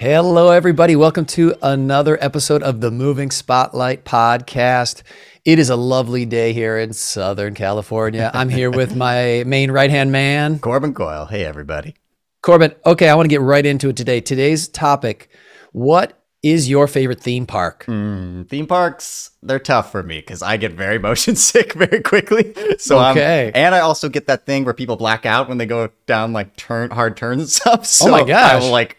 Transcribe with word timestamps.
Hello, 0.00 0.52
everybody. 0.52 0.94
Welcome 0.94 1.24
to 1.24 1.56
another 1.60 2.22
episode 2.22 2.62
of 2.62 2.80
the 2.80 2.92
Moving 2.92 3.32
Spotlight 3.32 4.04
podcast. 4.04 5.02
It 5.44 5.58
is 5.58 5.70
a 5.70 5.74
lovely 5.74 6.24
day 6.24 6.52
here 6.52 6.78
in 6.78 6.92
Southern 6.92 7.52
California. 7.54 8.30
I'm 8.32 8.48
here 8.48 8.70
with 8.70 8.94
my 9.04 9.42
main 9.44 9.72
right 9.72 9.90
hand 9.90 10.12
man, 10.12 10.60
Corbin 10.60 10.94
Coyle. 10.94 11.26
Hey, 11.26 11.44
everybody. 11.44 11.96
Corbin. 12.42 12.76
Okay, 12.86 13.08
I 13.08 13.16
want 13.16 13.24
to 13.24 13.28
get 13.28 13.40
right 13.40 13.66
into 13.66 13.88
it 13.88 13.96
today. 13.96 14.20
Today's 14.20 14.68
topic 14.68 15.30
What 15.72 16.22
is 16.44 16.70
your 16.70 16.86
favorite 16.86 17.20
theme 17.20 17.44
park? 17.44 17.84
Mm, 17.88 18.48
theme 18.48 18.68
parks, 18.68 19.32
they're 19.42 19.58
tough 19.58 19.90
for 19.90 20.04
me 20.04 20.20
because 20.20 20.42
I 20.42 20.58
get 20.58 20.74
very 20.74 20.98
motion 21.00 21.34
sick 21.34 21.72
very 21.72 22.02
quickly. 22.02 22.54
So 22.78 23.04
okay. 23.06 23.50
and 23.52 23.74
I 23.74 23.80
also 23.80 24.08
get 24.08 24.28
that 24.28 24.46
thing 24.46 24.64
where 24.64 24.74
people 24.74 24.94
black 24.94 25.26
out 25.26 25.48
when 25.48 25.58
they 25.58 25.66
go 25.66 25.90
down 26.06 26.32
like 26.32 26.54
turn 26.54 26.90
hard 26.90 27.16
turns 27.16 27.40
and 27.40 27.50
stuff. 27.50 27.84
So 27.84 28.06
oh 28.06 28.10
my 28.12 28.22
gosh. 28.22 28.52
I 28.52 28.58
will 28.60 28.70
like 28.70 28.96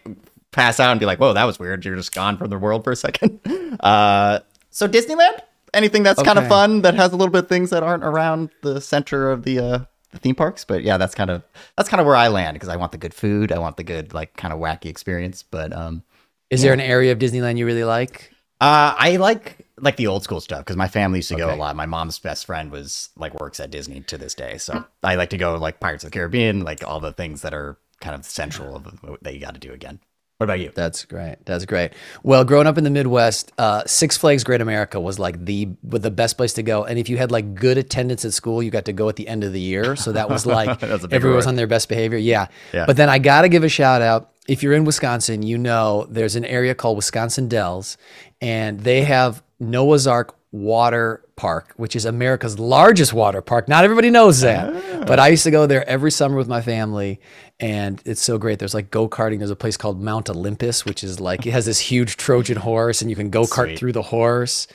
pass 0.52 0.80
out 0.80 0.90
and 0.90 1.00
be 1.00 1.06
like, 1.06 1.18
"Whoa, 1.18 1.32
that 1.32 1.44
was 1.44 1.58
weird. 1.58 1.84
You're 1.84 1.96
just 1.96 2.14
gone 2.14 2.36
from 2.36 2.50
the 2.50 2.58
world 2.58 2.84
for 2.84 2.92
a 2.92 2.96
second. 2.96 3.40
Uh, 3.80 4.40
so 4.70 4.88
Disneyland, 4.88 5.38
anything 5.72 6.02
that's 6.02 6.20
kind 6.22 6.38
of 6.38 6.48
fun 6.48 6.82
that 6.82 6.94
has 6.94 7.12
a 7.12 7.16
little 7.16 7.30
bit 7.32 7.44
of 7.44 7.48
things 7.48 7.70
that 7.70 7.84
aren't 7.84 8.02
around 8.04 8.50
the 8.62 8.80
center 8.80 9.30
of 9.30 9.44
the 9.44 9.58
uh, 9.60 9.78
the 10.10 10.18
theme 10.18 10.34
parks. 10.34 10.64
But 10.64 10.82
yeah, 10.82 10.96
that's 10.96 11.14
kind 11.14 11.30
of 11.30 11.44
that's 11.76 11.88
kind 11.88 12.00
of 12.00 12.06
where 12.06 12.16
I 12.16 12.28
land 12.28 12.56
because 12.56 12.68
I 12.68 12.76
want 12.76 12.90
the 12.92 12.98
good 12.98 13.14
food. 13.14 13.52
I 13.52 13.58
want 13.58 13.76
the 13.76 13.84
good 13.84 14.12
like 14.12 14.36
kind 14.36 14.52
of 14.52 14.58
wacky 14.58 14.86
experience. 14.86 15.42
But 15.44 15.72
um, 15.72 16.02
Is 16.50 16.62
there 16.62 16.72
an 16.72 16.80
area 16.80 17.12
of 17.12 17.18
Disneyland 17.18 17.58
you 17.58 17.64
really 17.66 17.84
like? 17.84 18.32
uh, 18.60 18.94
I 18.98 19.16
like 19.16 19.64
like 19.78 19.96
the 19.96 20.08
old 20.08 20.22
school 20.24 20.40
stuff 20.40 20.60
because 20.60 20.76
my 20.76 20.88
family 20.88 21.20
used 21.20 21.28
to 21.30 21.36
go 21.36 21.54
a 21.54 21.56
lot. 21.56 21.76
My 21.76 21.86
mom's 21.86 22.18
best 22.18 22.44
friend 22.44 22.70
was 22.70 23.08
like 23.16 23.40
works 23.40 23.60
at 23.60 23.70
Disney 23.70 24.00
to 24.02 24.18
this 24.18 24.34
day, 24.34 24.58
so 24.58 24.84
I 25.02 25.14
like 25.14 25.30
to 25.30 25.38
go 25.38 25.54
like 25.56 25.80
Pirates 25.80 26.04
of 26.04 26.10
the 26.10 26.18
Caribbean, 26.18 26.64
like 26.64 26.86
all 26.86 27.00
the 27.00 27.12
things 27.12 27.42
that 27.42 27.54
are 27.54 27.78
kind 28.00 28.14
of 28.14 28.24
central 28.24 28.76
of 28.76 29.18
that 29.22 29.32
you 29.32 29.40
got 29.40 29.54
to 29.54 29.60
do 29.60 29.72
again. 29.72 30.00
What 30.40 30.44
about 30.44 30.60
you? 30.60 30.72
That's 30.74 31.04
great. 31.04 31.36
That's 31.44 31.66
great. 31.66 31.92
Well, 32.22 32.44
growing 32.44 32.66
up 32.66 32.78
in 32.78 32.84
the 32.84 32.88
Midwest, 32.88 33.52
uh, 33.58 33.82
Six 33.84 34.16
Flags 34.16 34.42
Great 34.42 34.62
America 34.62 34.98
was 34.98 35.18
like 35.18 35.44
the 35.44 35.68
the 35.82 36.10
best 36.10 36.38
place 36.38 36.54
to 36.54 36.62
go. 36.62 36.82
And 36.82 36.98
if 36.98 37.10
you 37.10 37.18
had 37.18 37.30
like 37.30 37.54
good 37.54 37.76
attendance 37.76 38.24
at 38.24 38.32
school, 38.32 38.62
you 38.62 38.70
got 38.70 38.86
to 38.86 38.94
go 38.94 39.10
at 39.10 39.16
the 39.16 39.28
end 39.28 39.44
of 39.44 39.52
the 39.52 39.60
year. 39.60 39.96
So 39.96 40.12
that 40.12 40.30
was 40.30 40.46
like 40.46 40.80
That's 40.80 41.04
a 41.04 41.08
big 41.08 41.14
everyone 41.14 41.36
was 41.36 41.46
on 41.46 41.56
their 41.56 41.66
best 41.66 41.90
behavior. 41.90 42.16
Yeah. 42.16 42.46
Yeah. 42.72 42.86
But 42.86 42.96
then 42.96 43.10
I 43.10 43.18
got 43.18 43.42
to 43.42 43.50
give 43.50 43.64
a 43.64 43.68
shout 43.68 44.00
out. 44.00 44.30
If 44.48 44.62
you're 44.62 44.72
in 44.72 44.86
Wisconsin, 44.86 45.42
you 45.42 45.58
know 45.58 46.06
there's 46.08 46.36
an 46.36 46.46
area 46.46 46.74
called 46.74 46.96
Wisconsin 46.96 47.46
Dells, 47.46 47.98
and 48.40 48.80
they 48.80 49.02
have 49.02 49.42
Noah's 49.58 50.06
Ark 50.06 50.34
Water 50.52 51.22
Park, 51.40 51.72
which 51.76 51.96
is 51.96 52.04
America's 52.04 52.58
largest 52.58 53.14
water 53.14 53.40
park. 53.40 53.66
Not 53.66 53.82
everybody 53.82 54.10
knows 54.10 54.42
that, 54.42 55.06
but 55.06 55.18
I 55.18 55.28
used 55.28 55.44
to 55.44 55.50
go 55.50 55.66
there 55.66 55.88
every 55.88 56.10
summer 56.10 56.36
with 56.36 56.48
my 56.48 56.60
family, 56.60 57.18
and 57.58 58.02
it's 58.04 58.20
so 58.20 58.36
great. 58.36 58.58
There's 58.58 58.74
like 58.74 58.90
go 58.90 59.08
karting. 59.08 59.38
There's 59.38 59.50
a 59.50 59.56
place 59.56 59.78
called 59.78 60.02
Mount 60.02 60.28
Olympus, 60.28 60.84
which 60.84 61.02
is 61.02 61.18
like 61.18 61.46
it 61.46 61.52
has 61.52 61.64
this 61.64 61.78
huge 61.78 62.18
Trojan 62.18 62.58
horse, 62.58 63.00
and 63.00 63.08
you 63.08 63.16
can 63.16 63.30
go 63.30 63.44
kart 63.44 63.78
through 63.78 63.92
the 63.92 64.02
horse. 64.02 64.66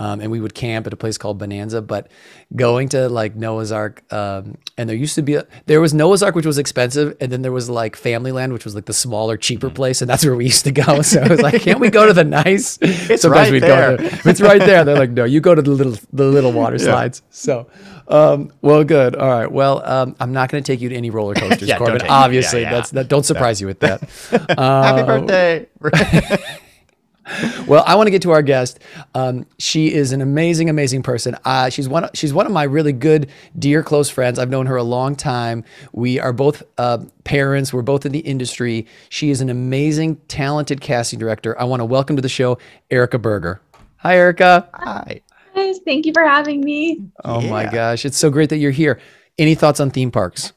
Um, 0.00 0.20
and 0.20 0.32
we 0.32 0.40
would 0.40 0.54
camp 0.56 0.88
at 0.88 0.92
a 0.92 0.96
place 0.96 1.18
called 1.18 1.38
Bonanza. 1.38 1.82
But 1.82 2.08
going 2.56 2.88
to 2.88 3.08
like 3.08 3.36
Noah's 3.36 3.70
Ark, 3.70 4.02
um, 4.12 4.56
and 4.78 4.88
there 4.88 4.96
used 4.96 5.14
to 5.16 5.22
be 5.22 5.34
a, 5.34 5.46
there 5.66 5.80
was 5.80 5.92
Noah's 5.92 6.22
Ark, 6.22 6.34
which 6.34 6.46
was 6.46 6.56
expensive, 6.58 7.16
and 7.20 7.30
then 7.30 7.42
there 7.42 7.52
was 7.52 7.68
like 7.68 7.94
Family 7.94 8.32
Land, 8.32 8.52
which 8.52 8.64
was 8.64 8.74
like 8.74 8.86
the 8.86 8.94
smaller, 8.94 9.36
cheaper 9.36 9.68
place, 9.68 10.00
and 10.00 10.08
that's 10.08 10.24
where 10.24 10.34
we 10.34 10.46
used 10.46 10.64
to 10.64 10.72
go. 10.72 11.02
So 11.08 11.20
I 11.22 11.28
was 11.28 11.40
like, 11.40 11.62
can't 11.62 11.80
we 11.80 11.90
go 11.90 12.06
to 12.06 12.12
the 12.12 12.24
nice? 12.24 12.78
It's 12.82 13.24
right 13.24 13.60
there. 13.60 13.96
go. 13.96 14.04
It's 14.24 14.40
right 14.40 14.58
there. 14.60 14.84
They're 14.84 14.98
like, 14.98 15.10
no, 15.18 15.24
you 15.24 15.40
go 15.40 15.54
to 15.54 15.62
the 15.62 15.70
little 15.70 15.96
the 16.12 16.24
little 16.24 16.52
water 16.52 16.78
slides. 16.78 17.22
So, 17.30 17.68
um, 18.08 18.52
well, 18.62 18.84
good. 18.84 19.16
All 19.16 19.28
right. 19.28 19.50
Well, 19.50 19.82
um, 19.84 20.16
I'm 20.20 20.32
not 20.32 20.50
going 20.50 20.62
to 20.62 20.72
take 20.72 20.80
you 20.80 20.88
to 20.88 20.94
any 20.94 21.10
roller 21.10 21.34
coasters, 21.34 21.68
Yeah, 21.68 21.78
Corbin. 21.78 22.02
Yeah, 22.04 22.12
Obviously, 22.12 22.62
yeah. 22.62 22.70
that's 22.70 22.90
that. 22.92 23.08
Don't 23.08 23.24
surprise 23.24 23.60
you 23.60 23.66
with 23.66 23.80
that. 23.80 24.02
Happy 24.30 25.02
birthday! 25.02 25.66
Well, 27.66 27.84
I 27.86 27.94
want 27.94 28.06
to 28.06 28.10
get 28.10 28.22
to 28.22 28.30
our 28.30 28.42
guest. 28.42 28.80
Um, 29.14 29.46
she 29.58 29.92
is 29.92 30.12
an 30.12 30.20
amazing, 30.20 30.70
amazing 30.70 31.02
person. 31.02 31.36
Uh, 31.44 31.68
she's 31.68 31.88
one. 31.88 32.04
Of, 32.04 32.10
she's 32.14 32.32
one 32.32 32.46
of 32.46 32.52
my 32.52 32.62
really 32.64 32.92
good, 32.92 33.30
dear, 33.58 33.82
close 33.82 34.08
friends. 34.08 34.38
I've 34.38 34.50
known 34.50 34.66
her 34.66 34.76
a 34.76 34.82
long 34.82 35.14
time. 35.14 35.64
We 35.92 36.18
are 36.18 36.32
both 36.32 36.62
uh, 36.78 36.98
parents. 37.24 37.72
We're 37.72 37.82
both 37.82 38.06
in 38.06 38.12
the 38.12 38.20
industry. 38.20 38.86
She 39.10 39.30
is 39.30 39.40
an 39.40 39.50
amazing, 39.50 40.16
talented 40.28 40.80
casting 40.80 41.18
director. 41.18 41.58
I 41.60 41.64
want 41.64 41.80
to 41.80 41.84
welcome 41.84 42.16
to 42.16 42.22
the 42.22 42.28
show 42.28 42.58
Erica 42.90 43.18
Berger. 43.18 43.60
Hi, 43.98 44.16
Erica. 44.16 44.68
Hi. 44.74 45.20
guys. 45.54 45.80
Thank 45.84 46.06
you 46.06 46.12
for 46.12 46.24
having 46.24 46.60
me. 46.60 47.02
Oh 47.24 47.40
my 47.40 47.66
gosh, 47.66 48.04
it's 48.04 48.16
so 48.16 48.30
great 48.30 48.50
that 48.50 48.58
you're 48.58 48.70
here. 48.70 49.00
Any 49.38 49.54
thoughts 49.54 49.80
on 49.80 49.90
theme 49.90 50.10
parks? 50.10 50.52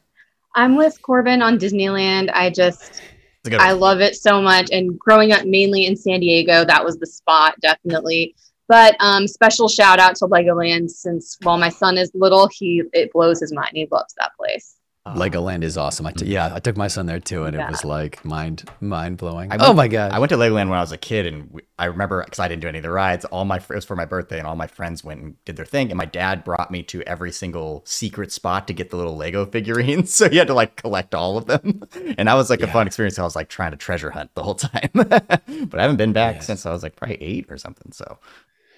I'm 0.55 0.75
with 0.75 1.01
Corbin 1.01 1.41
on 1.41 1.57
Disneyland. 1.57 2.29
I 2.33 2.49
just, 2.49 2.81
It's 2.83 2.99
a 2.99 3.01
good 3.01 3.10
I 3.59 3.71
love 3.71 4.01
it 4.01 4.15
so 4.15 4.41
much. 4.41 4.69
And 4.71 4.97
growing 4.99 5.31
up 5.31 5.45
mainly 5.45 5.85
in 5.85 5.95
San 5.95 6.19
Diego, 6.19 6.63
that 6.65 6.83
was 6.83 6.97
the 6.97 7.07
spot, 7.07 7.55
definitely. 7.61 8.35
But 8.67 8.95
um, 8.99 9.27
special 9.27 9.67
shout 9.67 9.99
out 9.99 10.15
to 10.17 10.27
Legoland 10.27 10.89
since 10.89 11.37
while 11.41 11.57
my 11.57 11.69
son 11.69 11.97
is 11.97 12.11
little, 12.13 12.47
he 12.47 12.83
it 12.93 13.11
blows 13.11 13.39
his 13.39 13.51
mind. 13.51 13.71
He 13.73 13.87
loves 13.91 14.13
that 14.17 14.31
place. 14.37 14.75
Legoland 15.07 15.63
oh. 15.63 15.65
is 15.65 15.77
awesome. 15.77 16.05
I 16.05 16.11
t- 16.11 16.25
mm. 16.25 16.29
yeah, 16.29 16.53
I 16.53 16.59
took 16.59 16.77
my 16.77 16.87
son 16.87 17.07
there 17.07 17.19
too, 17.19 17.45
and 17.45 17.55
it 17.55 17.67
was 17.67 17.83
like 17.83 18.23
mind 18.23 18.69
mind 18.81 19.17
blowing. 19.17 19.51
I 19.51 19.57
Oh 19.59 19.73
my 19.73 19.87
god! 19.87 20.11
I 20.11 20.19
went 20.19 20.29
to 20.29 20.37
Legoland 20.37 20.69
when 20.69 20.77
I 20.77 20.81
was 20.81 20.91
a 20.91 20.97
kid, 20.97 21.25
and 21.25 21.49
we, 21.51 21.63
I 21.79 21.85
remember 21.85 22.23
because 22.23 22.37
I 22.37 22.47
didn't 22.47 22.61
do 22.61 22.67
any 22.67 22.77
of 22.77 22.83
the 22.83 22.91
rides. 22.91 23.25
All 23.25 23.43
my 23.43 23.57
fr- 23.57 23.73
it 23.73 23.77
was 23.77 23.85
for 23.85 23.95
my 23.95 24.05
birthday, 24.05 24.37
and 24.37 24.45
all 24.45 24.55
my 24.55 24.67
friends 24.67 25.03
went 25.03 25.21
and 25.21 25.43
did 25.43 25.55
their 25.55 25.65
thing. 25.65 25.89
And 25.89 25.97
my 25.97 26.05
dad 26.05 26.43
brought 26.43 26.69
me 26.69 26.83
to 26.83 27.01
every 27.03 27.31
single 27.31 27.81
secret 27.85 28.31
spot 28.31 28.67
to 28.67 28.73
get 28.73 28.91
the 28.91 28.97
little 28.97 29.17
Lego 29.17 29.43
figurines. 29.51 30.13
So 30.13 30.25
you 30.27 30.37
had 30.37 30.47
to 30.47 30.53
like 30.53 30.75
collect 30.75 31.15
all 31.15 31.35
of 31.35 31.47
them, 31.47 31.83
and 32.17 32.27
that 32.27 32.35
was 32.35 32.51
like 32.51 32.61
a 32.61 32.67
fun 32.67 32.85
experience. 32.85 33.17
I 33.17 33.23
was 33.23 33.35
like 33.35 33.49
trying 33.49 33.71
to 33.71 33.77
treasure 33.77 34.11
hunt 34.11 34.35
the 34.35 34.43
whole 34.43 34.55
time, 34.55 34.89
but 34.93 35.41
I 35.49 35.81
haven't 35.81 35.97
been 35.97 36.13
back 36.13 36.35
Yes. 36.35 36.45
since 36.45 36.65
I 36.67 36.71
was 36.71 36.83
like 36.83 36.95
probably 36.95 37.21
eight 37.23 37.47
or 37.49 37.57
something. 37.57 37.91
So 37.91 38.19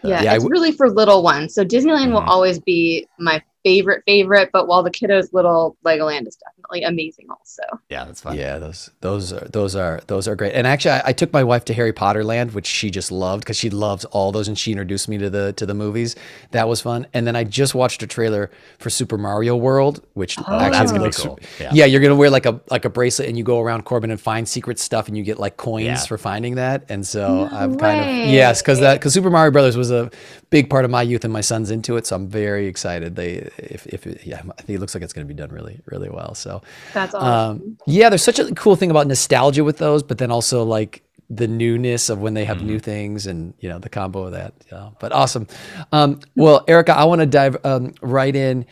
Yeah, 0.04 0.22
Yeah, 0.22 0.34
it's 0.34 0.44
w- 0.44 0.52
really 0.52 0.72
for 0.72 0.90
little 0.90 1.24
ones. 1.24 1.54
So 1.54 1.64
Disneyland 1.64 2.14
will 2.14 2.22
Mhm. 2.22 2.28
always 2.28 2.60
be 2.60 3.08
my 3.20 3.42
favorite 3.64 4.04
favorite. 4.06 4.50
But 4.54 4.68
while 4.68 4.84
the 4.84 4.92
kiddos 4.92 5.34
little, 5.34 5.78
Legoland 5.86 6.28
is 6.28 6.36
definitely 6.36 6.63
amazing 6.82 7.28
also. 7.30 7.62
yeah, 7.90 8.04
that's 8.06 8.22
fun. 8.22 8.36
Yeah, 8.38 8.58
those 8.58 8.90
those 9.02 9.32
are 9.32 9.48
those 9.50 9.76
are 9.76 10.02
those 10.08 10.28
are 10.28 10.36
great. 10.36 10.54
And 10.54 10.66
actually, 10.66 10.92
I, 10.92 11.02
I 11.10 11.14
took 11.14 11.32
my 11.32 11.44
wife 11.44 11.64
to 11.66 11.74
Harry 11.74 11.94
Potter 11.94 12.24
Land, 12.24 12.54
which 12.54 12.66
she 12.66 12.90
just 12.90 13.12
loved 13.12 13.44
because 13.44 13.58
she 13.58 13.70
loves 13.70 14.06
all 14.06 14.32
those, 14.32 14.48
and 14.48 14.58
she 14.58 14.72
introduced 14.72 15.08
me 15.08 15.18
to 15.20 15.30
the 15.30 15.54
to 15.54 15.66
the 15.66 15.74
movies. 15.76 16.16
That 16.52 16.68
was 16.68 16.82
fun. 16.82 17.06
And 17.14 17.28
then 17.28 17.36
I 17.36 17.44
just 17.44 17.76
watched 17.76 18.02
a 18.02 18.08
trailer 18.08 18.50
for 18.80 18.90
Super 18.90 19.18
Mario 19.18 19.56
World, 19.56 20.04
which 20.14 20.38
Oh, 20.40 20.44
actually 20.48 20.72
that's 20.72 20.92
gonna 20.92 21.00
be 21.04 21.06
looks 21.06 21.22
cool. 21.22 21.40
Yeah. 21.60 21.70
Yeah. 21.74 21.86
you're 21.86 22.02
gonna 22.02 22.16
wear 22.16 22.30
like 22.32 22.48
a 22.48 22.60
like 22.72 22.86
a 22.86 22.90
bracelet, 22.90 23.30
and 23.30 23.38
you 23.38 23.44
go 23.44 23.60
around 23.62 23.84
Corbin 23.86 24.10
and 24.10 24.20
find 24.20 24.48
secret 24.50 24.80
stuff, 24.80 25.08
and 25.08 25.16
you 25.16 25.24
get 25.24 25.38
like 25.40 25.58
coins 25.58 25.86
Yeah. 25.86 25.98
for 26.06 26.18
finding 26.18 26.56
that. 26.56 26.86
And 26.90 27.06
so 27.06 27.46
No 27.46 27.56
I'm 27.56 27.78
kind 27.78 28.00
way. 28.00 28.24
of 28.24 28.30
yes, 28.30 28.62
because 28.62 28.80
that 28.80 28.96
because 28.96 29.14
Super 29.14 29.30
Mario 29.30 29.52
Brothers 29.52 29.78
was 29.78 29.92
a 29.92 30.10
big 30.50 30.70
part 30.70 30.86
of 30.86 30.90
my 30.92 31.02
youth, 31.04 31.24
and 31.24 31.32
my 31.34 31.42
son's 31.42 31.70
into 31.70 31.98
it, 31.98 32.08
so 32.08 32.16
I'm 32.16 32.28
very 32.28 32.66
excited. 32.68 33.16
They 33.16 33.50
if 33.58 33.86
if 33.88 34.08
it, 34.08 34.26
yeah, 34.26 34.42
I 34.58 34.62
think 34.64 34.78
it 34.78 34.80
looks 34.80 34.96
like 34.96 35.04
it's 35.04 35.14
gonna 35.14 35.26
be 35.28 35.34
done 35.36 35.52
really 35.52 35.82
really 35.86 36.10
well. 36.10 36.34
So. 36.34 36.63
That's 36.94 37.14
awesome. 37.14 37.62
Um, 37.64 37.78
yeah, 37.88 38.10
there's 38.10 38.24
such 38.24 38.40
a 38.40 38.54
cool 38.56 38.76
thing 38.76 38.92
about 38.92 39.08
nostalgia 39.08 39.64
with 39.64 39.78
those, 39.78 40.04
but 40.04 40.18
then 40.18 40.32
also 40.32 40.64
like 40.64 41.04
the 41.30 41.48
newness 41.48 42.10
of 42.10 42.20
when 42.20 42.34
they 42.34 42.46
have 42.46 42.58
Mm-hmm. 42.58 42.68
new 42.68 42.80
things 42.80 43.26
and 43.28 43.54
you 43.60 43.70
know 43.70 43.80
the 43.80 43.90
combo 43.90 44.24
of 44.24 44.34
that. 44.34 44.54
Yeah, 44.72 44.90
but 45.00 45.12
awesome. 45.12 45.48
Um, 45.92 46.20
well, 46.36 46.64
Erica, 46.68 46.96
I 46.96 47.06
want 47.06 47.22
to 47.22 47.26
dive 47.26 47.58
um, 47.66 47.94
right 48.02 48.36
in, 48.36 48.66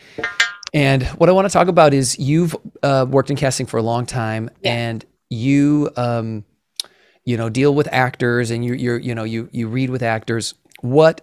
and 0.74 1.02
what 1.18 1.28
I 1.28 1.32
want 1.32 1.46
to 1.48 1.52
talk 1.52 1.68
about 1.68 1.92
is 1.94 2.18
you've 2.18 2.54
uh, 2.82 3.06
worked 3.08 3.30
in 3.30 3.36
casting 3.36 3.66
for 3.66 3.78
a 3.78 3.82
long 3.82 4.06
time, 4.06 4.48
Yeah. 4.60 4.72
and 4.72 5.04
you 5.30 5.90
um, 5.96 6.44
you 7.24 7.36
know 7.36 7.48
deal 7.48 7.74
with 7.74 7.88
actors, 7.92 8.50
and 8.50 8.64
you 8.64 8.74
you're 8.74 8.98
you 8.98 9.14
know 9.14 9.24
you 9.24 9.48
you 9.52 9.68
read 9.68 9.90
with 9.90 10.02
actors. 10.02 10.54
What 10.82 11.20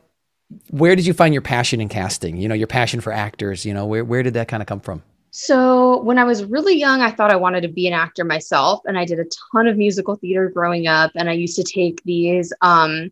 where 0.72 0.96
did 0.96 1.06
you 1.06 1.14
find 1.14 1.34
your 1.34 1.44
passion 1.44 1.80
in 1.80 1.90
casting? 1.90 2.36
You 2.38 2.48
know, 2.48 2.56
your 2.56 2.68
passion 2.68 3.02
for 3.02 3.14
actors. 3.14 3.66
You 3.66 3.74
know, 3.74 3.86
where 3.86 4.04
where 4.04 4.24
did 4.24 4.34
that 4.34 4.48
kind 4.48 4.62
of 4.64 4.68
come 4.68 4.80
from? 4.82 5.04
So 5.32 6.02
when 6.02 6.18
I 6.18 6.24
was 6.24 6.44
really 6.44 6.78
young, 6.78 7.02
I 7.02 7.12
thought 7.12 7.32
I 7.32 7.36
wanted 7.36 7.62
to 7.62 7.68
be 7.68 7.88
an 7.88 7.94
actor 7.94 8.24
myself, 8.24 8.82
and 8.86 8.98
I 8.98 9.06
did 9.06 9.20
a 9.20 9.26
ton 9.52 9.68
of 9.68 9.78
musical 9.78 10.16
theater 10.16 10.50
growing 10.50 10.88
up. 10.88 11.12
And 11.16 11.30
I 11.30 11.34
used 11.34 11.56
to 11.58 11.64
take 11.64 12.02
these 12.04 12.52
um, 12.62 13.12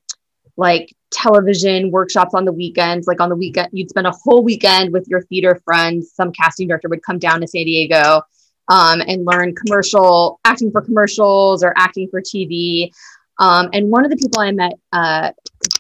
like 0.58 0.96
television 1.12 1.92
workshops 1.92 2.34
on 2.34 2.46
the 2.46 2.52
weekends. 2.52 3.08
Like 3.08 3.22
on 3.22 3.30
the 3.30 3.36
weekend, 3.36 3.69
you'd 3.72 3.90
spend 3.90 4.08
a 4.08 4.12
whole 4.12 4.44
weekend 4.44 4.94
with 4.94 5.08
your 5.08 5.22
theater 5.24 5.62
friends. 5.64 6.12
Some 6.14 6.31
casting 6.31 6.68
director 6.68 6.90
would 6.90 7.04
come 7.04 7.19
down 7.19 7.42
to 7.42 7.48
San 7.48 7.66
Diego 7.66 8.22
um, 8.68 9.02
and 9.08 9.25
learn 9.25 9.56
commercial 9.56 10.40
acting 10.46 10.72
for 10.72 10.81
commercials 10.81 11.63
or 11.63 11.74
acting 11.78 12.08
for 12.10 12.22
TV. 12.22 12.92
Um, 13.40 13.70
and 13.74 13.90
one 13.90 14.04
of 14.04 14.10
the 14.10 14.18
people 14.18 14.42
I 14.42 14.52
met 14.52 14.74
uh, 14.92 15.31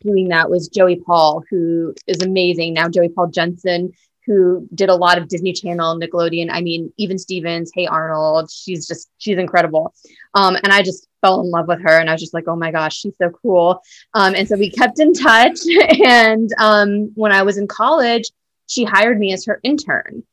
doing 0.01 0.29
that 0.29 0.49
was 0.49 0.67
Joey 0.67 1.01
Paul, 1.05 1.43
who 1.49 1.93
is 2.05 2.21
amazing 2.21 2.73
now. 2.73 2.87
Joey 2.87 3.09
Paul 3.09 3.27
Jensen, 3.27 3.91
who 4.27 4.67
did 4.75 4.89
a 4.89 4.95
lot 4.95 5.17
of 5.17 5.29
Disney 5.29 5.53
Channel, 5.53 5.99
Nickelodeon. 5.99 6.49
I 6.51 6.61
mean, 6.61 6.93
even 6.97 7.17
Stevens, 7.17 7.71
Hey 7.73 7.87
Arnold. 7.87 8.51
She's 8.51 8.85
just 8.85 9.09
she's 9.17 9.37
incredible. 9.37 9.95
Um, 10.33 10.55
and 10.57 10.71
I 10.71 10.83
just 10.83 11.07
fell 11.21 11.41
in 11.41 11.49
love 11.49 11.67
with 11.67 11.81
her, 11.81 11.97
and 11.97 12.09
I 12.09 12.13
was 12.13 12.21
just 12.21 12.33
like, 12.33 12.43
oh 12.47 12.55
my 12.57 12.71
gosh, 12.71 12.97
she's 12.97 13.15
so 13.17 13.29
cool. 13.29 13.81
Um, 14.13 14.35
and 14.35 14.47
so 14.47 14.57
we 14.57 14.69
kept 14.69 14.99
in 14.99 15.13
touch. 15.13 15.59
And 16.05 16.49
um, 16.59 17.11
when 17.15 17.31
I 17.31 17.43
was 17.43 17.57
in 17.57 17.67
college, 17.67 18.29
she 18.67 18.83
hired 18.83 19.17
me 19.17 19.33
as 19.33 19.45
her 19.45 19.59
intern, 19.63 20.23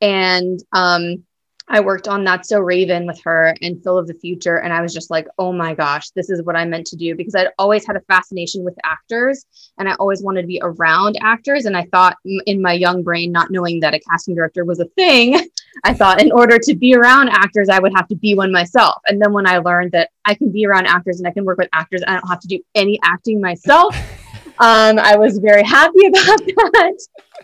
and 0.00 0.58
um, 0.72 1.24
I 1.68 1.80
worked 1.80 2.08
on 2.08 2.24
That's 2.24 2.48
So 2.48 2.60
Raven 2.60 3.06
with 3.06 3.20
her 3.24 3.54
and 3.62 3.82
Phil 3.82 3.98
of 3.98 4.06
the 4.06 4.14
Future. 4.14 4.58
And 4.58 4.72
I 4.72 4.82
was 4.82 4.92
just 4.92 5.10
like, 5.10 5.26
oh 5.38 5.52
my 5.52 5.74
gosh, 5.74 6.10
this 6.10 6.30
is 6.30 6.42
what 6.42 6.56
I 6.56 6.64
meant 6.64 6.86
to 6.88 6.96
do 6.96 7.14
because 7.14 7.34
I'd 7.34 7.48
always 7.58 7.86
had 7.86 7.96
a 7.96 8.00
fascination 8.00 8.64
with 8.64 8.74
actors 8.84 9.44
and 9.78 9.88
I 9.88 9.94
always 9.94 10.22
wanted 10.22 10.42
to 10.42 10.48
be 10.48 10.60
around 10.62 11.16
actors. 11.20 11.64
And 11.64 11.76
I 11.76 11.86
thought 11.92 12.16
in 12.24 12.60
my 12.60 12.72
young 12.72 13.02
brain, 13.02 13.32
not 13.32 13.50
knowing 13.50 13.80
that 13.80 13.94
a 13.94 14.00
casting 14.00 14.34
director 14.34 14.64
was 14.64 14.80
a 14.80 14.86
thing, 14.96 15.48
I 15.84 15.94
thought 15.94 16.20
in 16.20 16.32
order 16.32 16.58
to 16.58 16.74
be 16.74 16.94
around 16.94 17.30
actors, 17.30 17.68
I 17.68 17.78
would 17.78 17.92
have 17.94 18.08
to 18.08 18.16
be 18.16 18.34
one 18.34 18.52
myself. 18.52 19.00
And 19.06 19.20
then 19.20 19.32
when 19.32 19.46
I 19.46 19.58
learned 19.58 19.92
that 19.92 20.10
I 20.26 20.34
can 20.34 20.50
be 20.50 20.66
around 20.66 20.86
actors 20.86 21.18
and 21.18 21.26
I 21.26 21.32
can 21.32 21.44
work 21.44 21.58
with 21.58 21.68
actors 21.72 22.02
I 22.06 22.12
don't 22.12 22.28
have 22.28 22.40
to 22.40 22.48
do 22.48 22.60
any 22.74 22.98
acting 23.02 23.40
myself, 23.40 23.96
um, 24.58 24.98
I 24.98 25.16
was 25.16 25.38
very 25.38 25.62
happy 25.64 26.06
about 26.06 26.38
that. 26.46 26.98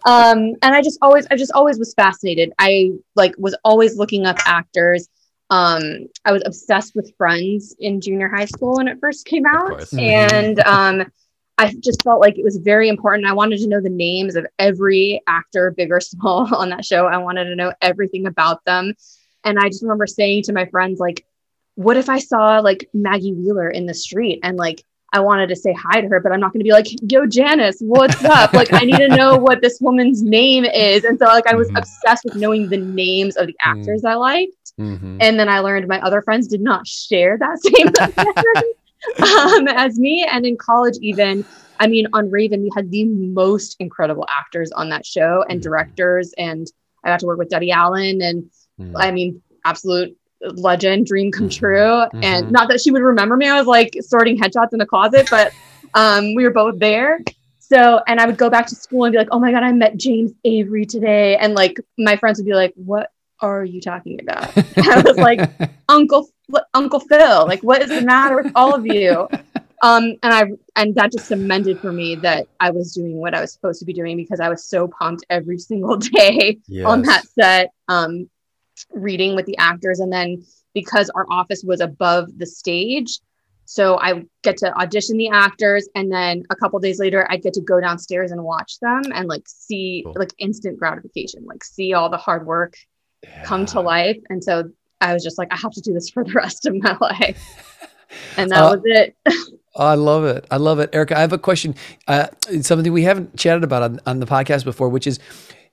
Um, 0.07 0.39
and 0.63 0.75
I 0.75 0.83
just 0.83 0.99
always, 1.03 1.27
I 1.31 1.37
just 1.37 1.53
always 1.53 1.79
was 1.79 1.95
fascinated. 1.95 2.53
I 2.59 2.93
like 3.17 3.35
was 3.39 3.57
always 3.65 3.97
looking 3.97 4.27
up 4.27 4.37
actors. 4.47 5.09
Um, 5.51 6.07
I 6.25 6.33
was 6.33 6.43
obsessed 6.45 6.95
with 6.95 7.13
Friends 7.17 7.75
in 7.81 8.01
junior 8.01 8.29
high 8.29 8.45
school 8.45 8.77
when 8.77 8.87
it 8.89 8.99
first 9.01 9.27
came 9.27 9.47
out, 9.47 9.71
Mm-hmm. 9.81 9.99
and 9.99 10.61
um, 10.61 11.13
I 11.57 11.75
just 11.81 12.03
felt 12.03 12.21
like 12.21 12.39
it 12.39 12.45
was 12.45 12.59
very 12.59 12.89
important. 12.89 13.27
I 13.27 13.33
wanted 13.33 13.59
to 13.61 13.67
know 13.67 13.81
the 13.81 13.89
names 13.89 14.37
of 14.37 14.47
every 14.59 15.21
actor, 15.27 15.73
big 15.77 15.91
or 15.91 16.01
small, 16.01 16.55
on 16.55 16.69
that 16.69 16.85
show. 16.85 17.07
I 17.07 17.17
wanted 17.19 17.45
to 17.47 17.57
know 17.57 17.73
everything 17.81 18.27
about 18.27 18.65
them, 18.67 18.95
and 19.43 19.59
I 19.59 19.69
just 19.69 19.83
remember 19.83 20.07
saying 20.07 20.43
to 20.45 20.53
my 20.53 20.67
friends, 20.67 21.01
like, 21.01 21.25
"What 21.77 21.97
if 21.97 22.09
I 22.11 22.19
saw 22.19 22.59
like 22.61 22.89
Maggie 22.93 23.33
Wheeler 23.33 23.71
in 23.71 23.87
the 23.87 23.95
street 23.95 24.41
and 24.43 24.57
like?" 24.57 24.83
I 25.13 25.21
wanted 25.21 25.49
to 25.49 25.57
say 25.57 25.73
hi 25.73 26.01
to 26.03 26.09
her, 26.09 26.21
but 26.21 26.33
I'm 26.33 26.41
not 26.41 26.53
going 26.53 26.61
to 26.61 26.65
be 26.65 26.73
like, 26.73 26.87
yo, 27.11 27.27
Janice, 27.27 27.79
what's 27.81 28.23
up? 28.25 28.53
like, 28.53 28.73
I 28.75 28.85
need 28.85 28.99
to 28.99 29.09
know 29.09 29.37
what 29.39 29.63
this 29.63 29.79
woman's 29.81 30.23
name 30.23 30.65
is. 30.67 31.05
And 31.05 31.19
so, 31.19 31.25
like, 31.27 31.47
I 31.47 31.55
was 31.55 31.71
Mhm. 31.71 31.79
obsessed 31.79 32.25
with 32.25 32.35
knowing 32.35 32.69
the 32.69 32.77
names 32.79 33.37
of 33.37 33.47
the 33.47 33.57
actors 33.65 34.05
I 34.05 34.15
liked. 34.15 34.53
Mhm. 34.79 35.17
And 35.21 35.41
then 35.41 35.49
I 35.49 35.61
learned 35.61 35.89
my 35.89 36.01
other 36.03 36.21
friends 36.21 36.47
did 36.47 36.61
not 36.61 36.87
share 36.87 37.39
that 37.39 37.59
same 37.63 37.89
um, 39.59 39.69
as 39.69 39.99
me. 39.99 40.27
And 40.31 40.45
in 40.45 40.57
college, 40.57 40.99
even, 41.01 41.45
I 41.81 41.87
mean, 41.87 42.07
on 42.13 42.31
Raven, 42.31 42.63
we 42.63 42.71
had 42.77 42.91
the 42.91 43.05
most 43.05 43.77
incredible 43.81 44.27
actors 44.29 44.71
on 44.73 44.91
that 44.91 45.07
show 45.07 45.45
and 45.49 45.61
Mhm. 45.61 45.63
directors. 45.63 46.35
And 46.37 46.67
I 47.05 47.09
got 47.09 47.21
to 47.21 47.27
work 47.27 47.39
with 47.39 47.49
Debbie 47.49 47.71
Allen 47.71 48.21
and 48.21 48.51
Mhm. 48.79 48.93
I 48.97 49.11
mean, 49.11 49.43
absolute 49.65 50.17
legend, 50.41 51.07
dream 51.07 51.31
come 51.33 51.49
Mhm. 51.49 51.57
true. 51.57 51.79
Mhm. 51.81 52.23
And 52.23 52.51
not 52.53 52.69
that 52.69 52.81
she 52.81 52.91
would 52.91 53.03
remember 53.03 53.37
me. 53.37 53.49
I 53.49 53.59
was 53.59 53.67
like 53.67 53.97
sorting 54.01 54.39
headshots 54.39 54.73
in 54.73 54.79
the 54.79 54.87
closet, 54.87 55.29
but 55.31 55.53
um, 55.95 56.35
we 56.35 56.45
were 56.45 56.53
both 56.53 56.79
there. 56.79 57.21
So, 57.59 58.01
and 58.07 58.19
I 58.21 58.27
would 58.27 58.39
go 58.39 58.49
back 58.49 58.67
to 58.69 58.75
school 58.75 59.05
and 59.05 59.13
be 59.13 59.19
like, 59.19 59.29
oh 59.31 59.39
my 59.39 59.51
God, 59.53 59.63
I 59.63 59.73
met 59.73 59.97
James 59.97 60.33
Avery 60.45 60.87
today. 60.87 61.37
And 61.37 61.55
like 61.55 61.79
my 61.99 62.17
friends 62.17 62.39
would 62.39 62.47
be 62.47 62.55
like, 62.55 62.73
what 62.77 63.11
are 63.41 63.65
you 63.65 63.81
talking 63.81 64.21
about? 64.21 64.57
I 64.79 65.03
was 65.05 65.17
like, 65.17 65.41
Uncle 65.89 66.29
Uncle 66.73 67.01
Phil, 67.01 67.47
like, 67.47 67.63
what 67.63 67.83
is 67.83 67.91
the 67.91 68.01
matter 68.01 68.37
with 68.37 68.53
all 68.55 68.75
of 68.75 68.87
you? 68.87 69.29
Um, 69.81 70.17
and 70.25 70.35
I 70.35 70.45
and 70.75 70.93
that 70.97 71.13
just 71.13 71.27
cemented 71.27 71.79
for 71.79 71.93
me 71.93 72.17
that 72.17 72.49
I 72.59 72.71
was 72.71 72.93
doing 72.93 73.19
what 73.19 73.33
I 73.33 73.41
was 73.41 73.53
supposed 73.53 73.79
to 73.79 73.85
be 73.85 73.93
doing 73.93 74.17
because 74.17 74.41
I 74.41 74.49
was 74.49 74.65
so 74.65 74.89
pumped 74.89 75.25
every 75.31 75.57
single 75.57 75.97
day 76.17 76.59
on 76.85 77.03
that 77.03 77.23
set, 77.29 77.71
um, 77.87 78.29
reading 78.93 79.35
with 79.37 79.47
the 79.47 79.57
actors, 79.59 80.01
and 80.01 80.13
then 80.13 80.43
because 80.75 81.11
our 81.11 81.27
office 81.31 81.63
was 81.65 81.81
above 81.81 82.27
the 82.39 82.47
stage, 82.47 83.19
so 83.65 83.99
I 84.01 84.25
get 84.43 84.57
to 84.59 84.73
audition 84.79 85.17
the 85.19 85.29
actors, 85.29 85.89
and 85.95 86.11
then 86.11 86.45
a 86.51 86.57
couple 86.57 86.79
days 86.79 86.99
later, 86.99 87.27
I 87.31 87.37
get 87.37 87.53
to 87.55 87.61
go 87.61 87.81
downstairs 87.81 88.31
and 88.31 88.43
watch 88.45 88.79
them 88.81 89.03
and 89.15 89.29
like 89.29 89.43
see 89.47 90.03
Cool. 90.05 90.15
like 90.17 90.33
instant 90.39 90.79
gratification, 90.79 91.45
like 91.45 91.63
see 91.65 91.93
all 91.93 92.09
the 92.09 92.17
hard 92.17 92.47
work 92.47 92.75
come 93.45 93.67
to 93.67 93.81
life. 93.81 94.17
And 94.31 94.43
so 94.43 94.71
I 95.01 95.13
was 95.13 95.23
just 95.23 95.39
like, 95.39 95.53
I 95.53 95.57
have 95.57 95.73
to 95.73 95.81
do 95.81 95.93
this 95.93 96.09
for 96.09 96.25
the 96.25 96.33
rest 96.33 96.67
of 96.67 96.75
my 96.77 96.97
life. 97.01 97.39
And 98.39 98.51
that 98.53 98.63
Uh, 98.63 98.71
was 98.77 98.81
it. 98.85 99.15
I 99.77 99.95
love 99.95 100.25
it. 100.25 100.47
I 100.51 100.57
love 100.57 100.79
it. 100.79 100.89
Erica, 100.95 101.15
I 101.19 101.21
have 101.21 101.35
a 101.35 101.39
question. 101.39 101.75
Uh, 102.07 102.29
something 102.63 102.91
we 102.91 103.03
haven't 103.03 103.37
chatted 103.37 103.65
about 103.65 103.83
on, 103.83 104.01
on 104.07 104.19
the 104.19 104.25
podcast 104.25 104.65
before, 104.65 104.89
which 104.89 105.07
is 105.07 105.19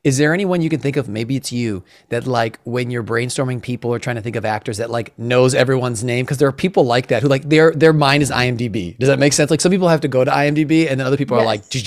is 0.05 0.17
there 0.19 0.33
anyone 0.33 0.61
you 0.61 0.69
can 0.69 0.79
think 0.79 0.95
of, 0.95 1.09
maybe 1.09 1.35
it's 1.35 1.51
you, 1.51 1.83
that 2.09 2.25
like 2.27 2.59
when 2.63 2.91
you're 2.91 3.03
brainstorming 3.03 3.61
people 3.61 3.91
or 3.93 3.99
trying 3.99 4.15
to 4.15 4.21
think 4.21 4.35
of 4.37 4.45
actors 4.45 4.77
that 4.77 4.89
like 4.89 5.17
knows 5.19 5.53
everyone's 5.55 6.03
name? 6.03 6.23
Because 6.25 6.37
there 6.37 6.47
are 6.47 6.53
people 6.53 6.85
like 6.85 7.07
that 7.07 7.23
who 7.23 7.27
like 7.27 7.49
their 7.49 7.71
their 7.73 7.91
mind 7.91 8.21
is 8.23 8.31
IMDb. 8.31 8.97
Does 8.99 9.09
that 9.09 9.19
make 9.19 9.33
sense? 9.33 9.49
Like 9.51 9.59
some 9.61 9.71
people 9.71 9.89
have 9.89 10.01
to 10.01 10.07
go 10.07 10.23
to 10.23 10.31
IMDb 10.31 10.87
and 10.89 10.99
then 10.99 11.07
other 11.07 11.17
people 11.17 11.37
are 11.37 11.43
like, 11.43 11.63
Yes. 11.73 11.83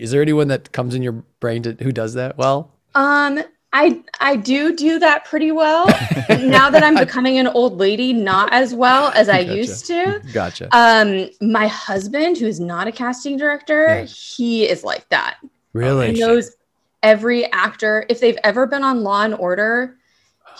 Is 0.00 0.10
there 0.12 0.22
anyone 0.22 0.48
that 0.48 0.72
comes 0.72 0.94
in 0.94 1.02
your 1.02 1.12
brain 1.40 1.62
to, 1.64 1.72
who 1.82 1.92
does 1.92 2.14
that 2.14 2.38
well? 2.38 2.70
Um, 2.94 3.40
I 3.74 4.02
I 4.20 4.36
do 4.36 4.76
do 4.76 4.98
that 5.00 5.24
pretty 5.24 5.50
well. 5.50 5.86
now 6.28 6.70
that 6.70 6.82
I'm 6.84 6.94
becoming 6.94 7.38
an 7.38 7.46
old 7.48 7.78
lady, 7.78 8.12
not 8.12 8.52
as 8.52 8.74
well 8.74 9.10
as 9.14 9.28
I 9.28 9.42
Gotcha. 9.44 9.56
used 9.56 9.86
to. 9.86 10.22
Gotcha. 10.32 10.68
Um, 10.76 11.28
my 11.40 11.66
husband, 11.66 12.36
who's 12.38 12.60
not 12.60 12.86
a 12.86 12.92
casting 12.92 13.36
director, 13.36 13.86
Yeah. 13.86 14.04
he 14.04 14.68
is 14.68 14.84
like 14.84 15.08
that. 15.08 15.38
really? 15.72 16.12
He 16.12 16.20
knows 16.20 16.54
every 17.02 17.50
actor. 17.52 18.04
If 18.08 18.20
they've 18.20 18.38
ever 18.44 18.66
been 18.66 18.82
on 18.84 19.02
Law 19.02 19.22
and 19.22 19.34
Order, 19.34 19.96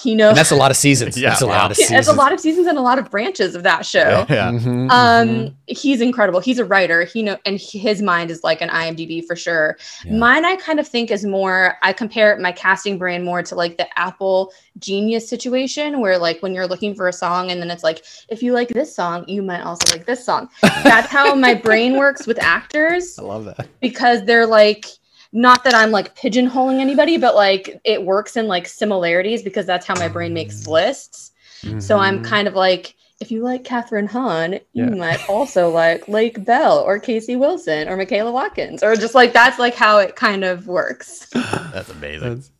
he 0.02 0.14
knows. 0.14 0.30
And 0.30 0.38
that's 0.38 0.50
a 0.50 0.56
lot 0.56 0.70
of 0.70 0.76
seasons. 0.78 1.18
Yeah, 1.20 1.28
that's 1.28 1.42
a 1.42 1.46
lot 1.46 1.66
of 1.70 1.72
It's 1.78 1.86
seasons. 1.88 2.08
a 2.08 2.14
lot 2.14 2.32
of 2.32 2.40
seasons 2.40 2.66
and 2.66 2.78
a 2.78 2.80
lot 2.80 2.98
of 2.98 3.10
branches 3.10 3.54
of 3.54 3.62
that 3.64 3.84
show. 3.84 4.24
Yeah. 4.30 4.50
Mhm, 4.50 4.90
Um, 4.90 5.28
mhm. 5.28 5.54
he's 5.66 6.00
incredible. 6.00 6.40
He's 6.40 6.58
a 6.58 6.64
writer. 6.64 7.04
He 7.04 7.22
know, 7.22 7.36
and 7.44 7.60
his 7.60 8.00
mind 8.00 8.30
is 8.30 8.42
like 8.42 8.62
an 8.62 8.70
IMDb 8.70 9.22
for 9.24 9.36
sure. 9.36 9.76
Yeah. 10.06 10.14
Mine, 10.14 10.46
I 10.46 10.56
kind 10.56 10.80
of 10.80 10.88
think 10.88 11.10
is 11.10 11.26
more. 11.26 11.76
I 11.82 11.92
compare 11.92 12.38
my 12.38 12.52
casting 12.52 12.96
brain 12.96 13.22
more 13.22 13.42
to 13.42 13.54
like 13.54 13.76
the 13.76 13.86
Apple 13.98 14.50
Genius 14.78 15.28
situation, 15.28 16.00
where 16.00 16.16
like 16.16 16.42
when 16.42 16.54
you're 16.54 16.66
looking 16.66 16.94
for 16.94 17.06
a 17.06 17.12
song, 17.12 17.50
and 17.50 17.60
then 17.60 17.70
it's 17.70 17.84
like, 17.84 18.02
if 18.30 18.42
you 18.42 18.54
like 18.54 18.68
this 18.68 18.96
song, 18.96 19.26
you 19.28 19.42
might 19.42 19.60
also 19.60 19.92
like 19.94 20.06
this 20.06 20.24
song. 20.24 20.48
That's 20.62 21.08
how 21.08 21.34
my 21.34 21.52
brain 21.54 21.98
works 21.98 22.26
with 22.26 22.38
actors 22.42 23.18
I 23.18 23.22
love 23.24 23.44
that. 23.44 23.68
because 23.80 24.24
they're 24.24 24.46
like. 24.46 24.86
Not 25.32 25.64
that 25.64 25.74
I'm 25.74 25.90
like 25.90 26.14
pigeonholing 26.14 26.78
anybody, 26.80 27.16
but 27.16 27.34
like 27.34 27.80
it 27.84 28.04
works 28.04 28.36
in 28.36 28.46
like 28.48 28.68
similarities 28.68 29.42
because 29.42 29.64
that's 29.66 29.86
how 29.86 29.94
my 29.98 30.08
brain 30.08 30.34
makes 30.34 30.66
lists. 30.66 31.30
So 31.78 31.98
I'm 31.98 32.18
Mhm. 32.20 32.24
kind 32.24 32.48
of 32.48 32.54
like, 32.54 32.96
if 33.20 33.30
you 33.30 33.42
like 33.42 33.62
Kathryn 33.62 34.08
Hahn, 34.08 34.54
you 34.72 34.84
Yeah. 34.84 34.94
might 34.94 35.20
also 35.28 35.70
like 35.70 36.08
Lake 36.08 36.44
Bell 36.44 36.80
or 36.80 36.98
Casey 36.98 37.36
Wilson 37.36 37.88
or 37.88 37.96
Michaela 37.96 38.32
Watkins, 38.32 38.82
or 38.82 38.96
just 38.96 39.14
like 39.14 39.32
that's 39.32 39.58
like 39.58 39.74
how 39.74 39.98
it 39.98 40.16
kind 40.16 40.44
of 40.44 40.66
works. 40.66 41.26
That's 41.72 41.88
amazing. 41.88 42.34
That's 42.34 42.50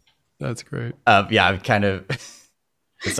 that's 0.40 0.62
great. 0.62 0.94
Uh, 1.06 1.24
yeah, 1.30 1.48
I'm 1.48 1.60
kind 1.60 1.84
of. 1.84 2.06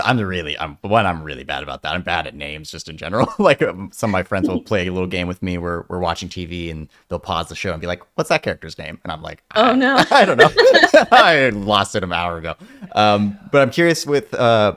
I'm 0.05 0.19
really. 0.19 0.59
I'm 0.59 0.79
one. 0.83 1.07
I'm 1.07 1.23
really 1.23 1.45
bad 1.45 1.63
about 1.63 1.83
that. 1.83 1.95
I'm 1.95 2.03
bad 2.03 2.27
at 2.27 2.35
names 2.35 2.71
just 2.71 2.89
in 2.89 2.97
general. 2.97 3.33
like 3.39 3.63
um, 3.63 3.91
some 3.93 4.11
of 4.11 4.13
my 4.13 4.23
friends 4.23 4.49
will 4.49 4.63
play 4.63 4.87
a 4.87 4.93
little 4.93 5.09
game 5.09 5.27
with 5.27 5.43
me 5.43 5.59
where 5.59 5.85
we're 5.89 5.99
watching 5.99 6.29
TV 6.29 6.71
and 6.71 6.89
they'll 7.09 7.19
pause 7.19 7.49
the 7.49 7.55
show 7.55 7.73
and 7.73 7.81
be 7.81 7.87
like, 7.87 8.03
"What's 8.15 8.29
that 8.29 8.43
character's 8.43 8.79
name?" 8.79 9.01
And 9.03 9.13
I'm 9.13 9.23
like, 9.23 9.43
Oh 9.55 9.75
no. 9.75 9.97
I 10.11 10.25
don't 10.25 10.39
know. 10.39 10.51
I 11.13 11.51
lost 11.51 11.95
it 11.97 12.05
an 12.05 12.13
hour 12.13 12.39
ago. 12.39 12.55
Um, 12.93 13.39
but 13.51 13.63
I'm 13.63 13.71
curious 13.71 14.07
with 14.07 14.33
uh, 14.35 14.77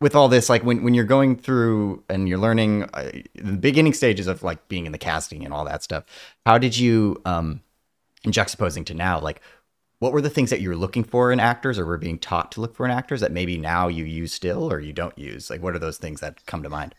with 0.00 0.14
all 0.14 0.28
this, 0.28 0.48
like 0.48 0.62
when 0.62 0.82
when 0.82 0.94
you're 0.94 1.04
going 1.04 1.36
through 1.36 2.04
and 2.08 2.28
you're 2.28 2.38
learning 2.38 2.84
uh, 2.94 3.10
the 3.34 3.56
beginning 3.56 3.94
stages 3.94 4.26
of 4.26 4.42
like 4.42 4.68
being 4.68 4.86
in 4.86 4.92
the 4.92 4.98
casting 4.98 5.44
and 5.44 5.52
all 5.52 5.64
that 5.64 5.82
stuff. 5.82 6.04
How 6.46 6.58
did 6.58 6.76
you, 6.76 7.20
um, 7.24 7.62
in 8.24 8.32
juxtaposing 8.32 8.86
to 8.86 8.94
now, 8.94 9.20
like 9.20 9.40
what 9.98 10.12
were 10.12 10.20
the 10.20 10.30
things 10.30 10.50
that 10.50 10.60
you 10.60 10.68
were 10.68 10.76
looking 10.76 11.04
for 11.04 11.32
in 11.32 11.40
actors 11.40 11.78
or 11.78 11.84
were 11.84 11.98
being 11.98 12.18
taught 12.18 12.52
to 12.52 12.60
look 12.60 12.74
for 12.76 12.84
in 12.84 12.92
actors 12.92 13.20
that 13.20 13.32
maybe 13.32 13.58
now 13.58 13.88
you 13.88 14.04
use 14.04 14.32
still 14.32 14.72
or 14.72 14.80
you 14.80 14.92
don't 14.92 15.18
use? 15.18 15.50
Like 15.50 15.62
what 15.62 15.74
are 15.74 15.80
those 15.80 15.98
things 15.98 16.20
that 16.20 16.44
come 16.46 16.62
to 16.62 16.68
mind? 16.68 16.94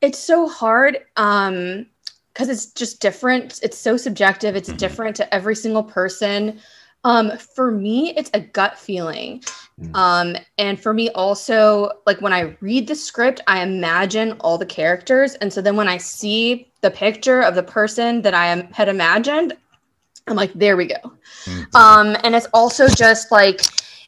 It's 0.00 0.18
so 0.18 0.48
hard 0.48 0.98
um 1.16 1.86
because 2.32 2.48
it's 2.48 2.66
just 2.66 3.00
different. 3.00 3.60
It's 3.62 3.76
so 3.76 3.98
subjective. 3.98 4.56
It's 4.56 4.70
Mhm. 4.70 4.78
different 4.78 5.16
to 5.16 5.34
every 5.34 5.54
single 5.54 5.82
person. 5.82 6.58
Um, 7.04 7.36
for 7.36 7.70
me, 7.70 8.14
it's 8.16 8.30
a 8.32 8.40
gut 8.40 8.78
feeling. 8.78 9.42
Mm. 9.78 9.94
Um, 9.94 10.36
and 10.56 10.80
for 10.80 10.94
me 10.94 11.10
also, 11.10 11.90
like 12.06 12.22
when 12.22 12.32
I 12.32 12.56
read 12.60 12.86
the 12.86 12.94
script, 12.94 13.42
I 13.46 13.62
imagine 13.62 14.32
all 14.40 14.56
the 14.56 14.64
characters. 14.64 15.34
And 15.36 15.52
so 15.52 15.60
then 15.60 15.76
when 15.76 15.88
I 15.88 15.98
see 15.98 16.72
the 16.80 16.90
picture 16.90 17.42
of 17.42 17.54
the 17.54 17.62
person 17.62 18.22
that 18.22 18.32
I 18.34 18.46
am, 18.46 18.72
had 18.72 18.88
imagined, 18.88 19.54
I'm 20.26 20.36
like, 20.36 20.52
there 20.54 20.76
we 20.76 20.86
go. 20.86 21.12
Mhm. 21.44 21.74
Um, 21.74 22.16
and 22.24 22.34
it's 22.34 22.48
also 22.52 22.88
just 22.88 23.32
like 23.32 23.60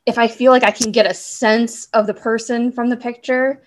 if 0.07 0.19
I 0.19 0.29
feel 0.29 0.53
like 0.53 0.65
I 0.65 0.71
can 0.71 0.93
get 0.93 1.07
a 1.07 1.15
sense 1.15 1.87
of 1.95 2.07
the 2.07 2.15
person 2.15 2.71
from 2.71 2.89
the 2.91 2.97
picture, 2.97 3.63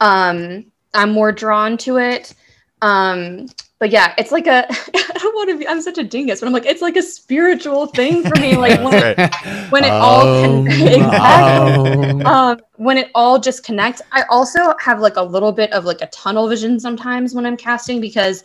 um, 0.00 0.66
I'm 0.94 1.12
more 1.12 1.32
drawn 1.32 1.76
to 1.78 1.96
it. 1.96 2.34
Um, 2.82 3.46
but 3.78 3.90
yeah, 3.90 4.14
it's 4.18 4.32
like 4.32 4.46
a 4.46 4.66
I 4.70 5.12
don't 5.14 5.34
want 5.34 5.50
to 5.50 5.58
be 5.58 5.66
I'm 5.66 5.80
such 5.80 5.98
a 5.98 6.04
dingus, 6.04 6.40
but 6.40 6.46
I'm 6.46 6.52
like, 6.52 6.66
it's 6.66 6.82
like 6.82 6.96
a 6.96 7.02
spiritual 7.02 7.86
thing 7.86 8.22
for 8.22 8.38
me. 8.40 8.56
Like 8.56 8.80
when 8.82 8.94
it, 9.18 9.70
when 9.70 9.84
it 9.84 9.90
all 9.90 10.24
con- 10.24 10.66
exactly. 10.70 11.00
um, 11.00 12.26
um, 12.26 12.60
when 12.76 12.98
it 12.98 13.10
all 13.14 13.38
just 13.38 13.64
connects. 13.64 14.02
I 14.12 14.24
also 14.30 14.74
have 14.80 15.00
like 15.00 15.16
a 15.16 15.22
little 15.22 15.52
bit 15.52 15.72
of 15.72 15.84
like 15.84 16.02
a 16.02 16.06
tunnel 16.08 16.48
vision 16.48 16.78
sometimes 16.78 17.34
when 17.34 17.46
I'm 17.46 17.56
casting 17.56 18.00
because 18.00 18.44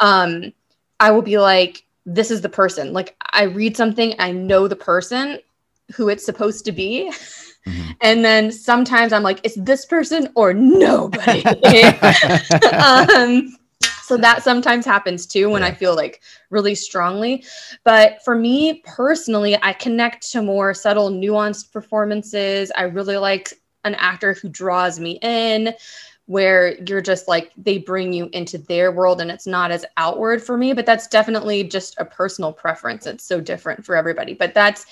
um, 0.00 0.52
I 1.00 1.10
will 1.10 1.22
be 1.22 1.38
like, 1.38 1.83
this 2.06 2.30
is 2.30 2.40
the 2.40 2.48
person. 2.48 2.92
Like 2.92 3.16
I 3.32 3.44
read 3.44 3.76
something, 3.76 4.14
I 4.18 4.32
know 4.32 4.68
the 4.68 4.76
person 4.76 5.38
who 5.94 6.08
it's 6.08 6.24
supposed 6.24 6.64
to 6.66 6.72
be. 6.72 7.12
Mm-hmm. 7.66 7.90
And 8.02 8.24
then 8.24 8.52
sometimes 8.52 9.12
I'm 9.12 9.22
like, 9.22 9.40
it's 9.42 9.56
this 9.56 9.86
person 9.86 10.30
or 10.34 10.52
nobody. 10.52 11.44
um, 12.72 13.56
so 14.02 14.18
that 14.18 14.42
sometimes 14.42 14.84
happens 14.84 15.26
too 15.26 15.48
when 15.48 15.62
yeah. 15.62 15.68
I 15.68 15.74
feel 15.74 15.96
like 15.96 16.20
really 16.50 16.74
strongly. 16.74 17.44
But 17.84 18.22
for 18.22 18.34
me 18.34 18.82
personally, 18.84 19.56
I 19.62 19.72
connect 19.72 20.30
to 20.32 20.42
more 20.42 20.74
subtle, 20.74 21.10
nuanced 21.10 21.72
performances. 21.72 22.70
I 22.76 22.82
really 22.82 23.16
like 23.16 23.54
an 23.84 23.94
actor 23.94 24.34
who 24.34 24.48
draws 24.50 25.00
me 25.00 25.18
in 25.22 25.74
where 26.26 26.80
you're 26.84 27.02
just 27.02 27.28
like 27.28 27.52
they 27.56 27.78
bring 27.78 28.12
you 28.12 28.30
into 28.32 28.56
their 28.56 28.90
world 28.90 29.20
and 29.20 29.30
it's 29.30 29.46
not 29.46 29.70
as 29.70 29.84
outward 29.98 30.42
for 30.42 30.56
me 30.56 30.72
but 30.72 30.86
that's 30.86 31.06
definitely 31.06 31.64
just 31.64 31.94
a 31.98 32.04
personal 32.04 32.52
preference. 32.52 33.06
It's 33.06 33.24
so 33.24 33.40
different 33.40 33.84
for 33.84 33.94
everybody. 33.94 34.34
But 34.34 34.54
that's 34.54 34.86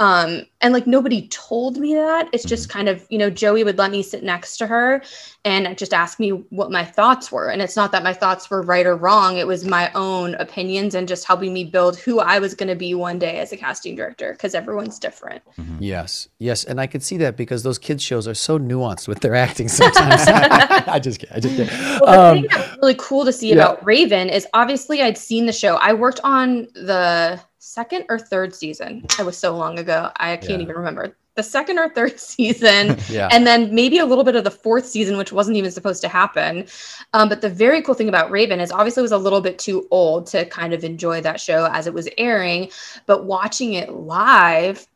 um 0.00 0.42
and 0.60 0.72
like 0.72 0.86
nobody 0.86 1.28
told 1.28 1.76
me 1.76 1.94
that. 1.94 2.28
It's 2.32 2.44
just 2.44 2.68
kind 2.68 2.88
of 2.88 3.06
you 3.10 3.18
know 3.18 3.30
joey 3.30 3.64
would 3.64 3.78
let 3.78 3.90
me 3.90 4.02
sit 4.02 4.22
next 4.22 4.56
to 4.58 4.66
her 4.66 5.02
and 5.44 5.76
just 5.78 5.94
ask 5.94 6.18
me 6.18 6.30
what 6.30 6.70
my 6.70 6.84
thoughts 6.84 7.30
were. 7.30 7.48
And 7.48 7.62
it's 7.62 7.76
not 7.76 7.92
that 7.92 8.02
my 8.02 8.12
thoughts 8.12 8.50
were 8.50 8.62
right 8.62 8.86
or 8.86 8.96
wrong. 8.96 9.38
It 9.38 9.46
was 9.46 9.64
my 9.64 9.90
own 9.94 10.34
opinions 10.36 10.94
and 10.94 11.06
just 11.08 11.24
helping 11.24 11.52
me 11.52 11.64
build 11.64 11.96
who 11.98 12.20
i 12.20 12.38
was 12.38 12.54
going 12.54 12.68
to 12.68 12.74
be 12.74 12.94
one 12.94 13.18
day 13.18 13.38
as 13.38 13.52
a 13.52 13.56
casting 13.56 13.94
director 13.94 14.32
because 14.32 14.54
everyone's 14.54 14.98
different. 14.98 15.42
Mm-hmm. 15.58 15.82
yes. 15.82 16.28
Yes. 16.38 16.64
And 16.64 16.80
i 16.80 16.86
could 16.86 17.02
see 17.02 17.16
that 17.18 17.36
because 17.36 17.62
those 17.62 17.78
kids 17.78 18.02
shows 18.02 18.28
are 18.28 18.34
so 18.34 18.58
nuanced 18.58 19.08
with 19.08 19.20
their 19.20 19.34
acting 19.34 19.68
sometimes. 19.80 20.22
I 20.28 20.98
just 21.02 21.24
i 21.32 21.40
just 21.40 21.58
well, 22.00 22.34
the 22.34 22.40
thing 22.40 22.48
that's 22.50 22.76
really 22.78 22.96
cool 22.98 23.24
to 23.24 23.32
see 23.32 23.48
yeah. 23.48 23.54
about 23.54 23.84
raven 23.84 24.28
is 24.28 24.46
obviously 24.54 25.02
i'd 25.02 25.18
seen 25.18 25.46
the 25.46 25.52
show. 25.52 25.76
I 25.76 25.92
worked 25.92 26.20
on 26.24 26.68
the 26.74 27.40
second 27.58 28.04
or 28.08 28.18
third 28.18 28.54
season. 28.54 29.04
It 29.18 29.24
was 29.24 29.36
so 29.36 29.56
long 29.56 29.78
ago. 29.78 30.10
I 30.16 30.36
can't 30.36 30.50
yeah. 30.50 30.58
even 30.60 30.76
remember. 30.76 31.16
The 31.34 31.42
second 31.42 31.78
or 31.78 31.88
third 31.88 32.18
season, 32.20 32.98
yeah. 33.08 33.28
and 33.30 33.46
then 33.46 33.74
maybe 33.74 33.98
a 33.98 34.06
little 34.06 34.24
bit 34.24 34.36
of 34.36 34.44
the 34.44 34.50
fourth 34.50 34.86
season, 34.86 35.16
which 35.16 35.32
wasn't 35.32 35.56
even 35.56 35.70
supposed 35.70 36.00
to 36.02 36.08
happen. 36.08 36.66
Um, 37.12 37.28
but 37.28 37.40
the 37.40 37.50
very 37.50 37.82
cool 37.82 37.94
thing 37.94 38.08
about 38.08 38.30
Raven 38.30 38.60
is 38.60 38.72
obviously 38.72 39.00
it 39.00 39.02
was 39.02 39.12
a 39.12 39.18
little 39.18 39.40
bit 39.40 39.58
too 39.58 39.86
old 39.90 40.26
to 40.28 40.44
kind 40.46 40.72
of 40.72 40.84
enjoy 40.84 41.20
that 41.20 41.40
show 41.40 41.68
as 41.72 41.86
it 41.86 41.94
was 41.94 42.08
airing, 42.18 42.70
but 43.06 43.24
watching 43.24 43.74
it 43.74 43.92
live 43.92 44.86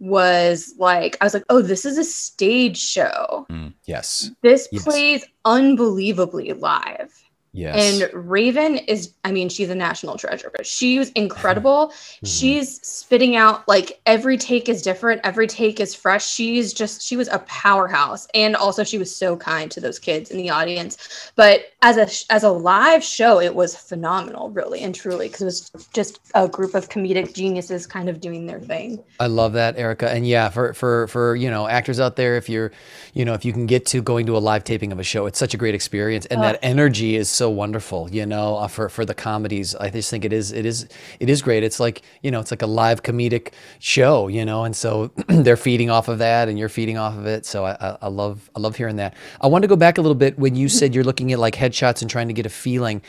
was 0.00 0.74
like 0.78 1.16
I 1.20 1.24
was 1.24 1.34
like, 1.34 1.44
oh, 1.48 1.60
this 1.60 1.84
is 1.84 1.98
a 1.98 2.04
stage 2.04 2.78
show. 2.78 3.46
Mm, 3.50 3.72
yes. 3.84 4.30
This 4.42 4.68
yes. 4.70 4.84
plays 4.84 5.24
unbelievably 5.44 6.52
live. 6.54 7.12
Yes. 7.52 8.02
And 8.02 8.28
Raven 8.28 8.76
is, 8.78 9.12
I 9.24 9.32
mean, 9.32 9.48
she's 9.48 9.70
a 9.70 9.74
national 9.74 10.16
treasure, 10.16 10.50
but 10.54 10.66
was 10.98 11.10
incredible. 11.10 11.88
mm-hmm. 11.88 12.26
She's 12.26 12.80
spitting 12.86 13.36
out 13.36 13.66
like 13.66 14.00
every 14.06 14.36
take 14.36 14.68
is 14.68 14.82
different, 14.82 15.20
every 15.24 15.46
take 15.46 15.80
is 15.80 15.94
fresh. 15.94 16.26
She's 16.26 16.72
just, 16.72 17.02
she 17.02 17.16
was 17.16 17.28
a 17.28 17.38
powerhouse. 17.40 18.26
And 18.34 18.54
also, 18.54 18.84
she 18.84 18.98
was 18.98 19.14
so 19.14 19.36
kind 19.36 19.70
to 19.70 19.80
those 19.80 19.98
kids 19.98 20.30
in 20.30 20.36
the 20.36 20.50
audience. 20.50 21.32
But 21.36 21.72
as 21.82 21.96
a 21.96 22.32
as 22.32 22.42
a 22.42 22.50
live 22.50 23.04
show, 23.04 23.40
it 23.40 23.54
was 23.54 23.76
phenomenal, 23.76 24.50
really 24.50 24.80
and 24.80 24.94
truly, 24.94 25.28
because 25.28 25.42
it 25.42 25.44
was 25.44 25.70
just 25.92 26.20
a 26.34 26.48
group 26.48 26.74
of 26.74 26.88
comedic 26.88 27.34
geniuses 27.34 27.86
kind 27.86 28.08
of 28.08 28.20
doing 28.20 28.46
their 28.46 28.60
thing. 28.60 29.02
I 29.20 29.26
love 29.26 29.52
that, 29.52 29.76
Erica. 29.76 30.10
And 30.10 30.26
yeah, 30.26 30.48
for 30.48 30.72
for 30.74 31.06
for 31.08 31.36
you 31.36 31.50
know 31.50 31.68
actors 31.68 32.00
out 32.00 32.16
there, 32.16 32.36
if 32.36 32.48
you're, 32.48 32.72
you 33.14 33.24
know, 33.24 33.34
if 33.34 33.44
you 33.44 33.52
can 33.52 33.66
get 33.66 33.86
to 33.86 34.02
going 34.02 34.26
to 34.26 34.36
a 34.36 34.38
live 34.38 34.64
taping 34.64 34.92
of 34.92 34.98
a 34.98 35.04
show, 35.04 35.26
it's 35.26 35.38
such 35.38 35.54
a 35.54 35.56
great 35.56 35.74
experience, 35.74 36.26
and 36.26 36.42
that 36.42 36.58
energy 36.62 37.16
is 37.16 37.28
so 37.38 37.48
wonderful. 37.48 38.10
You 38.10 38.26
know, 38.26 38.56
uh, 38.56 38.68
for 38.68 38.88
for 38.88 39.04
the 39.04 39.14
comedies, 39.14 39.74
I 39.74 39.90
just 39.90 40.10
think 40.10 40.24
it 40.24 40.32
is 40.32 40.52
it 40.52 40.66
is 40.66 40.88
it 41.20 41.30
is 41.30 41.40
great. 41.40 41.62
It's 41.62 41.80
like 41.80 42.02
you 42.22 42.30
know, 42.30 42.40
it's 42.40 42.50
like 42.50 42.62
a 42.62 42.66
live 42.66 43.02
comedic 43.02 43.52
show. 43.78 44.28
You 44.28 44.44
know, 44.44 44.64
and 44.64 44.76
so 44.76 45.12
they're 45.28 45.56
feeding 45.56 45.88
off 45.90 46.08
of 46.08 46.18
that, 46.18 46.48
and 46.48 46.58
you're 46.58 46.68
feeding 46.68 46.98
off 46.98 47.16
of 47.16 47.26
it. 47.26 47.46
So 47.46 47.64
I, 47.64 47.72
I, 47.80 47.98
I 48.02 48.08
love 48.08 48.50
I 48.56 48.60
love 48.60 48.76
hearing 48.76 48.96
that. 48.96 49.14
I 49.40 49.46
want 49.46 49.62
to 49.62 49.68
go 49.68 49.76
back 49.76 49.98
a 49.98 50.02
little 50.02 50.16
bit 50.16 50.38
when 50.38 50.56
you 50.56 50.68
said 50.68 50.94
you're 50.94 51.04
looking 51.04 51.32
at 51.32 51.38
like 51.38 51.54
headshots 51.54 52.02
and 52.02 52.10
trying 52.10 52.28
to 52.28 52.34
get 52.34 52.44
a 52.44 52.50
feeling. 52.50 53.00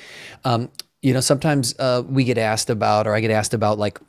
Um, 0.46 0.70
you 1.02 1.14
know, 1.14 1.22
sometimes 1.22 1.76
uh, 1.80 2.04
we 2.08 2.24
get 2.26 2.38
asked 2.38 2.70
about, 2.70 3.08
or 3.08 3.16
I 3.16 3.22
get 3.22 3.32
asked 3.32 3.54
about, 3.54 3.80
like 3.80 4.00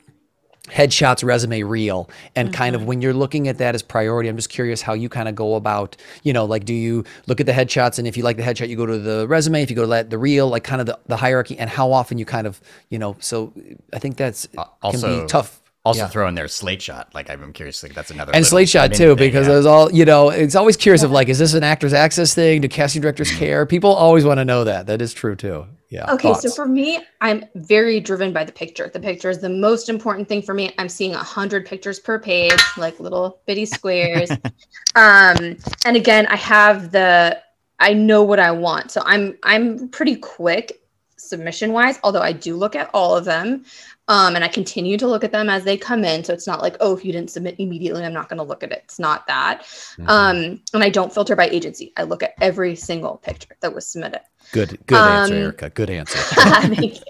headshots 0.67 1.23
resume 1.23 1.63
reel 1.63 2.09
and 2.35 2.49
mm-hmm. 2.49 2.55
kind 2.55 2.75
of 2.75 2.85
when 2.85 3.01
you're 3.01 3.15
looking 3.15 3.47
at 3.47 3.57
that 3.57 3.73
as 3.73 3.81
priority 3.81 4.29
i'm 4.29 4.35
just 4.35 4.49
curious 4.49 4.79
how 4.79 4.93
you 4.93 5.09
kind 5.09 5.27
of 5.27 5.33
go 5.33 5.55
about 5.55 5.97
you 6.21 6.31
know 6.31 6.45
like 6.45 6.65
do 6.65 6.73
you 6.73 7.03
look 7.25 7.39
at 7.39 7.47
the 7.47 7.51
headshots 7.51 7.97
and 7.97 8.07
if 8.07 8.15
you 8.15 8.23
like 8.23 8.37
the 8.37 8.43
headshot 8.43 8.69
you 8.69 8.75
go 8.75 8.85
to 8.85 8.99
the 8.99 9.27
resume 9.27 9.63
if 9.63 9.71
you 9.71 9.75
go 9.75 9.81
to 9.81 9.87
that, 9.87 10.11
the 10.11 10.19
reel 10.19 10.47
like 10.47 10.63
kind 10.63 10.79
of 10.79 10.85
the, 10.85 10.97
the 11.07 11.17
hierarchy 11.17 11.57
and 11.57 11.67
how 11.67 11.91
often 11.91 12.19
you 12.19 12.25
kind 12.25 12.45
of 12.45 12.61
you 12.89 12.99
know 12.99 13.15
so 13.19 13.51
i 13.91 13.97
think 13.97 14.17
that's 14.17 14.47
uh, 14.55 14.65
also 14.83 15.07
can 15.07 15.21
be 15.21 15.27
tough 15.27 15.61
also 15.83 16.01
yeah. 16.01 16.07
throw 16.07 16.27
in 16.27 16.35
there 16.35 16.47
slate 16.47 16.81
shot. 16.81 17.13
Like 17.13 17.29
I'm 17.29 17.53
curious, 17.53 17.81
like 17.83 17.93
that's 17.93 18.11
another 18.11 18.35
and 18.35 18.45
slate 18.45 18.69
shot 18.69 18.93
too, 18.93 19.15
because 19.15 19.47
yeah. 19.47 19.53
it 19.53 19.57
was 19.57 19.65
all 19.65 19.91
you 19.91 20.05
know. 20.05 20.29
It's 20.29 20.55
always 20.55 20.77
curious 20.77 21.03
of 21.03 21.11
like, 21.11 21.29
is 21.29 21.39
this 21.39 21.53
an 21.53 21.63
actors 21.63 21.93
access 21.93 22.33
thing? 22.33 22.61
Do 22.61 22.67
casting 22.67 23.01
directors 23.01 23.29
mm-hmm. 23.29 23.39
care? 23.39 23.65
People 23.65 23.93
always 23.93 24.23
want 24.23 24.37
to 24.37 24.45
know 24.45 24.63
that. 24.63 24.87
That 24.87 25.01
is 25.01 25.13
true 25.13 25.35
too. 25.35 25.65
Yeah. 25.91 26.09
Okay, 26.13 26.29
Thoughts? 26.29 26.43
so 26.43 26.49
for 26.51 26.65
me, 26.65 26.99
I'm 27.19 27.43
very 27.55 27.99
driven 27.99 28.31
by 28.31 28.45
the 28.45 28.51
picture. 28.53 28.89
The 28.91 28.99
picture 28.99 29.29
is 29.29 29.39
the 29.39 29.49
most 29.49 29.89
important 29.89 30.29
thing 30.29 30.41
for 30.41 30.53
me. 30.53 30.73
I'm 30.77 30.87
seeing 30.87 31.13
a 31.13 31.17
hundred 31.17 31.65
pictures 31.65 31.99
per 31.99 32.17
page, 32.17 32.57
like 32.77 32.97
little 33.01 33.41
bitty 33.45 33.65
squares. 33.65 34.31
um, 34.95 35.57
and 35.85 35.97
again, 35.97 36.27
I 36.27 36.37
have 36.37 36.91
the 36.91 37.41
I 37.79 37.93
know 37.93 38.23
what 38.23 38.39
I 38.39 38.51
want, 38.51 38.89
so 38.89 39.03
I'm 39.05 39.37
I'm 39.43 39.89
pretty 39.89 40.15
quick 40.15 40.80
submission 41.21 41.73
wise. 41.73 41.99
Although 42.03 42.21
I 42.21 42.31
do 42.31 42.55
look 42.55 42.75
at 42.75 42.89
all 42.93 43.15
of 43.15 43.25
them, 43.25 43.65
um, 44.07 44.35
and 44.35 44.43
I 44.43 44.47
continue 44.47 44.97
to 44.97 45.07
look 45.07 45.23
at 45.23 45.31
them 45.31 45.49
as 45.49 45.63
they 45.63 45.77
come 45.77 46.03
in. 46.03 46.23
So 46.23 46.33
it's 46.33 46.47
not 46.47 46.61
like, 46.61 46.75
oh, 46.79 46.95
if 46.95 47.05
you 47.05 47.13
didn't 47.13 47.29
submit 47.29 47.55
immediately, 47.59 48.03
I'm 48.03 48.13
not 48.13 48.27
going 48.27 48.37
to 48.37 48.43
look 48.43 48.63
at 48.63 48.71
it. 48.71 48.81
It's 48.83 48.99
not 48.99 49.25
that. 49.27 49.61
Mm-hmm. 49.61 50.09
Um, 50.09 50.61
and 50.73 50.83
I 50.83 50.89
don't 50.89 51.13
filter 51.13 51.35
by 51.35 51.47
agency. 51.47 51.93
I 51.95 52.03
look 52.03 52.21
at 52.23 52.33
every 52.41 52.75
single 52.75 53.17
picture 53.17 53.55
that 53.61 53.73
was 53.73 53.87
submitted. 53.87 54.21
Good, 54.51 54.79
good 54.87 54.97
um, 54.97 55.11
answer, 55.11 55.35
Erica. 55.35 55.69
Good 55.69 55.89
answer. 55.89 56.17
thank 56.35 56.95
you. 56.95 57.03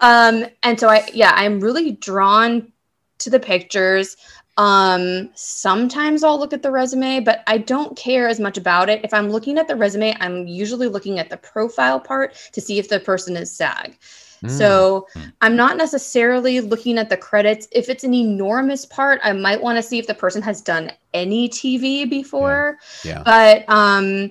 Um, 0.00 0.46
and 0.62 0.78
so 0.78 0.88
I, 0.88 1.08
yeah, 1.12 1.32
I'm 1.34 1.58
really 1.58 1.92
drawn 1.92 2.72
to 3.18 3.30
the 3.30 3.40
pictures. 3.40 4.16
Um, 4.58 5.30
sometimes 5.34 6.24
I'll 6.24 6.38
look 6.38 6.52
at 6.52 6.62
the 6.62 6.70
resume, 6.72 7.20
but 7.20 7.44
I 7.46 7.58
don't 7.58 7.96
care 7.96 8.28
as 8.28 8.40
much 8.40 8.58
about 8.58 8.88
it. 8.88 9.04
If 9.04 9.14
I'm 9.14 9.30
looking 9.30 9.56
at 9.56 9.68
the 9.68 9.76
resume, 9.76 10.16
I'm 10.20 10.48
usually 10.48 10.88
looking 10.88 11.20
at 11.20 11.30
the 11.30 11.36
profile 11.36 12.00
part 12.00 12.34
to 12.52 12.60
see 12.60 12.78
if 12.78 12.88
the 12.88 12.98
person 12.98 13.36
is 13.36 13.52
SAG. 13.52 13.96
Mm. 14.42 14.50
So 14.50 15.06
hmm. 15.14 15.20
I'm 15.40 15.56
not 15.56 15.76
necessarily 15.76 16.60
looking 16.60 16.98
at 16.98 17.08
the 17.08 17.16
credits. 17.16 17.68
If 17.72 17.88
it's 17.88 18.04
an 18.04 18.14
enormous 18.14 18.84
part, 18.84 19.20
I 19.22 19.32
might 19.32 19.62
want 19.62 19.76
to 19.76 19.82
see 19.82 19.98
if 19.98 20.06
the 20.06 20.14
person 20.14 20.42
has 20.42 20.60
done 20.60 20.92
any 21.14 21.48
TV 21.48 22.08
before. 22.08 22.78
Yeah. 23.04 23.12
yeah. 23.18 23.22
But 23.24 23.72
um 23.72 24.30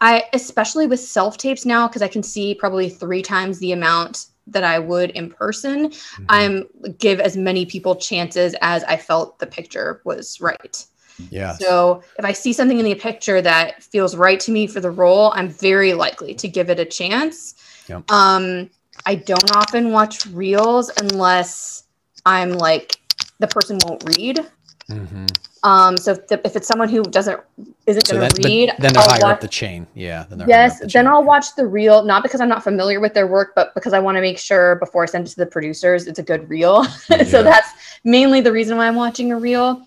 I 0.00 0.24
especially 0.34 0.86
with 0.86 1.00
self 1.00 1.38
tapes 1.38 1.64
now 1.64 1.88
because 1.88 2.02
I 2.02 2.08
can 2.08 2.22
see 2.22 2.54
probably 2.54 2.90
three 2.90 3.22
times 3.22 3.58
the 3.58 3.72
amount 3.72 4.26
that 4.46 4.64
I 4.64 4.78
would 4.78 5.10
in 5.10 5.30
person. 5.30 5.90
Mm-hmm. 5.90 6.24
I'm 6.28 6.64
give 6.98 7.20
as 7.20 7.36
many 7.36 7.66
people 7.66 7.96
chances 7.96 8.54
as 8.60 8.84
I 8.84 8.96
felt 8.96 9.38
the 9.38 9.46
picture 9.46 10.00
was 10.04 10.40
right. 10.40 10.84
Yeah. 11.30 11.52
So 11.54 12.02
if 12.18 12.24
I 12.24 12.32
see 12.32 12.52
something 12.52 12.78
in 12.78 12.84
the 12.84 12.94
picture 12.94 13.40
that 13.40 13.82
feels 13.82 14.16
right 14.16 14.38
to 14.40 14.50
me 14.50 14.66
for 14.66 14.80
the 14.80 14.90
role, 14.90 15.32
I'm 15.34 15.48
very 15.48 15.94
likely 15.94 16.34
to 16.34 16.48
give 16.48 16.70
it 16.70 16.78
a 16.78 16.84
chance. 16.84 17.54
Yep. 17.88 18.10
Um, 18.10 18.70
I 19.04 19.14
don't 19.14 19.56
often 19.56 19.92
watch 19.92 20.26
reels 20.26 20.90
unless 21.00 21.84
I'm 22.24 22.52
like 22.52 23.00
the 23.38 23.46
person 23.46 23.78
won't 23.84 24.04
read. 24.16 24.46
Mm-hmm. 24.90 25.26
Um, 25.66 25.96
so 25.96 26.12
if, 26.12 26.28
the, 26.28 26.40
if, 26.46 26.54
it's 26.54 26.68
someone 26.68 26.88
who 26.88 27.02
doesn't 27.02 27.40
isn't 27.86 28.06
so 28.06 28.16
going 28.16 28.30
to 28.30 28.42
read, 28.48 28.72
then 28.78 28.92
they're 28.92 29.02
I'll 29.02 29.08
higher 29.08 29.20
watch, 29.20 29.32
up 29.32 29.40
the 29.40 29.48
chain. 29.48 29.84
Yeah. 29.94 30.24
Then 30.30 30.44
yes. 30.46 30.78
The 30.78 30.86
then 30.86 31.08
I'll 31.08 31.24
watch 31.24 31.56
the 31.56 31.66
reel, 31.66 32.04
not 32.04 32.22
because 32.22 32.40
I'm 32.40 32.48
not 32.48 32.62
familiar 32.62 33.00
with 33.00 33.14
their 33.14 33.26
work, 33.26 33.52
but 33.56 33.74
because 33.74 33.92
I 33.92 33.98
want 33.98 34.16
to 34.16 34.20
make 34.20 34.38
sure 34.38 34.76
before 34.76 35.02
I 35.02 35.06
send 35.06 35.26
it 35.26 35.30
to 35.30 35.36
the 35.36 35.46
producers, 35.46 36.06
it's 36.06 36.20
a 36.20 36.22
good 36.22 36.48
reel. 36.48 36.86
Yeah. 37.10 37.24
so 37.24 37.42
that's 37.42 37.68
mainly 38.04 38.40
the 38.40 38.52
reason 38.52 38.76
why 38.76 38.86
I'm 38.86 38.94
watching 38.94 39.32
a 39.32 39.38
reel. 39.38 39.84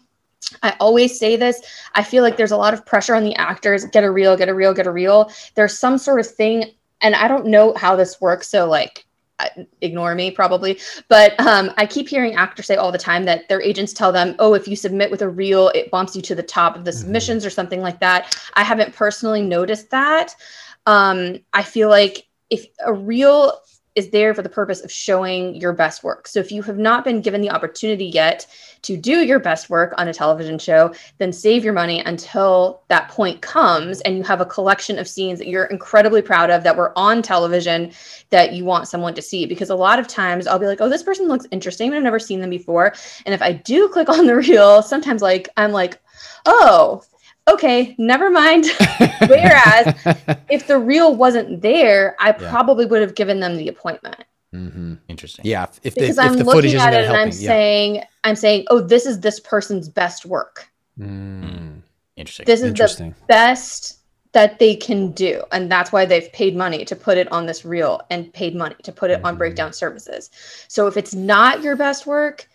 I 0.64 0.76
always 0.82 1.18
say 1.18 1.38
this. 1.38 1.62
I 1.96 2.04
feel 2.04 2.24
like 2.24 2.36
there's 2.36 2.52
a 2.52 2.58
lot 2.58 2.74
of 2.74 2.86
pressure 2.86 3.16
on 3.16 3.24
the 3.24 3.36
actors. 3.36 3.86
Get 3.86 4.04
a 4.04 4.12
reel, 4.12 4.36
get 4.36 4.50
a 4.50 4.54
reel, 4.54 4.74
get 4.74 4.86
a 4.88 4.92
reel. 4.92 5.32
There's 5.56 5.78
some 5.78 5.98
sort 5.98 6.20
of 6.20 6.28
thing, 6.28 6.72
and 7.02 7.16
I 7.16 7.30
don't 7.30 7.46
know 7.46 7.74
how 7.76 7.96
this 7.96 8.20
works. 8.20 8.50
So 8.50 8.68
like 8.68 9.06
ignore 9.82 10.16
me 10.16 10.32
probably. 10.32 10.80
But 11.08 11.40
um, 11.40 11.72
i 11.78 11.86
keep 11.86 12.08
hearing 12.08 12.36
actors 12.36 12.68
say 12.68 12.76
all 12.76 12.92
the 12.92 12.98
time 12.98 13.26
that 13.26 13.48
their 13.50 13.62
agents 13.62 13.94
tell 13.94 14.12
them 14.12 14.36
oh 14.40 14.54
if 14.54 14.68
you 14.68 14.76
submit 14.76 15.12
with 15.12 15.22
a 15.22 15.30
reel 15.30 15.70
it 15.70 15.92
bumps 15.92 16.16
you 16.16 16.22
to 16.24 16.36
the 16.36 16.44
top 16.44 16.76
of 16.76 16.86
the 16.86 16.92
mm-hmm. 16.92 17.02
submissions 17.02 17.46
or 17.46 17.50
something 17.50 17.82
like 17.82 18.00
that. 18.00 18.38
I 18.56 18.64
haven't 18.64 18.96
personally 18.96 19.42
noticed 19.42 19.90
that. 19.92 20.36
Um, 20.86 21.40
i 21.54 21.64
feel 21.64 21.90
like 21.90 22.28
if 22.50 22.66
a 22.86 22.94
reel 22.94 23.54
is 23.96 24.10
there 24.12 24.34
for 24.34 24.42
the 24.42 24.50
purpose 24.50 24.82
of 24.82 24.92
showing 24.92 25.56
your 25.56 25.74
best 25.74 26.04
work. 26.04 26.28
So 26.28 26.40
if 26.40 26.52
you 26.52 26.62
have 26.64 26.78
not 26.78 27.04
been 27.04 27.22
given 27.22 27.42
the 27.42 27.50
opportunity 27.50 28.06
yet 28.06 28.46
to 28.84 28.96
do 28.96 29.26
your 29.26 29.40
best 29.40 29.70
work 29.70 29.94
on 29.98 30.08
a 30.08 30.14
television 30.14 30.58
show, 30.60 30.94
then 31.18 31.34
save 31.34 31.64
your 31.64 31.74
money 31.74 32.00
until 32.02 32.82
that 32.88 33.10
point 33.10 33.42
comes 33.42 34.00
and 34.02 34.16
you 34.16 34.24
have 34.24 34.42
a 34.42 34.46
collection 34.46 35.00
of 35.00 35.08
scenes 35.08 35.40
that 35.40 35.48
you're 35.48 35.66
incredibly 35.66 36.22
proud 36.22 36.50
of 36.50 36.64
that 36.64 36.78
were 36.78 36.94
on 36.98 37.22
television 37.22 37.92
that 38.30 38.54
you 38.54 38.64
want 38.64 38.88
someone 38.88 39.16
to 39.16 39.22
see. 39.22 39.46
Because 39.46 39.70
a 39.70 39.76
lot 39.76 40.00
of 40.00 40.08
times 40.08 40.48
I'll 40.48 40.60
be 40.60 40.68
like, 40.68 40.82
oh, 40.82 40.90
this 40.90 41.04
person 41.04 41.28
looks 41.28 41.48
interesting, 41.52 41.90
but 41.90 41.98
I've 41.98 42.04
never 42.04 42.20
seen 42.20 42.40
them 42.40 42.50
before. 42.50 42.94
And 43.26 43.34
if 43.34 43.42
I 43.42 43.54
do 43.54 43.90
click 43.90 44.08
on 44.18 44.28
the 44.28 44.36
reel, 44.36 44.82
sometimes 44.82 45.22
like 45.22 45.50
I'm 45.58 45.72
like, 45.72 46.00
oh, 46.46 47.04
okay, 47.54 47.96
never 47.98 48.30
mind. 48.30 48.66
Whereas 49.28 49.94
if 50.50 50.68
the 50.68 50.78
reel 50.78 51.16
wasn't 51.16 51.62
there, 51.62 52.16
I 52.20 52.30
Yeah. 52.30 52.50
probably 52.50 52.86
would 52.86 53.02
have 53.02 53.16
given 53.16 53.40
them 53.40 53.58
the 53.58 53.68
appointment 53.68 54.24
hmm 54.52 54.96
Interesting. 55.08 55.46
Yeah, 55.46 55.64
if, 55.64 55.80
if 55.84 55.94
the, 55.94 56.00
because 56.02 56.18
if 56.18 56.24
I'm 56.32 56.38
the 56.38 56.44
looking 56.44 56.66
isn't 56.66 56.80
at 56.80 56.94
it 56.94 57.06
and 57.06 57.16
I'm 57.16 57.28
yeah. 57.28 57.34
saying, 57.34 58.04
I'm 58.24 58.36
saying, 58.36 58.66
oh, 58.70 58.80
this 58.82 59.06
is 59.06 59.20
this 59.20 59.40
person's 59.40 59.88
best 59.88 60.26
work. 60.26 60.68
Mm, 61.00 61.82
Interesting. 62.18 62.46
This 62.46 62.60
is 62.60 62.64
the 62.64 62.70
interesting. 62.70 63.16
best 63.28 64.00
that 64.32 64.60
they 64.60 64.76
can 64.76 65.12
do, 65.12 65.44
and 65.52 65.72
that's 65.72 65.92
why 65.92 66.06
they've 66.06 66.32
paid 66.34 66.56
money 66.56 66.84
to 66.86 66.96
put 66.96 67.18
it 67.18 67.32
on 67.32 67.46
this 67.46 67.64
reel 67.66 68.02
and 68.10 68.32
paid 68.34 68.56
money 68.56 68.76
to 68.84 68.92
put 68.92 69.10
it 69.12 69.24
on 69.24 69.36
Mhm. 69.36 69.38
breakdown 69.40 69.74
services. 69.74 70.30
So 70.68 70.88
if 70.88 70.98
it's 70.98 71.14
not 71.14 71.62
your 71.64 71.76
best 71.76 72.06
work, 72.08 72.48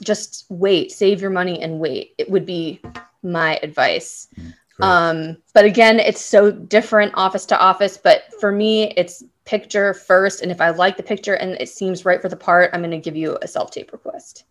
just 0.00 0.46
wait, 0.48 0.92
save 0.92 1.20
your 1.20 1.30
money 1.30 1.60
and 1.60 1.80
wait. 1.80 2.14
It 2.18 2.30
would 2.30 2.46
be 2.46 2.80
my 3.22 3.58
advice. 3.62 4.28
Um, 4.80 5.38
but 5.54 5.64
again, 5.64 5.98
it's 5.98 6.20
so 6.20 6.50
different 6.50 7.12
office 7.14 7.46
to 7.46 7.58
office. 7.58 7.96
But 7.96 8.24
for 8.40 8.52
me, 8.52 8.92
it's 8.96 9.22
picture 9.44 9.94
first. 9.94 10.42
And 10.42 10.50
if 10.52 10.60
I 10.60 10.70
like 10.70 10.96
the 10.96 11.02
picture 11.02 11.34
and 11.34 11.56
it 11.60 11.68
seems 11.68 12.04
right 12.04 12.20
for 12.20 12.28
the 12.28 12.36
part, 12.36 12.70
I'm 12.72 12.80
going 12.80 12.90
to 12.90 12.98
give 12.98 13.16
you 13.16 13.38
a 13.42 13.48
self 13.48 13.70
tape 13.70 13.92
request. 13.92 14.44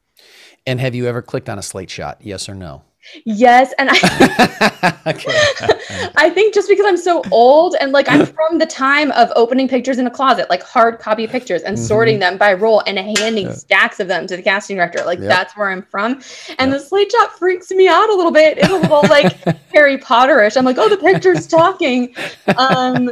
and 0.66 0.80
have 0.80 0.96
you 0.96 1.06
ever 1.06 1.22
clicked 1.22 1.50
on 1.50 1.60
a 1.60 1.62
slate 1.62 1.90
shot? 1.90 2.18
Yes 2.22 2.50
or 2.50 2.56
no? 2.56 2.84
Yes. 3.26 3.74
And 3.78 3.90
I, 3.92 5.02
okay. 5.08 5.32
I 6.18 6.30
think 6.30 6.54
just 6.54 6.68
because 6.70 6.86
I'm 6.86 6.98
so 6.98 7.24
old 7.32 7.76
and 7.80 7.92
like 7.92 8.10
I'm 8.10 8.26
from 8.26 8.58
the 8.60 8.66
time 8.66 9.12
of 9.12 9.32
opening 9.36 9.68
pictures 9.68 10.00
in 10.00 10.08
a 10.08 10.12
closet, 10.12 10.50
like 10.50 10.64
hard 10.64 11.00
copy 11.00 11.28
pictures 11.28 11.62
and 11.62 11.78
Mhm. 11.78 11.88
sorting 11.88 12.20
them 12.20 12.38
by 12.38 12.54
role 12.54 12.82
and 12.88 12.98
handing 12.98 13.48
Yeah. 13.48 13.54
stacks 13.54 14.00
of 14.00 14.08
them 14.08 14.28
to 14.28 14.36
the 14.36 14.42
casting 14.42 14.78
director. 14.78 15.04
Like 15.06 15.20
Yep. 15.20 15.28
that's 15.30 15.58
where 15.58 15.70
I'm 15.70 15.84
from. 15.84 16.22
And 16.60 16.72
Yep. 16.72 16.80
the 16.82 16.86
slate 16.86 17.12
shot 17.12 17.38
freaks 17.38 17.72
me 17.72 17.88
out 17.88 18.10
a 18.10 18.14
little 18.14 18.32
bit. 18.32 18.58
It's 18.58 18.70
a 18.70 18.76
little 18.76 19.02
like 19.04 19.36
Harry 19.74 19.98
Potterish. 19.98 20.58
I'm 20.58 20.66
like, 20.66 20.78
oh, 20.78 20.90
the 20.90 20.98
picture's 20.98 21.48
talking. 21.48 22.16
Um, 22.58 23.12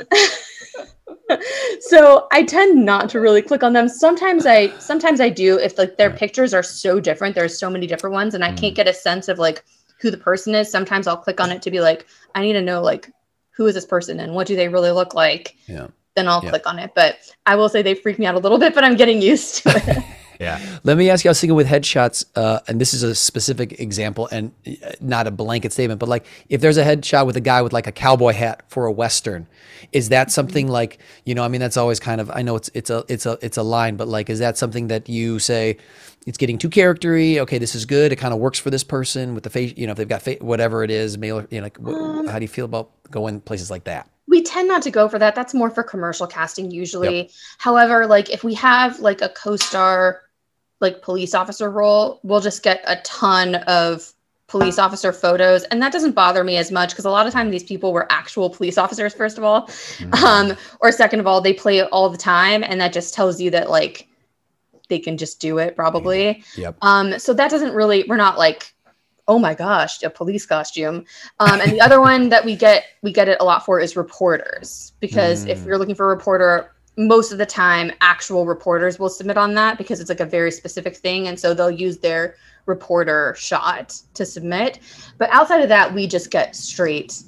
so 1.80 2.28
I 2.32 2.44
tend 2.44 2.86
not 2.86 3.10
to 3.10 3.20
really 3.20 3.42
click 3.42 3.64
on 3.64 3.74
them. 3.74 3.88
Sometimes 3.88 4.46
I 4.46 4.78
sometimes 4.80 5.20
I 5.22 5.30
do 5.30 5.58
if 5.58 5.78
like 5.78 5.98
their 5.98 6.12
pictures 6.12 6.54
are 6.54 6.64
so 6.64 7.00
different. 7.00 7.36
There's 7.36 7.58
so 7.58 7.70
many 7.70 7.88
different 7.88 8.14
ones, 8.14 8.34
and 8.34 8.44
I 8.44 8.52
Mm. 8.52 8.58
can't 8.60 8.76
get 8.76 8.88
a 8.88 8.94
sense 8.94 9.28
of 9.28 9.40
like 9.40 9.64
who 10.04 10.12
the 10.12 10.18
person 10.18 10.54
is. 10.54 10.70
Sometimes 10.70 11.08
I'll 11.08 11.18
click 11.18 11.40
on 11.40 11.50
it 11.50 11.62
to 11.64 11.72
be 11.72 11.80
like, 11.80 12.06
I 12.36 12.42
need 12.42 12.54
to 12.54 12.62
know 12.62 12.82
like 12.82 13.10
who 13.52 13.66
is 13.66 13.74
this 13.74 13.86
person 13.86 14.20
and 14.20 14.34
what 14.36 14.46
do 14.46 14.56
they 14.56 14.68
really 14.68 14.92
look 14.92 15.16
like. 15.16 15.56
Yeah. 15.66 15.88
Then 16.16 16.28
I'll 16.28 16.44
Yeah. 16.44 16.50
click 16.52 16.68
on 16.68 16.78
it. 16.78 16.92
But 16.94 17.18
I 17.46 17.56
will 17.56 17.70
say 17.70 17.82
they 17.82 17.96
freak 17.96 18.20
me 18.20 18.26
out 18.26 18.36
a 18.36 18.40
little 18.40 18.60
bit, 18.60 18.76
but 18.76 18.84
I'm 18.84 18.98
getting 18.98 19.22
used 19.22 19.64
to 19.64 19.70
it. 19.70 20.04
Yeah. 20.40 20.60
Let 20.84 20.98
me 20.98 21.10
ask 21.10 21.24
you, 21.24 21.30
I 21.30 21.32
was 21.32 21.40
thinking 21.40 21.56
with 21.56 21.68
headshots, 21.68 22.26
uh, 22.36 22.60
and 22.68 22.82
this 22.82 22.94
is 22.94 23.02
a 23.04 23.16
specific 23.16 23.80
example 23.80 24.28
and 24.30 24.52
uh, 24.68 24.92
not 25.00 25.26
a 25.26 25.32
blanket 25.32 25.72
statement, 25.72 26.00
but 26.00 26.10
like 26.10 26.26
if 26.50 26.60
there's 26.60 26.76
a 26.76 26.84
headshot 26.84 27.26
with 27.28 27.38
a 27.38 27.40
guy 27.40 27.62
with 27.62 27.72
like 27.72 27.88
a 27.88 27.94
cowboy 27.94 28.34
hat 28.34 28.64
for 28.68 28.86
a 28.86 28.92
Western, 28.92 29.48
is 29.94 30.10
that 30.10 30.32
something 30.32 30.68
like, 30.68 30.98
you 31.24 31.34
know, 31.34 31.44
I 31.44 31.48
mean, 31.48 31.62
that's 31.62 31.78
always 31.78 32.00
kind 32.00 32.20
of, 32.20 32.30
I 32.32 32.42
know 32.42 32.56
it's, 32.58 32.70
it's 32.74 32.90
a, 32.90 33.06
it's 33.08 33.26
a, 33.26 33.38
it's 33.42 33.58
a 33.58 33.64
line, 33.64 33.96
but 33.96 34.08
like, 34.10 34.30
is 34.30 34.40
that 34.40 34.58
something 34.58 34.88
that 34.88 35.08
you 35.08 35.40
say 35.40 35.78
it's 36.26 36.38
getting 36.38 36.58
too 36.58 36.70
charactery? 36.70 37.38
Okay, 37.40 37.58
this 37.58 37.76
is 37.76 37.86
good. 37.86 38.12
It 38.12 38.18
kind 38.18 38.34
of 38.34 38.40
works 38.40 38.60
for 38.60 38.70
this 38.70 38.84
person 38.84 39.34
with 39.36 39.44
the 39.44 39.50
face, 39.50 39.74
you 39.76 39.86
know, 39.86 39.92
if 39.92 39.98
they've 39.98 40.08
got 40.08 40.22
fa- 40.22 40.38
whatever 40.42 40.84
it 40.84 40.92
is, 40.92 41.18
male, 41.18 41.46
you 41.50 41.60
know, 41.60 41.64
like, 41.64 41.80
Um, 41.80 42.28
how 42.28 42.40
do 42.40 42.44
you 42.44 42.50
feel 42.50 42.66
about 42.66 42.92
going 43.12 43.42
places 43.42 43.70
like 43.70 43.84
that? 43.86 44.10
we 44.28 44.42
tend 44.42 44.70
not 44.70 44.82
to 44.82 44.90
go 44.90 45.10
for 45.10 45.20
that 45.20 45.36
that's 45.36 45.54
more 45.54 45.70
for 45.70 45.84
commercial 45.84 46.26
casting 46.26 46.72
usually 46.72 47.30
however 47.58 48.08
like 48.08 48.30
if 48.30 48.42
we 48.44 48.54
have 48.54 49.00
like 49.02 49.22
a 49.22 49.28
co-star 49.30 50.22
like 50.80 51.02
police 51.02 51.36
officer 51.36 51.70
role 51.70 52.22
we'll 52.24 52.40
just 52.40 52.64
get 52.64 52.82
a 52.88 52.96
ton 53.04 53.56
of 53.56 54.14
police 54.48 54.80
officer 54.80 55.12
photos 55.12 55.64
and 55.66 55.82
that 55.82 55.92
doesn't 55.92 56.14
bother 56.14 56.44
me 56.44 56.56
as 56.56 56.72
much 56.72 56.92
because 56.92 57.04
a 57.06 57.10
lot 57.10 57.28
of 57.28 57.34
time 57.34 57.52
these 57.52 57.64
people 57.66 57.92
were 57.92 58.10
actual 58.10 58.50
police 58.50 58.78
officers 58.84 59.14
first 59.14 59.38
of 59.38 59.44
all 59.44 59.70
um 60.24 60.56
or 60.80 60.90
second 60.92 61.20
of 61.20 61.28
all 61.28 61.42
they 61.42 61.54
play 61.54 61.80
it 61.80 61.90
all 61.92 62.10
the 62.10 62.18
time 62.18 62.64
and 62.64 62.80
that 62.80 62.94
just 62.94 63.14
tells 63.14 63.42
you 63.42 63.52
that 63.52 63.70
like 63.70 64.08
they 64.90 65.00
can 65.00 65.18
just 65.18 65.40
do 65.40 65.58
it 65.58 65.76
probably 65.76 66.44
Yep. 66.58 66.78
um, 66.82 67.18
so 67.20 67.34
that 67.34 67.50
doesn't 67.52 67.74
really, 67.74 68.06
we're 68.08 68.18
not 68.18 68.38
like, 68.38 68.74
oh 69.28 69.40
my 69.40 69.54
gosh, 69.54 70.04
a 70.04 70.10
police 70.10 70.46
costume. 70.46 71.06
Um, 71.40 71.62
and 71.62 71.72
the 71.72 71.80
other 71.82 72.02
one 72.12 72.30
that 72.30 72.44
we 72.44 72.56
get, 72.56 72.84
we 73.02 73.14
get 73.14 73.30
it 73.30 73.38
a 73.40 73.44
lot 73.46 73.66
for 73.66 73.80
is 73.80 73.96
reporters, 73.96 74.92
because 75.00 75.46
if 75.46 75.62
Mm. 75.62 75.66
you're 75.66 75.78
looking 75.78 75.96
for 75.96 76.06
a 76.06 76.16
reporter, 76.16 76.72
most 76.98 77.32
of 77.32 77.38
the 77.38 77.46
time 77.46 77.92
actual 78.02 78.46
reporters 78.46 79.00
will 79.00 79.10
submit 79.10 79.38
on 79.38 79.54
that 79.56 79.78
because 79.78 80.00
it's 80.00 80.10
like 80.10 80.20
a 80.20 80.26
very 80.26 80.52
specific 80.52 80.96
thing. 80.98 81.28
And 81.28 81.40
so 81.40 81.54
they'll 81.54 81.72
use 81.72 81.98
their 82.00 82.36
reporter 82.66 83.34
shot 83.38 84.00
to 84.14 84.26
submit. 84.26 84.80
But 85.18 85.30
outside 85.32 85.62
of 85.62 85.70
that, 85.70 85.94
we 85.94 86.06
just 86.06 86.30
get 86.30 86.56
straight, 86.56 87.24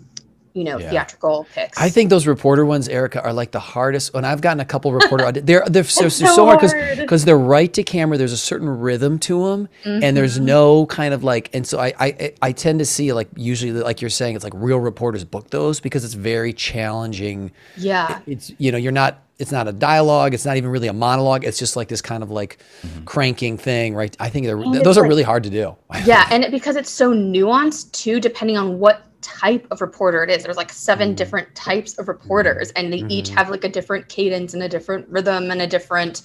you 0.56 0.64
know, 0.64 0.80
Yeah. 0.80 0.90
theatrical 0.90 1.46
pics. 1.54 1.78
I 1.78 1.90
think 1.90 2.10
those 2.10 2.26
reporter 2.26 2.66
ones, 2.66 2.88
Erica, 2.90 3.22
are 3.22 3.34
like 3.34 3.52
the 3.52 3.60
hardest. 3.60 4.14
When 4.14 4.26
I've 4.26 4.42
gotten 4.42 4.60
a 4.62 4.66
couple 4.66 4.92
reporter, 5.02 5.26
audi- 5.26 5.42
they're 5.42 5.64
they're 5.68 5.84
so, 5.84 6.06
It's 6.06 6.16
so, 6.16 6.26
so 6.26 6.36
so 6.36 6.46
hard 6.46 6.60
because 6.62 6.98
because 6.98 7.26
they're 7.26 7.38
right 7.38 7.72
to 7.74 7.84
camera. 7.84 8.18
There's 8.18 8.32
a 8.32 8.38
certain 8.38 8.70
rhythm 8.70 9.20
to 9.20 9.46
them, 9.50 9.68
and 9.84 10.18
there's 10.18 10.40
Mhm. 10.40 10.44
no 10.46 10.86
kind 10.88 11.14
of 11.14 11.24
like. 11.24 11.50
And 11.54 11.68
so 11.68 11.78
I, 11.80 11.94
I 12.00 12.34
I 12.42 12.52
tend 12.54 12.80
to 12.80 12.86
see 12.86 13.14
like 13.14 13.28
usually 13.36 13.74
like 13.74 14.02
you're 14.02 14.10
saying, 14.10 14.36
it's 14.36 14.44
like 14.44 14.54
real 14.56 14.80
reporters 14.80 15.24
book 15.26 15.50
those 15.52 15.80
because 15.80 16.04
it's 16.06 16.16
very 16.16 16.54
challenging. 16.54 17.52
yeah. 17.78 18.20
It's 18.26 18.52
you 18.58 18.72
know 18.72 18.78
you're 18.80 18.92
not. 18.94 19.22
It's 19.38 19.52
not 19.52 19.68
a 19.68 19.74
dialogue. 19.74 20.34
It's 20.34 20.46
not 20.46 20.56
even 20.56 20.70
really 20.70 20.88
a 20.88 20.94
monologue. 20.94 21.44
It's 21.44 21.60
just 21.60 21.76
like 21.76 21.90
this 21.90 22.02
kind 22.02 22.24
of 22.24 22.32
like 22.32 22.58
cranking 23.04 23.58
thing, 23.58 23.94
right? 23.94 24.16
I 24.18 24.30
think 24.30 24.46
they're, 24.46 24.56
those 24.82 24.98
are 24.98 25.02
like- 25.02 25.10
really 25.10 25.24
hard 25.24 25.44
to 25.44 25.50
do. 25.50 25.76
yeah 26.06 26.26
and 26.32 26.46
it, 26.46 26.52
because 26.52 26.78
it's 26.78 26.90
so 26.90 27.14
nuanced 27.14 27.92
too 27.92 28.22
depending 28.22 28.58
on 28.58 28.80
what 28.80 29.02
type 29.26 29.66
of 29.72 29.82
reporter 29.82 30.24
it 30.24 30.30
is 30.30 30.44
there's 30.44 30.56
like 30.58 30.72
seven 30.72 31.12
Mhm. 31.14 31.16
different 31.16 31.56
types 31.56 31.98
of 31.98 32.08
reporters 32.08 32.70
and 32.76 32.94
they 32.94 33.04
each 33.10 33.30
Mhm. 33.32 33.36
have 33.38 33.50
like 33.50 33.64
a 33.64 33.70
different 33.70 34.08
cadence 34.08 34.54
and 34.54 34.62
a 34.62 34.70
different 34.70 35.08
rhythm 35.10 35.50
and 35.52 35.62
a 35.62 35.68
different 35.68 36.22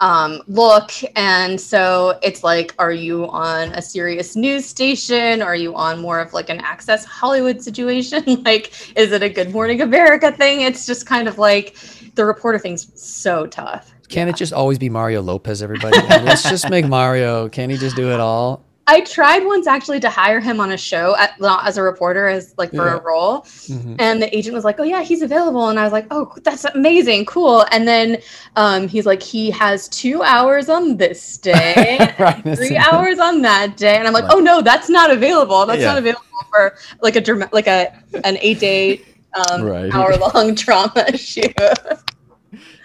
um, 0.00 0.42
look 0.48 0.90
and 1.16 1.60
so 1.60 2.18
it's 2.22 2.42
like 2.42 2.74
are 2.78 2.90
you 2.90 3.28
on 3.28 3.68
a 3.72 3.80
serious 3.80 4.34
news 4.34 4.66
station 4.66 5.40
are 5.40 5.54
you 5.54 5.74
on 5.76 6.00
more 6.00 6.18
of 6.18 6.32
like 6.32 6.50
an 6.50 6.58
access 6.60 7.04
hollywood 7.04 7.62
situation 7.62 8.42
like 8.44 8.72
is 8.96 9.12
it 9.12 9.22
a 9.22 9.28
good 9.28 9.52
morning 9.52 9.80
america 9.80 10.32
thing 10.32 10.62
it's 10.62 10.86
just 10.86 11.06
kind 11.06 11.28
of 11.28 11.38
like 11.38 11.76
the 12.16 12.24
reporter 12.24 12.58
thing's 12.58 12.90
so 13.00 13.46
tough 13.46 13.92
Can 14.08 14.28
it 14.28 14.34
just 14.36 14.52
always 14.52 14.78
be 14.78 14.90
Mario 14.90 15.22
Lopez? 15.22 15.62
Everybody, 15.62 15.96
let's 16.26 16.42
just 16.42 16.68
make 16.68 16.86
Mario. 16.86 17.48
Can 17.48 17.70
he 17.70 17.78
just 17.78 17.96
do 17.96 18.10
it 18.12 18.20
all? 18.20 18.62
I 18.88 19.00
tried 19.02 19.44
once 19.44 19.66
actually 19.68 20.00
to 20.00 20.10
hire 20.10 20.40
him 20.40 20.58
on 20.60 20.72
a 20.72 20.76
show 20.76 21.16
at, 21.16 21.40
not 21.40 21.66
as 21.66 21.78
a 21.78 21.82
reporter, 21.82 22.26
as 22.26 22.52
like 22.58 22.70
for 22.70 22.86
Yeah. 22.86 22.96
a 22.98 23.00
role. 23.00 23.42
Mhm. 23.68 23.96
And 24.00 24.20
the 24.20 24.36
agent 24.36 24.54
was 24.54 24.64
like, 24.64 24.80
"Oh 24.80 24.82
yeah, 24.82 25.02
he's 25.02 25.22
available," 25.22 25.68
and 25.68 25.78
I 25.78 25.84
was 25.84 25.92
like, 25.92 26.06
"Oh, 26.10 26.32
that's 26.42 26.64
amazing, 26.64 27.26
cool." 27.26 27.64
And 27.70 27.86
then 27.86 28.18
um, 28.56 28.88
he's 28.88 29.06
like, 29.06 29.22
"He 29.22 29.50
has 29.52 29.88
two 29.88 30.22
hours 30.24 30.68
on 30.68 30.96
this 30.96 31.38
day, 31.38 32.12
Right, 32.18 32.42
three 32.56 32.76
hours 32.76 33.18
on 33.20 33.40
that 33.42 33.76
day," 33.76 33.96
and 33.96 34.06
I'm 34.06 34.12
like, 34.12 34.24
Right. 34.24 34.32
"Oh 34.34 34.40
no, 34.40 34.60
that's 34.60 34.88
not 34.88 35.10
available. 35.12 35.64
That's 35.64 35.80
Yeah. 35.80 35.88
not 35.92 35.98
available 35.98 36.24
for 36.50 36.74
like 37.00 37.14
a 37.16 37.20
drama, 37.20 37.48
like 37.52 37.68
a 37.68 37.92
an 38.24 38.36
eight 38.40 38.58
day." 38.58 39.02
Um, 39.48 39.62
Right. 39.62 39.94
hour 39.94 40.14
long 40.16 40.54
drama 40.62 41.16
shoot. 41.16 41.54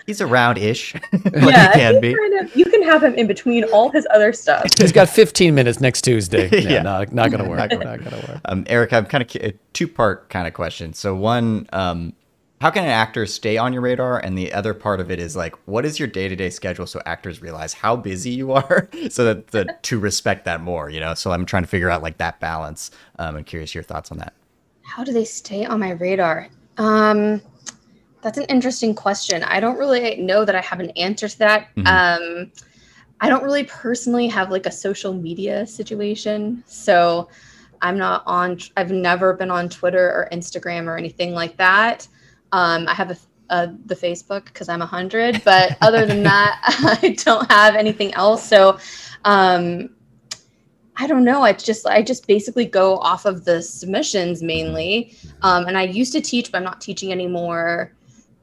He's 0.08 0.22
around 0.22 0.58
ish. 0.58 0.96
like 1.12 1.12
yeah, 1.36 1.74
he 1.74 1.80
can 1.80 2.02
be. 2.02 2.16
kind 2.16 2.40
of- 2.40 2.56
you 2.56 2.64
can 2.66 2.82
have 2.84 3.04
him 3.04 3.14
in 3.16 3.28
between 3.28 3.66
all 3.66 3.90
his 3.92 4.08
other 4.14 4.32
stuff. 4.34 4.66
He's 4.80 4.94
got 4.94 5.10
15 5.10 5.54
minutes 5.54 5.82
next 5.82 6.02
Tuesday. 6.04 6.50
Yeah, 6.64 6.70
Yeah. 6.70 6.82
not, 6.82 7.12
not 7.14 7.30
gonna 7.30 7.48
work. 7.48 7.60
Not 7.60 7.72
Not 7.72 7.80
gonna 7.80 7.98
gonna, 8.10 8.18
work. 8.34 8.42
Um, 8.46 8.64
Eric, 8.68 8.94
I'm 8.94 9.06
kind 9.06 9.22
of 9.24 9.36
a 9.44 9.54
two 9.74 9.88
part 9.88 10.30
kind 10.30 10.48
of 10.48 10.54
question. 10.54 10.94
So 10.94 11.14
one, 11.14 11.68
um, 11.74 12.14
how 12.62 12.72
can 12.72 12.86
an 12.86 12.90
actor 12.90 13.26
stay 13.26 13.58
on 13.58 13.74
your 13.74 13.82
radar? 13.82 14.18
And 14.20 14.38
the 14.38 14.54
other 14.54 14.74
part 14.74 15.00
of 15.02 15.12
it 15.12 15.20
is 15.20 15.36
like, 15.36 15.54
what 15.68 15.86
is 15.86 16.00
your 16.00 16.08
day 16.08 16.28
to 16.30 16.36
day 16.38 16.50
schedule 16.50 16.88
so 16.88 17.02
actors 17.06 17.42
realize 17.42 17.74
how 17.74 17.96
busy 17.98 18.30
you 18.32 18.54
are, 18.54 18.90
so 19.10 19.26
that, 19.26 19.48
the, 19.48 19.76
to 19.84 20.00
respect 20.00 20.46
that 20.46 20.62
more, 20.62 20.90
you 20.90 21.00
know? 21.02 21.14
So 21.14 21.32
I'm 21.34 21.46
trying 21.46 21.64
to 21.64 21.70
figure 21.70 21.90
out 21.90 22.02
like 22.02 22.18
that 22.18 22.40
balance. 22.40 22.90
Um, 23.20 23.36
I'm 23.36 23.44
curious 23.44 23.76
your 23.76 23.84
thoughts 23.84 24.10
on 24.12 24.18
that. 24.20 24.34
How 24.84 25.04
do 25.04 25.12
they 25.12 25.26
stay 25.26 25.66
on 25.66 25.82
my 25.82 25.92
radar? 25.92 26.48
Um, 26.78 27.42
that's 28.22 28.38
an 28.38 28.46
interesting 28.46 28.96
question. 28.96 29.44
I 29.44 29.60
don't 29.60 29.78
really 29.78 30.18
know 30.18 30.46
that 30.46 30.56
I 30.56 30.62
have 30.62 30.80
an 30.80 30.90
answer 30.92 31.28
to 31.28 31.40
that. 31.40 31.68
Mhm. 31.76 31.88
Um, 31.88 32.52
I 33.20 33.30
don't 33.30 33.44
really 33.44 33.64
personally 33.64 34.28
have 34.28 34.52
like 34.52 34.66
a 34.66 34.72
social 34.72 35.14
media 35.14 35.66
situation. 35.66 36.64
So 36.68 37.30
I'm 37.82 37.98
not 37.98 38.24
on, 38.26 38.60
I've 38.76 38.92
never 38.92 39.34
been 39.34 39.52
on 39.52 39.70
Twitter 39.70 40.08
or 40.08 40.28
Instagram 40.32 40.88
or 40.88 40.98
anything 40.98 41.34
like 41.34 41.58
that. 41.58 42.08
Um, 42.52 42.88
I 42.88 42.94
have 42.94 43.12
a 43.12 43.18
uh, 43.50 43.68
the 43.86 43.96
Facebook 43.96 44.46
because 44.46 44.70
I'm 44.70 44.82
a 44.82 44.86
hundred. 44.86 45.42
But 45.46 45.78
other 45.82 46.06
than 46.06 46.24
that, 46.24 46.60
I 47.02 47.16
don't 47.24 47.50
have 47.50 47.76
anything 47.76 48.14
else. 48.14 48.48
So 48.48 48.78
um, 49.26 49.90
I 50.98 51.08
don't 51.08 51.24
know. 51.24 51.44
I 51.44 51.54
just 51.54 51.86
I 51.88 52.02
just 52.02 52.28
basically 52.28 52.66
go 52.66 52.98
off 52.98 53.26
of 53.26 53.46
the 53.46 53.62
submissions 53.62 54.42
mainly. 54.42 55.16
Um, 55.42 55.68
and 55.68 55.78
I 55.78 55.84
used 55.84 56.12
to 56.14 56.22
teach, 56.22 56.52
but 56.52 56.58
I'm 56.58 56.64
not 56.64 56.82
teaching 56.82 57.12
anymore. 57.12 57.94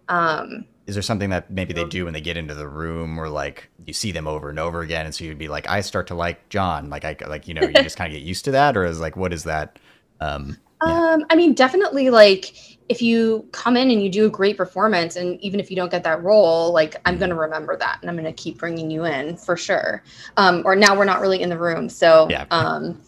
Um, 0.09 0.67
is 0.87 0.95
there 0.95 1.03
something 1.03 1.31
that 1.31 1.51
maybe 1.51 1.73
they 1.73 1.85
do 1.85 2.05
when 2.05 2.13
they 2.13 2.21
get 2.21 2.37
into 2.37 2.55
the 2.55 2.69
room 2.69 3.19
or 3.19 3.29
like 3.29 3.71
you 3.87 3.93
see 3.93 4.13
them 4.13 4.27
over 4.27 4.51
and 4.51 4.59
over 4.59 4.81
again 4.81 5.07
and 5.07 5.15
so 5.15 5.25
you'd 5.25 5.39
be 5.39 5.49
like 5.49 5.67
i 5.69 5.81
start 5.81 6.07
to 6.07 6.15
like 6.15 6.47
john 6.51 6.91
like 6.91 7.07
i 7.07 7.17
like 7.27 7.49
you 7.49 7.55
know 7.55 7.63
you 7.63 7.73
just 7.83 7.97
kind 7.97 8.13
of 8.13 8.19
get 8.19 8.27
used 8.27 8.45
to 8.45 8.51
that 8.51 8.77
or 8.77 8.85
is 8.85 9.01
like 9.01 9.17
what 9.17 9.33
is 9.33 9.45
that 9.45 9.79
um. 10.21 10.59
Um 10.81 11.25
i 11.31 11.37
mean 11.37 11.55
definitely 11.55 12.11
like 12.11 12.75
if 12.89 13.01
you 13.01 13.49
come 13.53 13.77
in 13.77 13.91
and 13.91 14.03
you 14.03 14.11
do 14.11 14.27
a 14.27 14.31
great 14.31 14.57
performance 14.57 15.17
and 15.17 15.41
even 15.41 15.59
if 15.59 15.71
you 15.71 15.77
don't 15.77 15.91
get 15.91 16.05
that 16.05 16.23
role 16.23 16.73
like 16.73 16.97
i'm 17.07 17.17
going 17.17 17.31
to 17.31 17.37
remember 17.37 17.77
that 17.77 17.99
and 18.01 18.11
i'm 18.11 18.17
going 18.17 18.25
to 18.25 18.33
keep 18.33 18.59
bringing 18.59 18.91
you 18.91 19.05
in 19.05 19.37
for 19.37 19.57
sure 19.57 20.03
um, 20.37 20.63
or 20.65 20.77
now 20.77 20.97
we're 20.97 21.05
not 21.05 21.21
really 21.21 21.41
in 21.41 21.49
the 21.49 21.59
room 21.59 21.89
so 21.89 22.27
yeah. 22.29 22.45
um, 22.51 23.01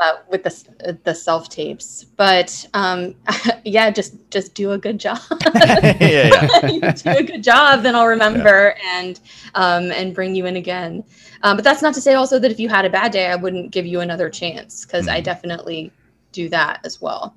uh, 0.00 0.14
with 0.28 0.42
the 0.42 0.98
the 1.04 1.14
self 1.14 1.48
tapes 1.48 2.04
but 2.04 2.66
um, 2.74 3.14
yeah 3.64 3.90
just 3.90 4.16
just 4.30 4.54
do 4.54 4.72
a 4.72 4.78
good 4.78 4.98
job 4.98 5.18
yeah, 5.54 6.48
yeah. 6.66 6.92
do 6.92 7.10
a 7.10 7.22
good 7.22 7.44
job 7.44 7.82
then 7.82 7.94
i'll 7.94 8.06
remember 8.06 8.74
and 8.84 9.20
um, 9.54 9.92
and 9.92 10.14
bring 10.14 10.34
you 10.34 10.46
in 10.46 10.56
again 10.56 11.04
um, 11.42 11.56
but 11.56 11.64
that's 11.64 11.82
not 11.82 11.94
to 11.94 12.00
say 12.00 12.14
also 12.14 12.38
that 12.38 12.50
if 12.50 12.58
you 12.58 12.68
had 12.68 12.84
a 12.84 12.90
bad 12.90 13.12
day 13.12 13.26
i 13.26 13.36
wouldn't 13.36 13.70
give 13.70 13.86
you 13.86 14.00
another 14.00 14.28
chance 14.28 14.84
because 14.84 15.06
mm-hmm. 15.06 15.16
i 15.16 15.20
definitely 15.20 15.92
do 16.32 16.48
that 16.48 16.80
as 16.84 17.00
well 17.00 17.34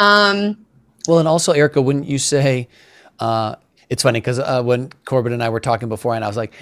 um, 0.00 0.64
well, 1.06 1.18
and 1.18 1.28
also, 1.28 1.52
Erica, 1.52 1.80
wouldn't 1.80 2.06
you 2.06 2.18
say 2.18 2.68
uh, 3.20 3.56
it's 3.88 4.02
funny 4.02 4.20
because 4.20 4.38
uh, 4.38 4.62
when 4.62 4.90
Corbin 5.04 5.32
and 5.32 5.42
I 5.42 5.50
were 5.50 5.60
talking 5.60 5.88
before, 5.88 6.14
and 6.14 6.24
I 6.24 6.26
was 6.26 6.36
like, 6.36 6.54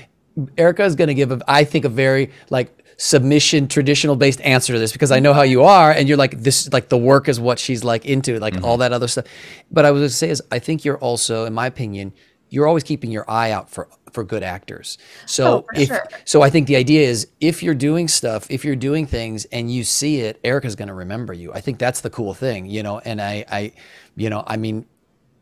Erica 0.59 0.85
is 0.85 0.97
going 0.97 1.09
to 1.09 1.15
give, 1.15 1.33
a, 1.33 1.41
I 1.47 1.65
think, 1.65 1.85
a 1.85 1.89
very 1.89 2.33
like 2.51 2.75
submission 2.97 3.69
traditional 3.69 4.17
based 4.17 4.41
answer 4.41 4.73
to 4.73 4.79
this 4.79 4.93
because 4.93 5.13
I 5.13 5.21
know 5.21 5.33
how 5.33 5.43
you 5.43 5.63
are 5.63 5.93
and 5.93 6.09
you're 6.09 6.17
like 6.17 6.41
this 6.41 6.73
like 6.73 6.89
the 6.89 6.99
work 6.99 7.29
is 7.29 7.39
what 7.39 7.61
she's 7.61 7.85
like 7.85 8.05
into 8.05 8.41
like 8.41 8.55
mm-hmm. 8.55 8.65
all 8.65 8.79
that 8.79 8.93
other 8.93 9.07
stuff. 9.07 9.27
But 9.71 9.85
I 9.85 9.93
was 9.93 10.01
going 10.01 10.09
to 10.09 10.15
say 10.15 10.31
is 10.31 10.43
I 10.51 10.59
think 10.59 10.85
you're 10.85 10.99
also 10.99 11.45
in 11.45 11.55
my 11.55 11.67
opinion 11.67 12.13
you're 12.51 12.67
always 12.67 12.83
keeping 12.83 13.13
your 13.13 13.25
eye 13.31 13.53
out 13.53 13.71
for 13.71 13.89
for 14.13 14.25
good 14.25 14.43
actors. 14.43 14.99
So 15.27 15.47
oh, 15.47 15.67
if 15.75 15.89
sure. 15.89 16.07
so 16.25 16.43
I 16.43 16.51
think 16.51 16.67
the 16.67 16.77
idea 16.77 17.09
is 17.09 17.29
if 17.41 17.63
you're 17.63 17.75
doing 17.75 18.09
stuff, 18.09 18.47
if 18.51 18.65
you're 18.65 18.77
doing 18.77 19.07
things 19.07 19.45
and 19.47 19.71
you 19.71 19.85
see 19.85 20.21
it, 20.21 20.41
Erica's 20.45 20.77
going 20.77 20.89
to 20.89 20.95
remember 20.95 21.33
you. 21.33 21.53
I 21.53 21.61
think 21.61 21.79
that's 21.79 22.01
the 22.01 22.11
cool 22.11 22.35
thing, 22.35 22.67
you 22.67 22.83
know, 22.83 22.99
and 23.01 23.21
I 23.21 23.45
I 23.51 23.73
you 24.17 24.31
know, 24.31 24.45
I 24.47 24.57
mean 24.57 24.87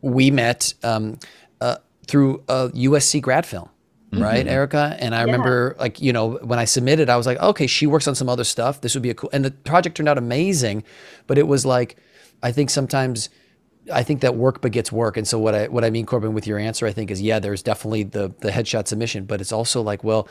we 0.02 0.30
met 0.30 0.74
um, 0.82 1.18
uh, 1.60 1.76
through 2.06 2.42
a 2.48 2.68
USC 2.70 3.20
grad 3.20 3.46
film. 3.46 3.68
Mm-hmm. 4.12 4.22
Right, 4.22 4.46
Erica, 4.46 4.96
and 5.00 5.16
I 5.16 5.18
yeah. 5.18 5.24
remember, 5.24 5.74
like 5.80 6.00
you 6.00 6.12
know, 6.12 6.38
when 6.42 6.60
I 6.60 6.64
submitted, 6.64 7.10
I 7.10 7.16
was 7.16 7.26
like, 7.26 7.40
okay, 7.40 7.66
she 7.66 7.88
works 7.88 8.06
on 8.06 8.14
some 8.14 8.28
other 8.28 8.44
stuff. 8.44 8.80
This 8.80 8.94
would 8.94 9.02
be 9.02 9.10
a 9.10 9.14
cool, 9.14 9.28
and 9.32 9.44
the 9.44 9.50
project 9.50 9.96
turned 9.96 10.08
out 10.08 10.16
amazing. 10.16 10.84
But 11.26 11.38
it 11.38 11.48
was 11.48 11.66
like, 11.66 11.96
I 12.40 12.52
think 12.52 12.70
sometimes 12.70 13.30
I 13.92 14.02
think 14.02 14.20
that 14.22 14.36
work 14.36 14.60
begets 14.60 14.90
work. 14.90 15.16
And 15.16 15.26
so 15.26 15.38
what 15.38 15.54
I 15.54 15.68
what 15.68 15.84
I 15.84 15.90
mean, 15.90 16.06
Corbin, 16.06 16.34
with 16.34 16.46
your 16.46 16.58
answer, 16.58 16.86
I 16.86 16.92
think 16.92 17.10
is 17.10 17.22
yeah, 17.22 17.38
there's 17.38 17.62
definitely 17.62 18.04
the 18.04 18.32
the 18.40 18.50
headshot 18.50 18.88
submission, 18.88 19.24
but 19.24 19.40
it's 19.40 19.52
also 19.52 19.82
like, 19.82 20.02
well, 20.04 20.28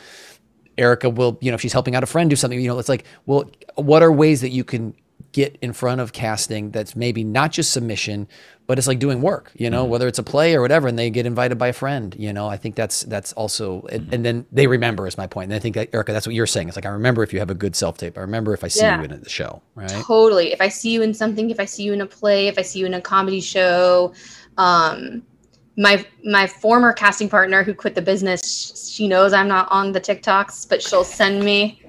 Erica 0.77 1.09
will, 1.09 1.37
you 1.41 1.51
know, 1.51 1.55
if 1.55 1.61
she's 1.61 1.73
helping 1.73 1.95
out 1.95 2.03
a 2.03 2.07
friend 2.07 2.29
do 2.29 2.35
something, 2.35 2.59
you 2.59 2.67
know, 2.67 2.79
it's 2.79 2.89
like, 2.89 3.05
well, 3.25 3.49
what 3.75 4.03
are 4.03 4.11
ways 4.11 4.41
that 4.41 4.49
you 4.49 4.63
can 4.63 4.93
get 5.35 5.57
in 5.61 5.73
front 5.73 5.99
of 5.99 6.13
casting 6.13 6.71
that's 6.71 6.95
maybe 6.95 7.21
not 7.21 7.51
just 7.51 7.73
submission, 7.73 8.25
but 8.67 8.77
it's 8.77 8.87
like 8.87 8.99
doing 8.99 9.21
work, 9.21 9.51
you 9.57 9.69
know, 9.69 9.83
mm-hmm. 9.83 9.91
whether 9.91 10.07
it's 10.07 10.17
a 10.17 10.23
play 10.23 10.55
or 10.55 10.61
whatever, 10.61 10.87
and 10.87 10.97
they 10.97 11.09
get 11.09 11.25
invited 11.25 11.57
by 11.57 11.67
a 11.67 11.73
friend, 11.73 12.15
you 12.17 12.31
know, 12.31 12.47
I 12.47 12.55
think 12.55 12.75
that's, 12.75 13.01
that's 13.01 13.33
also, 13.33 13.81
mm-hmm. 13.81 14.13
and, 14.13 14.25
then 14.25 14.45
they 14.53 14.65
remember 14.65 15.07
is 15.07 15.17
my 15.17 15.27
point. 15.27 15.51
And 15.51 15.53
I 15.53 15.59
think 15.59 15.75
that, 15.75 15.93
Erica, 15.93 16.13
that's 16.13 16.25
what 16.25 16.33
you're 16.33 16.47
saying. 16.47 16.69
It's 16.69 16.77
like, 16.77 16.85
I 16.85 16.89
remember 16.89 17.21
if 17.21 17.33
you 17.33 17.39
have 17.39 17.49
a 17.49 17.53
good 17.53 17.75
self 17.75 17.97
tape, 17.97 18.17
I 18.17 18.21
remember 18.21 18.53
if 18.53 18.63
I 18.63 18.69
see 18.69 18.79
yeah. 18.79 18.97
you 18.97 19.03
in 19.03 19.21
the 19.21 19.29
show, 19.29 19.61
right? 19.75 19.89
Totally. 19.89 20.53
If 20.53 20.61
I 20.61 20.69
see 20.69 20.91
you 20.91 21.01
in 21.01 21.13
something, 21.13 21.49
if 21.49 21.59
I 21.59 21.65
see 21.65 21.83
you 21.83 21.91
in 21.91 21.99
a 21.99 22.05
play, 22.05 22.47
if 22.47 22.57
I 22.57 22.61
see 22.61 22.79
you 22.79 22.85
in 22.85 22.93
a 22.93 23.01
comedy 23.01 23.41
show, 23.41 24.13
um, 24.57 25.21
my 25.75 26.05
my 26.23 26.47
former 26.47 26.93
casting 26.93 27.27
partner 27.27 27.61
who 27.61 27.73
quit 27.73 27.95
the 27.95 28.01
business 28.01 28.89
she 28.89 29.09
knows 29.09 29.33
i'm 29.33 29.49
not 29.49 29.67
on 29.69 29.91
the 29.91 29.99
tiktoks 29.99 30.67
but 30.69 30.81
she'll 30.81 31.03
send 31.03 31.43
me 31.43 31.81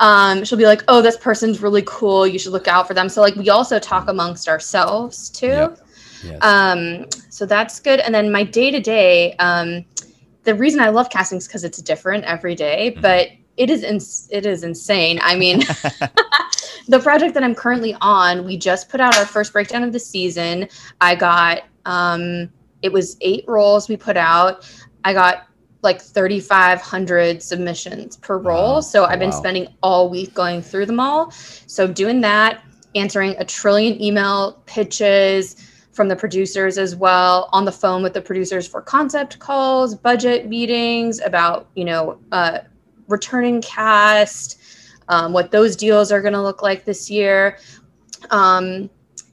um, 0.00 0.44
she'll 0.44 0.58
be 0.58 0.66
like, 0.66 0.82
"Oh, 0.88 1.00
this 1.00 1.16
person's 1.16 1.62
really 1.62 1.82
cool. 1.86 2.26
You 2.26 2.38
should 2.38 2.52
look 2.52 2.66
out 2.66 2.88
for 2.88 2.94
them." 2.94 3.08
So 3.08 3.20
like 3.20 3.36
we 3.36 3.48
also 3.48 3.78
talk 3.78 4.08
amongst 4.08 4.48
ourselves 4.48 5.30
too. 5.30 5.46
Yep. 5.46 5.78
Yes. 6.24 6.38
Um, 6.42 7.06
so 7.28 7.46
that's 7.46 7.80
good. 7.80 8.00
And 8.00 8.14
then 8.14 8.30
my 8.32 8.42
day 8.42 8.70
to 8.70 8.80
day, 8.80 9.34
the 10.44 10.54
reason 10.54 10.80
I 10.80 10.88
love 10.88 11.10
casting 11.10 11.38
is 11.38 11.46
because 11.46 11.64
it's 11.64 11.80
different 11.82 12.24
every 12.24 12.54
day, 12.54 12.92
mm-hmm. 12.92 13.00
but 13.00 13.28
it 13.56 13.70
is 13.70 13.82
ins- 13.82 14.28
it 14.32 14.46
is 14.46 14.64
insane. 14.64 15.20
I 15.22 15.36
mean, 15.36 15.58
the 16.88 17.00
project 17.00 17.34
that 17.34 17.44
I'm 17.44 17.54
currently 17.54 17.94
on, 18.00 18.44
we 18.44 18.56
just 18.56 18.88
put 18.88 19.00
out 19.00 19.16
our 19.16 19.26
first 19.26 19.52
breakdown 19.52 19.82
of 19.82 19.92
the 19.92 20.00
season. 20.00 20.68
I 21.00 21.14
got 21.14 21.64
um, 21.84 22.50
it 22.82 22.92
was 22.92 23.16
eight 23.20 23.44
roles 23.46 23.88
we 23.88 23.96
put 23.96 24.16
out. 24.16 24.70
I 25.04 25.12
got 25.12 25.46
like 25.82 26.00
3,500 26.00 27.42
submissions 27.42 28.16
per 28.18 28.38
role. 28.38 28.74
Wow. 28.74 28.80
So 28.80 29.04
I've 29.04 29.18
been 29.18 29.30
wow. 29.30 29.38
spending 29.38 29.68
all 29.82 30.10
week 30.10 30.34
going 30.34 30.62
through 30.62 30.86
them 30.86 31.00
all. 31.00 31.30
So 31.30 31.86
doing 31.86 32.20
that, 32.20 32.62
answering 32.94 33.34
a 33.38 33.44
trillion 33.44 34.00
email 34.02 34.62
pitches 34.66 35.56
from 35.92 36.08
the 36.08 36.16
producers 36.16 36.78
as 36.78 36.94
well, 36.94 37.48
on 37.52 37.64
the 37.64 37.72
phone 37.72 38.02
with 38.02 38.14
the 38.14 38.20
producers 38.20 38.66
for 38.66 38.80
concept 38.80 39.38
calls, 39.38 39.94
budget 39.94 40.48
meetings 40.48 41.20
about, 41.20 41.68
you 41.74 41.84
know, 41.84 42.18
uh, 42.32 42.58
returning 43.08 43.60
cast, 43.60 44.60
um, 45.08 45.32
what 45.32 45.50
those 45.50 45.76
deals 45.76 46.12
are 46.12 46.20
going 46.20 46.32
to 46.32 46.42
look 46.42 46.62
like 46.62 46.84
this 46.84 47.10
year. 47.10 47.58
Um, 48.30 48.88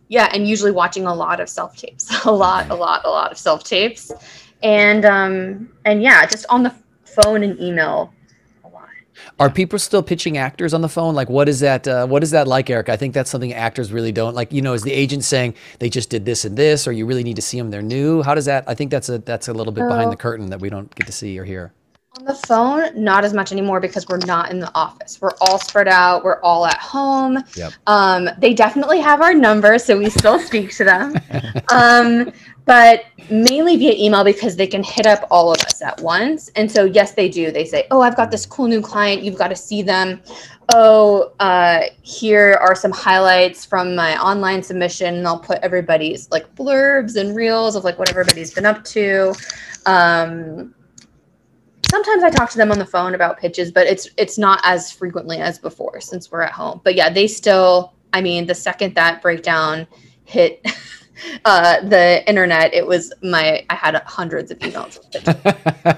yeah, 0.09 0.29
and 0.33 0.47
usually 0.47 0.71
watching 0.71 1.05
a 1.05 1.13
lot 1.13 1.39
of 1.39 1.49
self 1.49 1.77
tapes, 1.77 2.09
a 2.25 2.31
lot, 2.31 2.69
a 2.69 2.75
lot, 2.75 3.01
a 3.05 3.09
lot 3.09 3.31
of 3.31 3.37
self 3.37 3.63
tapes 3.63 4.11
and 4.63 5.05
um 5.05 5.69
and 5.85 6.01
yeah 6.01 6.25
just 6.25 6.45
on 6.49 6.63
the 6.63 6.73
phone 7.03 7.43
and 7.43 7.59
email 7.59 8.13
a 8.63 8.67
lot 8.67 8.87
are 9.39 9.49
people 9.49 9.77
still 9.77 10.03
pitching 10.03 10.37
actors 10.37 10.73
on 10.73 10.81
the 10.81 10.89
phone 10.89 11.13
like 11.15 11.29
what 11.29 11.47
is 11.47 11.59
that 11.59 11.87
uh, 11.87 12.05
what 12.07 12.23
is 12.23 12.31
that 12.31 12.47
like 12.47 12.69
eric 12.69 12.89
i 12.89 12.95
think 12.95 13.13
that's 13.13 13.29
something 13.29 13.53
actors 13.53 13.91
really 13.91 14.11
don't 14.11 14.33
like 14.35 14.51
you 14.51 14.61
know 14.61 14.73
is 14.73 14.83
the 14.83 14.93
agent 14.93 15.23
saying 15.23 15.53
they 15.79 15.89
just 15.89 16.09
did 16.09 16.25
this 16.25 16.45
and 16.45 16.57
this 16.57 16.87
or 16.87 16.91
you 16.91 17.05
really 17.05 17.23
need 17.23 17.35
to 17.35 17.41
see 17.41 17.57
them 17.57 17.69
they're 17.69 17.81
new 17.81 18.21
how 18.23 18.33
does 18.33 18.45
that 18.45 18.63
i 18.67 18.73
think 18.73 18.91
that's 18.91 19.09
a 19.09 19.19
that's 19.19 19.47
a 19.47 19.53
little 19.53 19.73
bit 19.73 19.87
behind 19.87 20.11
the 20.11 20.17
curtain 20.17 20.49
that 20.49 20.59
we 20.59 20.69
don't 20.69 20.93
get 20.95 21.05
to 21.05 21.13
see 21.13 21.37
or 21.37 21.45
hear 21.45 21.71
on 22.17 22.25
the 22.25 22.33
phone, 22.33 22.89
not 22.95 23.23
as 23.23 23.33
much 23.33 23.51
anymore 23.51 23.79
because 23.79 24.07
we're 24.07 24.17
not 24.19 24.51
in 24.51 24.59
the 24.59 24.71
office. 24.75 25.19
We're 25.21 25.35
all 25.41 25.59
spread 25.59 25.87
out. 25.87 26.23
We're 26.23 26.41
all 26.41 26.65
at 26.65 26.77
home. 26.77 27.43
Yep. 27.55 27.73
Um, 27.85 28.29
they 28.39 28.53
definitely 28.53 28.99
have 28.99 29.21
our 29.21 29.33
number, 29.33 29.77
so 29.77 29.97
we 29.97 30.09
still 30.09 30.39
speak 30.39 30.75
to 30.77 30.83
them. 30.83 31.15
um, 31.71 32.31
but 32.67 33.05
mainly 33.31 33.77
via 33.77 33.93
email 33.93 34.25
because 34.25 34.57
they 34.57 34.67
can 34.67 34.83
hit 34.83 35.07
up 35.07 35.25
all 35.31 35.53
of 35.53 35.59
us 35.61 35.81
at 35.81 35.99
once. 36.01 36.49
And 36.49 36.69
so, 36.69 36.83
yes, 36.83 37.13
they 37.13 37.29
do. 37.29 37.49
They 37.49 37.63
say, 37.63 37.87
Oh, 37.89 38.01
I've 38.01 38.17
got 38.17 38.29
this 38.29 38.45
cool 38.45 38.67
new 38.67 38.81
client. 38.81 39.23
You've 39.23 39.37
got 39.37 39.47
to 39.47 39.55
see 39.55 39.81
them. 39.81 40.21
Oh, 40.73 41.31
uh, 41.39 41.83
here 42.01 42.59
are 42.61 42.75
some 42.75 42.91
highlights 42.91 43.63
from 43.65 43.95
my 43.95 44.21
online 44.21 44.61
submission. 44.61 45.15
And 45.15 45.25
I'll 45.25 45.39
put 45.39 45.59
everybody's 45.59 46.29
like 46.29 46.53
blurbs 46.55 47.15
and 47.15 47.33
reels 47.33 47.77
of 47.77 47.85
like 47.85 47.97
what 47.97 48.09
everybody's 48.09 48.53
been 48.53 48.65
up 48.65 48.83
to. 48.83 49.33
Um, 49.85 50.75
sometimes 51.89 52.21
I 52.21 52.29
talk 52.29 52.49
to 52.49 52.57
them 52.57 52.69
on 52.69 52.79
the 52.79 52.85
phone 52.85 53.15
about 53.15 53.39
pitches, 53.39 53.71
but 53.71 53.87
it's 53.87 54.09
it's 54.17 54.37
not 54.37 54.59
as 54.65 54.91
frequently 54.91 55.37
as 55.37 55.57
before 55.57 56.01
since 56.01 56.29
we're 56.29 56.41
at 56.41 56.51
home. 56.51 56.81
But 56.83 56.95
yeah, 56.95 57.09
they 57.09 57.27
still. 57.27 57.93
I 58.11 58.21
mean, 58.21 58.45
the 58.45 58.55
second 58.55 58.95
that 58.95 59.21
breakdown 59.21 59.87
hit 60.25 60.65
uh, 61.45 61.81
the 61.81 62.27
internet, 62.27 62.73
it 62.73 62.85
was 62.85 63.13
my. 63.21 63.65
I 63.69 63.75
had 63.75 63.95
hundreds 64.05 64.51
of 64.51 64.59
emails. 64.59 64.99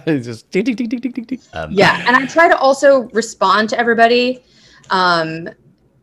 just 0.24 0.50
ding, 0.52 0.64
ding, 0.64 0.76
ding, 0.76 0.88
ding, 0.88 1.00
ding, 1.00 1.24
ding. 1.24 1.42
Um, 1.54 1.72
yeah, 1.72 2.04
and 2.08 2.16
I 2.16 2.26
try 2.26 2.48
to 2.48 2.58
also 2.58 3.10
respond 3.10 3.70
to 3.70 3.80
everybody. 3.80 4.44
Um, 4.90 5.50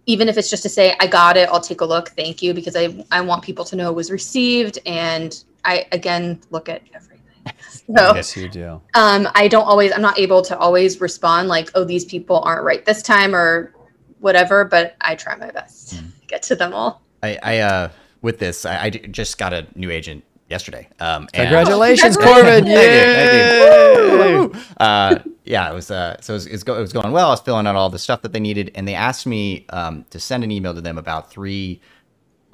even 0.09 0.29
if 0.29 0.39
it's 0.39 0.49
just 0.49 0.63
to 0.63 0.69
say 0.69 0.95
i 1.01 1.07
got 1.09 1.37
it 1.37 1.49
i'll 1.49 1.61
take 1.61 1.81
a 1.81 1.85
look 1.85 2.11
thank 2.11 2.41
you 2.41 2.55
because 2.55 2.77
i 2.77 3.05
i 3.11 3.21
want 3.21 3.43
people 3.43 3.65
to 3.65 3.75
know 3.75 3.91
it 3.91 3.95
was 3.95 4.09
received 4.09 4.79
and 4.87 5.43
i 5.65 5.85
again 5.91 6.41
look 6.51 6.69
at 6.69 6.81
everything. 6.95 7.17
so, 7.69 8.15
yes, 8.15 8.37
you 8.37 8.49
do. 8.49 8.81
Um, 8.95 9.29
I 9.35 9.49
don't 9.49 9.65
always, 9.65 9.93
I'm 9.93 10.03
not 10.03 10.19
able 10.19 10.43
to 10.43 10.59
always 10.59 11.01
respond 11.01 11.49
like, 11.49 11.71
oh, 11.75 11.85
these 11.85 12.05
people 12.05 12.41
aren't 12.41 12.65
right 12.65 12.85
this 12.85 13.03
time 13.03 13.35
or 13.35 13.75
whatever, 14.21 14.65
but 14.65 14.97
I 15.01 15.15
try 15.15 15.37
my 15.37 15.51
best 15.51 15.95
mm. 15.95 16.21
to 16.21 16.27
get 16.27 16.43
to 16.45 16.57
them 16.57 16.73
all. 16.75 17.03
I, 17.23 17.39
I 17.43 17.59
uh, 17.59 17.91
with 18.23 18.39
this, 18.39 18.65
I, 18.67 18.85
I 18.85 18.91
just 18.91 19.39
got 19.39 19.53
a 19.53 19.67
new 19.75 19.91
agent 19.91 20.25
yesterday. 20.49 20.89
Um, 21.01 21.27
congratulations, 21.33 22.17
Corbin! 22.17 22.67
Yeah, 22.67 24.49
uh, 24.79 25.19
yeah, 25.45 25.71
it 25.71 25.75
was. 25.75 25.91
Uh, 25.91 26.17
so 26.21 26.35
it 26.35 26.37
was, 26.37 26.47
it 26.47 26.53
was, 26.53 26.65
go, 26.65 26.77
it 26.77 26.81
was 26.81 26.93
going 26.93 27.13
well. 27.13 27.29
I 27.29 27.31
was 27.31 27.41
filling 27.41 27.67
out 27.67 27.77
all 27.77 27.91
the 27.91 27.99
stuff 27.99 28.23
that 28.23 28.33
they 28.33 28.41
needed, 28.41 28.71
and 28.75 28.87
they 28.87 28.95
asked 28.95 29.27
me 29.27 29.67
um, 29.71 30.05
to 30.11 30.19
send 30.21 30.45
an 30.45 30.51
email 30.51 30.75
to 30.75 30.81
them 30.81 30.99
about 30.99 31.31
three 31.31 31.81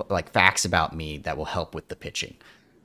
like 0.08 0.30
facts 0.32 0.64
about 0.64 0.94
me 0.96 1.18
that 1.18 1.36
will 1.36 1.44
help 1.44 1.74
with 1.74 1.88
the 1.88 1.94
pitching. 1.96 2.36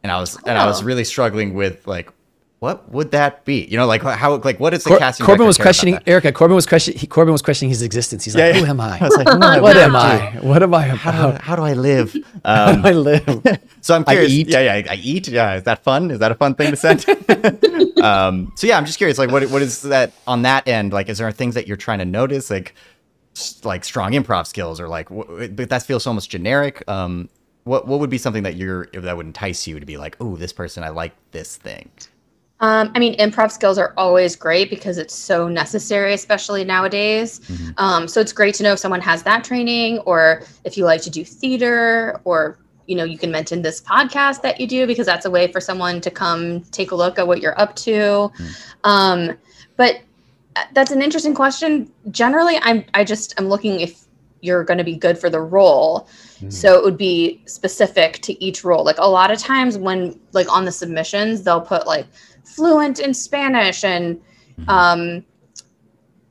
and 0.03 0.11
I 0.11 0.19
was 0.19 0.35
and 0.45 0.57
I 0.57 0.65
was 0.67 0.81
Oh. 0.81 0.85
really 0.85 1.03
struggling 1.03 1.53
with 1.55 1.87
like, 1.87 2.11
what 2.59 2.89
would 2.91 3.11
that 3.11 3.45
be? 3.45 3.65
You 3.65 3.77
know, 3.77 3.85
like 3.85 4.01
how 4.01 4.37
like 4.37 4.59
what 4.59 4.73
is 4.73 4.83
the 4.83 4.89
Cor- 4.89 4.97
casting? 4.97 5.25
Corbin 5.27 5.45
was 5.45 5.57
questioning? 5.59 5.99
Erica. 6.07 6.31
Corbin 6.31 6.55
was 6.55 6.65
questioning. 6.65 6.99
Corbin 7.07 7.31
was 7.31 7.43
questioning 7.43 7.69
his 7.69 7.83
existence. 7.83 8.25
He's 8.25 8.35
like, 8.35 8.55
Yeah. 8.55 8.61
"Who 8.61 8.65
am 8.65 8.81
I? 8.81 8.97
I 9.01 9.03
was 9.03 9.15
like, 9.15 9.27
I? 9.27 9.59
what 9.61 9.77
am 9.77 9.95
I 9.95 9.99
I? 9.99 10.39
What 10.41 10.63
am 10.63 10.73
I 10.73 10.87
How 10.87 11.11
do, 11.11 11.17
about? 11.29 11.41
how 11.41 11.55
do 11.55 11.61
I 11.61 11.73
live? 11.73 12.15
How 12.45 12.71
Um, 12.71 12.81
do 12.81 12.87
I 12.87 12.91
live?" 12.93 13.59
so 13.81 13.95
I'm 13.95 14.03
I 14.07 14.13
curious. 14.13 14.31
eat. 14.31 14.47
Yeah, 14.49 14.61
yeah, 14.75 14.91
I 14.91 14.95
eat. 14.95 15.27
Yeah, 15.27 15.55
is 15.55 15.63
that 15.63 15.83
fun? 15.83 16.09
Is 16.09 16.17
that 16.19 16.31
a 16.31 16.35
fun 16.35 16.55
thing 16.55 16.71
to 16.71 16.77
send? 16.77 17.05
um, 18.01 18.51
so 18.55 18.65
yeah, 18.65 18.77
I'm 18.77 18.85
just 18.85 18.97
curious. 18.97 19.17
Like, 19.19 19.29
what 19.31 19.43
what 19.51 19.61
is 19.61 19.83
that 19.83 20.13
on 20.25 20.41
that 20.41 20.67
end? 20.67 20.93
Like, 20.93 21.09
is 21.09 21.19
there 21.19 21.31
things 21.31 21.53
that 21.55 21.67
you're 21.67 21.77
trying 21.77 21.99
to 21.99 22.05
notice? 22.05 22.49
Like, 22.49 22.73
like 23.63 23.83
strong 23.85 24.13
improv 24.13 24.47
skills, 24.47 24.79
or 24.79 24.87
like, 24.87 25.09
but 25.09 25.69
that 25.69 25.83
feels 25.83 26.03
so 26.03 26.09
almost 26.09 26.31
generic. 26.31 26.83
Um, 26.89 27.29
what 27.65 27.87
what 27.87 27.99
would 27.99 28.09
be 28.09 28.17
something 28.17 28.43
that 28.43 28.55
you're 28.55 28.87
that 28.93 29.15
would 29.15 29.27
entice 29.27 29.67
you 29.67 29.79
to 29.79 29.85
be 29.85 29.97
like, 29.97 30.17
oh, 30.19 30.37
this 30.37 30.53
person, 30.53 30.83
I 30.83 30.89
like 30.89 31.13
this 31.31 31.55
thing. 31.55 31.91
Um, 32.59 32.91
I 32.95 32.99
mean, 32.99 33.15
improv 33.17 33.51
skills 33.51 33.77
are 33.77 33.93
always 33.97 34.35
great 34.35 34.69
because 34.69 34.97
it's 34.97 35.13
so 35.13 35.47
necessary, 35.47 36.13
especially 36.13 36.63
nowadays. 36.63 37.39
Um, 37.77 38.07
so 38.07 38.19
it's 38.19 38.33
great 38.33 38.55
to 38.55 38.63
know 38.63 38.73
if 38.73 38.79
someone 38.79 39.01
has 39.01 39.23
that 39.23 39.43
training, 39.43 39.99
or 39.99 40.41
if 40.63 40.77
you 40.77 40.85
like 40.85 41.01
to 41.03 41.09
do 41.09 41.23
theater, 41.23 42.19
or 42.23 42.57
you 42.87 42.95
know, 42.95 43.03
you 43.03 43.17
can 43.17 43.31
mention 43.31 43.61
this 43.61 43.81
podcast 43.81 44.41
that 44.41 44.59
you 44.59 44.65
do 44.65 44.87
because 44.87 45.05
that's 45.05 45.25
a 45.25 45.29
way 45.29 45.51
for 45.51 45.59
someone 45.59 46.01
to 46.01 46.09
come 46.09 46.61
take 46.71 46.91
a 46.91 46.95
look 46.95 47.19
at 47.19 47.27
what 47.27 47.41
you're 47.41 47.59
up 47.59 47.75
to. 47.75 48.31
Um, 48.83 49.37
but 49.75 50.01
uh, 50.55 50.63
that's 50.73 50.91
an 50.91 51.01
interesting 51.01 51.35
question. 51.35 51.91
Generally, 52.09 52.57
I'm 52.63 52.85
I 52.93 53.03
just 53.03 53.35
I'm 53.37 53.49
looking 53.49 53.81
if 53.81 54.07
you're 54.41 54.63
going 54.63 54.77
to 54.77 54.83
be 54.83 54.95
good 54.95 55.17
for 55.17 55.29
the 55.29 55.41
role. 55.41 56.07
So 56.49 56.77
it 56.77 56.83
would 56.83 56.97
be 56.97 57.41
specific 57.47 58.21
to 58.21 58.43
each 58.43 58.63
role. 58.63 58.83
Like 58.83 58.99
a 58.99 59.07
lot 59.07 59.31
of 59.31 59.39
times 59.39 59.77
when 59.77 60.19
like 60.33 60.51
on 60.51 60.65
the 60.65 60.71
submissions, 60.71 61.43
they'll 61.43 61.61
put 61.61 61.87
like 61.87 62.05
fluent 62.55 62.99
in 62.99 63.13
Spanish 63.13 63.83
and 63.83 64.21
um 64.67 65.23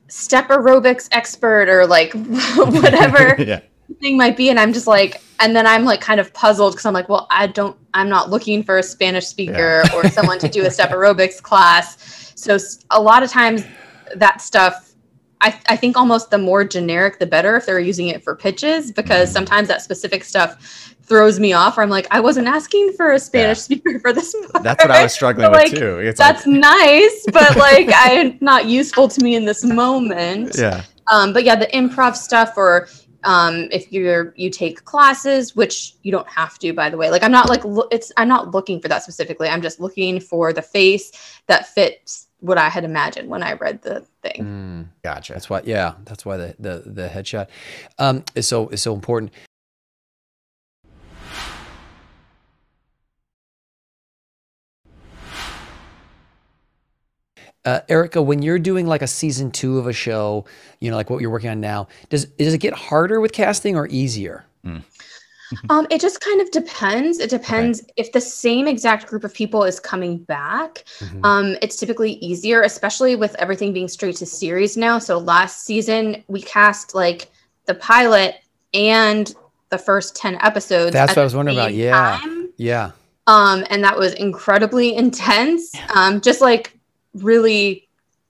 step 0.09 0.49
aerobics 0.49 1.09
expert 1.13 1.69
or 1.69 1.87
like 1.87 2.13
whatever 2.57 3.37
yeah. 3.43 3.61
thing 4.01 4.17
might 4.17 4.37
be. 4.37 4.51
And 4.51 4.59
i'm 4.59 4.73
just 4.73 4.87
like 4.87 5.21
and 5.41 5.55
then 5.55 5.67
i'm 5.67 5.85
like 5.85 6.01
kind 6.01 6.21
of 6.21 6.33
puzzled 6.33 6.73
because 6.73 6.87
i'm 6.87 6.95
like 6.95 7.09
well 7.09 7.27
i 7.31 7.47
don't 7.47 7.77
i'm 7.95 8.09
not 8.09 8.31
looking 8.31 8.63
for 8.63 8.79
a 8.79 8.83
spanish 8.83 9.27
speaker 9.27 9.83
or 9.95 10.09
someone 10.09 10.39
to 10.39 10.49
do 10.49 10.65
a 10.65 10.71
step 10.71 10.91
aerobics 10.91 11.43
class. 11.43 12.33
So 12.35 12.59
a 12.91 13.01
lot 13.01 13.23
of 13.23 13.31
times 13.31 13.65
that 14.15 14.41
stuff 14.41 14.95
I, 15.41 15.59
I 15.69 15.77
think 15.77 15.99
almost 15.99 16.31
the 16.31 16.39
more 16.39 16.65
generic 16.65 17.19
the 17.19 17.27
better 17.27 17.57
if 17.57 17.67
they're 17.67 17.79
using 17.79 18.09
it 18.09 18.25
for 18.25 18.35
pitches 18.35 18.91
because 18.91 19.31
sometimes 19.31 19.69
that 19.69 19.83
specific 19.83 20.25
stuff 20.25 20.95
throws 21.07 21.39
me 21.39 21.53
off 21.53 21.79
or 21.79 21.83
i'm 21.83 21.91
like 21.91 22.07
i 22.11 22.21
wasn't 22.21 22.47
asking 22.47 22.93
for 22.95 23.13
a 23.13 23.19
spanish 23.19 23.59
speaker 23.61 23.99
for 24.01 24.13
this 24.13 24.35
Part. 24.53 24.63
That's 24.65 24.85
what 24.85 24.91
I 24.91 25.03
was 25.05 25.13
struggling 25.13 25.51
But, 25.51 25.63
with 25.65 25.73
like, 25.73 25.81
too. 25.81 25.99
It's 25.99 26.19
that's 26.19 26.47
nice 26.75 27.25
but 27.33 27.57
like 27.57 27.89
I'm 27.95 28.39
not 28.41 28.67
useful 28.67 29.09
to 29.09 29.23
me 29.23 29.35
in 29.37 29.45
this 29.45 29.65
moment 29.65 30.57
yeah. 30.59 30.83
um, 31.11 31.33
but 31.33 31.45
yeah, 31.45 31.57
the 31.57 31.67
improv 31.69 32.17
stuff, 32.17 32.55
or 32.57 32.89
um, 33.25 33.69
if 33.71 33.93
you're 33.93 34.33
you 34.37 34.51
take 34.51 34.85
classes, 34.85 35.55
which 35.57 35.95
you 36.03 36.13
don't 36.13 36.29
have 36.29 36.59
to, 36.61 36.73
by 36.73 36.89
the 36.91 36.97
way. 36.97 37.11
Like 37.11 37.23
I'm 37.23 37.33
not 37.33 37.49
like 37.49 37.65
lo- 37.65 37.89
it's 37.91 38.13
I'm 38.17 38.29
not 38.29 38.53
looking 38.53 38.81
for 38.81 38.89
that 38.89 39.03
specifically. 39.03 39.49
I'm 39.49 39.63
just 39.63 39.81
looking 39.81 40.21
for 40.21 40.53
the 40.53 40.63
face 40.63 41.13
that 41.47 41.69
fits 41.69 42.29
what 42.41 42.59
I 42.59 42.69
had 42.69 42.85
imagined 42.85 43.29
when 43.29 43.43
I 43.43 43.55
read 43.55 43.83
the 43.83 44.05
thing. 44.23 44.45
Mm, 44.45 44.87
Gotcha. 45.03 45.33
that's 45.33 45.49
why. 45.51 45.63
Yeah, 45.65 45.95
that's 46.05 46.25
why 46.25 46.37
the 46.37 46.57
the 46.59 46.83
the 46.87 47.09
headshot 47.09 47.49
um, 47.99 48.25
is 48.35 48.47
so 48.47 48.69
is 48.69 48.83
so 48.83 48.95
important. 48.95 49.33
Uh, 57.67 57.81
Erica, 57.89 58.23
when 58.23 58.43
you're 58.43 58.59
doing 58.61 58.87
like 58.87 59.03
a 59.03 59.07
season 59.09 59.51
two 59.51 59.79
of 59.79 59.87
a 59.87 59.93
show, 59.93 60.45
you 60.81 60.91
know, 60.91 60.97
like 60.97 61.11
what 61.11 61.21
you're 61.21 61.31
working 61.31 61.51
on 61.51 61.61
now, 61.61 61.89
does 62.09 62.25
does 62.25 62.55
it 62.55 62.59
get 62.59 62.73
harder 62.73 63.21
with 63.21 63.33
casting 63.33 63.77
or 63.77 63.87
easier? 63.89 64.47
Um, 65.71 65.87
it 65.91 66.01
just 66.01 66.21
kind 66.21 66.41
of 66.41 66.51
depends. 66.51 67.21
It 67.21 67.31
depends 67.31 67.81
if 67.97 68.11
the 68.11 68.21
same 68.21 68.67
exact 68.67 69.07
group 69.07 69.23
of 69.23 69.33
people 69.33 69.63
is 69.63 69.79
coming 69.79 70.19
back. 70.19 70.85
Mhm. 70.99 71.21
Um, 71.25 71.57
it's 71.63 71.77
typically 71.77 72.15
easier, 72.15 72.63
especially 72.63 73.15
with 73.15 73.35
everything 73.37 73.73
being 73.73 73.87
straight 73.87 74.17
to 74.17 74.27
series 74.27 74.77
now. 74.77 74.99
So 74.99 75.19
last 75.19 75.65
season 75.65 76.25
we 76.27 76.43
cast 76.43 76.97
like 76.97 77.31
the 77.67 77.75
pilot 77.75 78.37
and 78.75 79.33
the 79.71 79.79
first 79.79 80.17
10 80.17 80.37
episodes. 80.41 80.93
That's 80.93 81.11
what 81.11 81.19
I 81.19 81.25
was 81.25 81.35
wondering 81.37 81.59
about. 81.59 81.75
Yeah. 81.75 82.19
time. 82.21 82.49
Yeah. 82.57 82.91
Um, 83.29 83.65
and 83.71 83.83
that 83.85 83.97
was 83.97 84.15
incredibly 84.15 84.95
intense. 85.05 85.73
Um, 85.95 86.21
just 86.21 86.41
like 86.41 86.76
really 87.23 87.83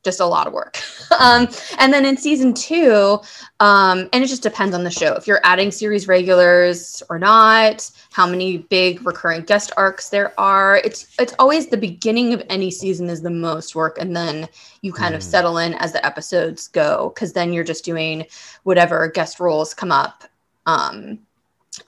just 0.05 0.21
a 0.21 0.25
lot 0.25 0.47
of 0.47 0.53
work. 0.53 0.79
um, 1.21 1.49
and 1.79 1.93
then 1.93 2.05
in 2.07 2.17
season 2.17 2.55
two, 2.55 3.19
um, 3.59 4.09
and 4.13 4.23
it 4.23 4.29
just 4.29 4.43
depends 4.43 4.73
on 4.73 4.85
the 4.85 4.91
show. 4.91 5.15
If 5.15 5.27
you're 5.27 5.41
adding 5.43 5.73
series 5.73 6.07
regulars 6.07 7.03
or 7.11 7.19
not, 7.19 7.91
how 8.13 8.25
many 8.25 8.59
big 8.59 9.05
recurring 9.05 9.43
guest 9.43 9.73
arcs 9.77 10.11
there 10.11 10.33
are. 10.39 10.77
It's 10.85 11.13
it's 11.19 11.35
always 11.41 11.67
the 11.67 11.77
beginning 11.77 12.33
of 12.33 12.43
any 12.49 12.71
season 12.71 13.09
is 13.11 13.23
the 13.23 13.31
most 13.31 13.75
work, 13.75 13.99
and 13.99 14.15
then 14.15 14.49
you 14.83 14.93
kind 14.93 15.15
of 15.17 15.23
Mm. 15.23 15.25
settle 15.25 15.59
in 15.59 15.75
as 15.75 15.93
the 15.93 16.07
episodes 16.07 16.69
go, 16.69 17.11
because 17.13 17.33
then 17.33 17.53
you're 17.53 17.65
just 17.65 17.85
doing 17.85 18.27
whatever 18.63 19.09
guest 19.09 19.41
roles 19.41 19.75
come 19.75 19.91
up, 19.91 20.23
um, 20.67 21.19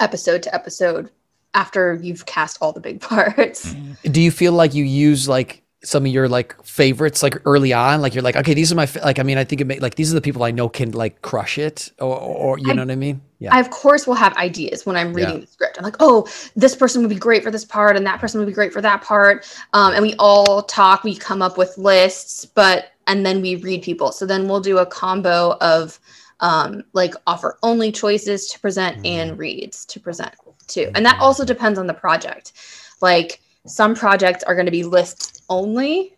episode 0.00 0.42
to 0.42 0.52
episode 0.52 1.08
after 1.54 1.94
you've 2.02 2.26
cast 2.26 2.58
all 2.61 2.72
the 2.72 2.80
big 2.80 3.00
parts. 3.12 3.74
Do 4.02 4.20
you 4.20 4.32
feel 4.32 4.52
like 4.52 4.74
you 4.74 4.82
use 4.84 5.28
like 5.28 5.62
some 5.85 6.05
of 6.05 6.12
your 6.12 6.29
like 6.29 6.61
favorites 6.64 7.23
like 7.23 7.41
early 7.45 7.73
on? 7.73 8.01
Like 8.01 8.14
you're 8.14 8.23
like, 8.23 8.37
okay, 8.37 8.55
these 8.55 8.73
are 8.73 8.75
my 8.75 8.88
like. 9.05 9.19
I 9.19 9.23
mean, 9.23 9.38
I 9.38 9.45
think 9.45 9.61
it 9.61 9.67
may, 9.67 9.79
like 9.79 9.95
these 9.95 10.11
are 10.11 10.14
the 10.14 10.21
people 10.21 10.43
I 10.43 10.51
know 10.51 10.69
can 10.69 10.91
like 10.93 11.23
crush 11.23 11.59
it, 11.59 11.93
or, 12.01 12.19
or 12.19 12.59
you 12.59 12.71
I- 12.71 12.75
know 12.75 12.83
what 12.83 12.91
I 12.91 12.97
mean? 12.97 13.21
Yeah. 13.41 13.55
I 13.55 13.61
of 13.61 13.71
course 13.71 14.05
will 14.07 14.14
have 14.14 14.37
ideas 14.37 14.85
when 14.85 14.97
I'm 14.97 15.14
reading 15.14 15.35
Yeah. 15.35 15.41
the 15.43 15.47
script. 15.47 15.79
I'm 15.79 15.85
like, 15.85 15.95
oh, 16.01 16.27
this 16.57 16.75
person 16.75 17.03
would 17.03 17.09
be 17.11 17.14
great 17.17 17.45
for 17.45 17.53
this 17.53 17.64
part, 17.64 17.97
and 17.97 18.05
that 18.07 18.19
person 18.21 18.41
would 18.41 18.47
be 18.47 18.53
great 18.53 18.73
for 18.73 18.81
that 18.83 19.03
part. 19.03 19.47
Um, 19.73 19.95
and 19.95 20.03
we 20.03 20.14
all 20.19 20.62
talk. 20.62 21.05
We 21.05 21.14
come 21.14 21.41
up 21.43 21.57
with 21.57 21.79
lists, 21.79 22.45
but 22.45 22.87
and 23.07 23.25
then 23.25 23.41
we 23.41 23.57
read 23.57 23.83
people. 23.83 24.11
So 24.12 24.27
then 24.27 24.49
we'll 24.49 24.61
do 24.61 24.79
a 24.79 24.87
combo 24.87 25.57
of 25.61 26.01
um, 26.41 26.83
like 26.93 27.14
offer 27.27 27.57
only 27.62 27.91
choices 27.93 28.49
to 28.49 28.61
present 28.61 29.05
and 29.07 29.38
reads 29.38 29.85
to 29.87 30.01
present 30.01 30.35
too. 30.67 30.91
And 30.95 31.05
that 31.07 31.19
also 31.21 31.45
depends 31.45 31.79
on 31.79 31.87
the 31.87 31.95
project. 31.95 32.53
Like 33.01 33.41
some 33.66 33.94
projects 33.94 34.44
are 34.44 34.55
going 34.55 34.66
to 34.66 34.73
be 34.73 34.85
lists 34.85 35.42
only. 35.49 36.14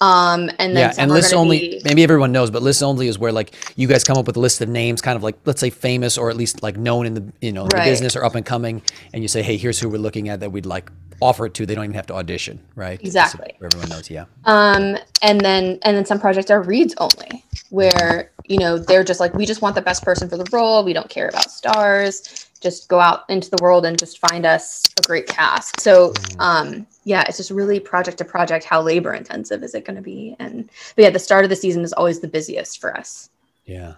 Um, 0.00 0.50
and 0.58 0.76
then 0.76 0.90
yeah, 0.90 0.94
and 0.98 1.10
are 1.10 1.34
only. 1.34 1.58
be- 1.58 1.80
Maybe 1.84 2.02
everyone 2.02 2.30
knows, 2.30 2.50
but 2.50 2.62
list 2.62 2.82
only 2.82 3.08
is 3.08 3.18
where 3.18 3.32
like 3.32 3.54
you 3.76 3.88
guys 3.88 4.04
come 4.04 4.18
up 4.18 4.26
with 4.26 4.36
a 4.36 4.40
list 4.40 4.60
of 4.60 4.68
names, 4.68 5.00
kind 5.00 5.16
of 5.16 5.22
like 5.22 5.36
let's 5.46 5.60
say 5.60 5.70
famous 5.70 6.18
or 6.18 6.28
at 6.28 6.36
least 6.36 6.62
like 6.62 6.76
known 6.76 7.06
in 7.06 7.14
the 7.14 7.32
you 7.40 7.50
know 7.50 7.64
the 7.66 7.76
business 7.76 8.14
or 8.14 8.22
up 8.22 8.34
and 8.34 8.44
coming, 8.44 8.82
and 9.14 9.22
you 9.22 9.28
say, 9.28 9.42
hey, 9.42 9.56
here's 9.56 9.80
who 9.80 9.88
we're 9.88 9.96
looking 9.96 10.28
at 10.28 10.40
that 10.40 10.52
we'd 10.52 10.66
like 10.66 10.90
offer 11.22 11.46
it 11.46 11.54
to. 11.54 11.64
They 11.64 11.74
don't 11.74 11.84
even 11.84 11.94
have 11.94 12.06
to 12.08 12.14
audition, 12.14 12.60
right? 12.74 12.98
So 13.00 13.06
Exactly. 13.06 13.54
everyone 13.64 13.88
knows. 13.88 14.10
Yeah. 14.10 14.26
Um, 14.44 14.98
and 15.22 15.40
then 15.40 15.78
and 15.82 15.96
then 15.96 16.04
some 16.04 16.20
projects 16.20 16.50
are 16.50 16.60
reads 16.62 16.94
only, 16.98 17.42
where 17.70 18.32
you 18.44 18.58
know 18.58 18.76
they're 18.76 19.04
just 19.04 19.18
like 19.18 19.32
we 19.32 19.46
just 19.46 19.62
want 19.62 19.76
the 19.76 19.82
best 19.82 20.02
person 20.02 20.28
for 20.28 20.36
the 20.36 20.46
role. 20.52 20.84
We 20.84 20.92
don't 20.92 21.08
care 21.08 21.28
about 21.28 21.50
stars. 21.50 22.50
Just 22.66 22.88
go 22.88 22.98
out 22.98 23.20
into 23.28 23.48
the 23.48 23.62
world 23.62 23.86
and 23.86 23.96
just 23.96 24.18
find 24.18 24.44
us 24.44 24.82
a 24.98 25.02
great 25.06 25.28
cast. 25.28 25.80
So 25.80 26.12
um, 26.40 26.86
yeah, 27.04 27.22
it's 27.28 27.36
just 27.36 27.52
really 27.52 27.78
project 27.78 28.18
to 28.18 28.24
project. 28.24 28.64
How 28.64 28.82
labor 28.82 29.14
intensive 29.14 29.62
is 29.62 29.72
it 29.76 29.84
going 29.84 29.94
to 29.94 30.02
be? 30.02 30.34
And 30.40 30.68
but 30.94 31.02
yeah, 31.04 31.10
the 31.10 31.20
start 31.28 31.44
of 31.44 31.50
the 31.50 31.60
season 31.64 31.82
is 31.84 31.92
always 31.92 32.18
the 32.18 32.28
busiest 32.28 32.80
for 32.80 32.96
us. 32.96 33.30
Yeah. 33.66 33.94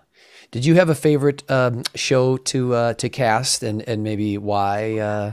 Did 0.51 0.67
you 0.67 0.75
have 0.75 0.91
a 0.91 0.95
favorite 0.95 1.43
um, 1.51 1.83
show 1.95 2.37
to 2.37 2.75
uh, 2.75 2.95
to 2.95 3.09
cast 3.09 3.63
and 3.63 3.81
and 3.89 4.03
maybe 4.03 4.37
why? 4.37 4.99
Uh, 4.99 5.33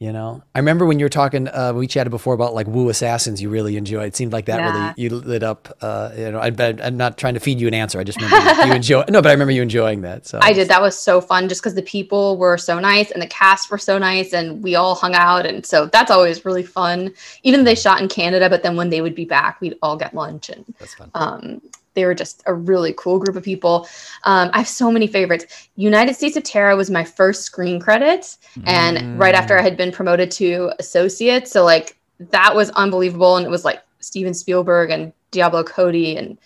you 0.00 0.12
know, 0.12 0.40
I 0.54 0.60
remember 0.60 0.86
when 0.86 1.00
you 1.00 1.04
were 1.04 1.08
talking. 1.10 1.48
Uh, 1.48 1.72
we 1.74 1.88
chatted 1.88 2.12
before 2.12 2.32
about 2.32 2.54
like 2.54 2.68
Wu 2.68 2.88
Assassins. 2.88 3.42
You 3.42 3.50
really 3.50 3.76
enjoyed. 3.76 4.06
It 4.06 4.14
seemed 4.14 4.32
like 4.32 4.44
that 4.46 4.58
Yeah. 4.60 4.72
really 4.72 4.94
you 4.96 5.10
lit 5.10 5.42
up. 5.42 5.76
Uh, 5.80 6.12
you 6.16 6.30
know, 6.30 6.38
I, 6.38 6.52
i'm 6.84 6.96
not 6.96 7.18
trying 7.18 7.34
to 7.34 7.40
feed 7.40 7.58
you 7.58 7.66
an 7.66 7.74
answer. 7.74 7.98
I 7.98 8.04
just 8.04 8.20
remember 8.20 8.64
you 8.64 8.72
enjoy. 8.76 9.02
No, 9.08 9.20
but 9.20 9.30
I 9.30 9.32
remember 9.32 9.50
you 9.50 9.60
enjoying 9.60 10.02
that. 10.02 10.24
So 10.24 10.38
I 10.40 10.52
did. 10.52 10.68
That 10.68 10.80
was 10.80 10.96
so 10.96 11.20
fun 11.20 11.48
just 11.48 11.60
because 11.62 11.74
the 11.74 11.82
people 11.82 12.36
were 12.36 12.56
so 12.56 12.78
nice 12.78 13.10
and 13.10 13.20
the 13.20 13.26
cast 13.26 13.72
were 13.72 13.78
so 13.78 13.98
nice 13.98 14.32
and 14.32 14.62
we 14.62 14.76
all 14.76 14.94
hung 14.94 15.14
out. 15.16 15.44
And 15.46 15.66
so 15.66 15.86
that's 15.86 16.12
always 16.12 16.44
really 16.44 16.62
fun. 16.62 17.12
Even 17.42 17.60
though 17.60 17.64
they 17.70 17.74
shot 17.74 18.00
in 18.00 18.06
Canada, 18.08 18.48
but 18.48 18.62
then 18.62 18.76
when 18.76 18.90
they 18.90 19.00
would 19.00 19.16
be 19.16 19.24
back, 19.24 19.60
we'd 19.60 19.76
all 19.82 19.96
get 19.96 20.14
lunch. 20.14 20.48
And 20.48 20.64
That's 20.78 20.94
fun. 20.94 21.10
um, 21.14 21.60
they 21.98 22.04
were 22.04 22.14
just 22.14 22.44
a 22.46 22.54
really 22.54 22.94
cool 22.96 23.18
group 23.18 23.36
of 23.36 23.42
people. 23.42 23.88
Um, 24.22 24.50
I 24.52 24.58
have 24.58 24.68
so 24.68 24.88
many 24.92 25.08
favorites. 25.08 25.68
United 25.74 26.14
States 26.14 26.36
of 26.36 26.44
Tara 26.44 26.76
was 26.76 26.90
my 26.90 27.02
first 27.02 27.42
screen 27.42 27.80
credit. 27.80 28.36
And 28.66 29.18
right 29.18 29.34
after 29.34 29.58
I 29.58 29.62
had 29.62 29.76
been 29.76 29.90
promoted 29.90 30.30
to 30.32 30.70
associate. 30.78 31.48
So, 31.48 31.64
like, 31.64 31.96
that 32.30 32.54
was 32.54 32.70
unbelievable. 32.70 33.36
And 33.36 33.44
it 33.44 33.50
was 33.50 33.64
like 33.64 33.82
Steven 33.98 34.32
Spielberg 34.32 34.90
and 34.90 35.12
Diablo 35.32 35.64
Cody 35.64 36.16
and 36.16 36.38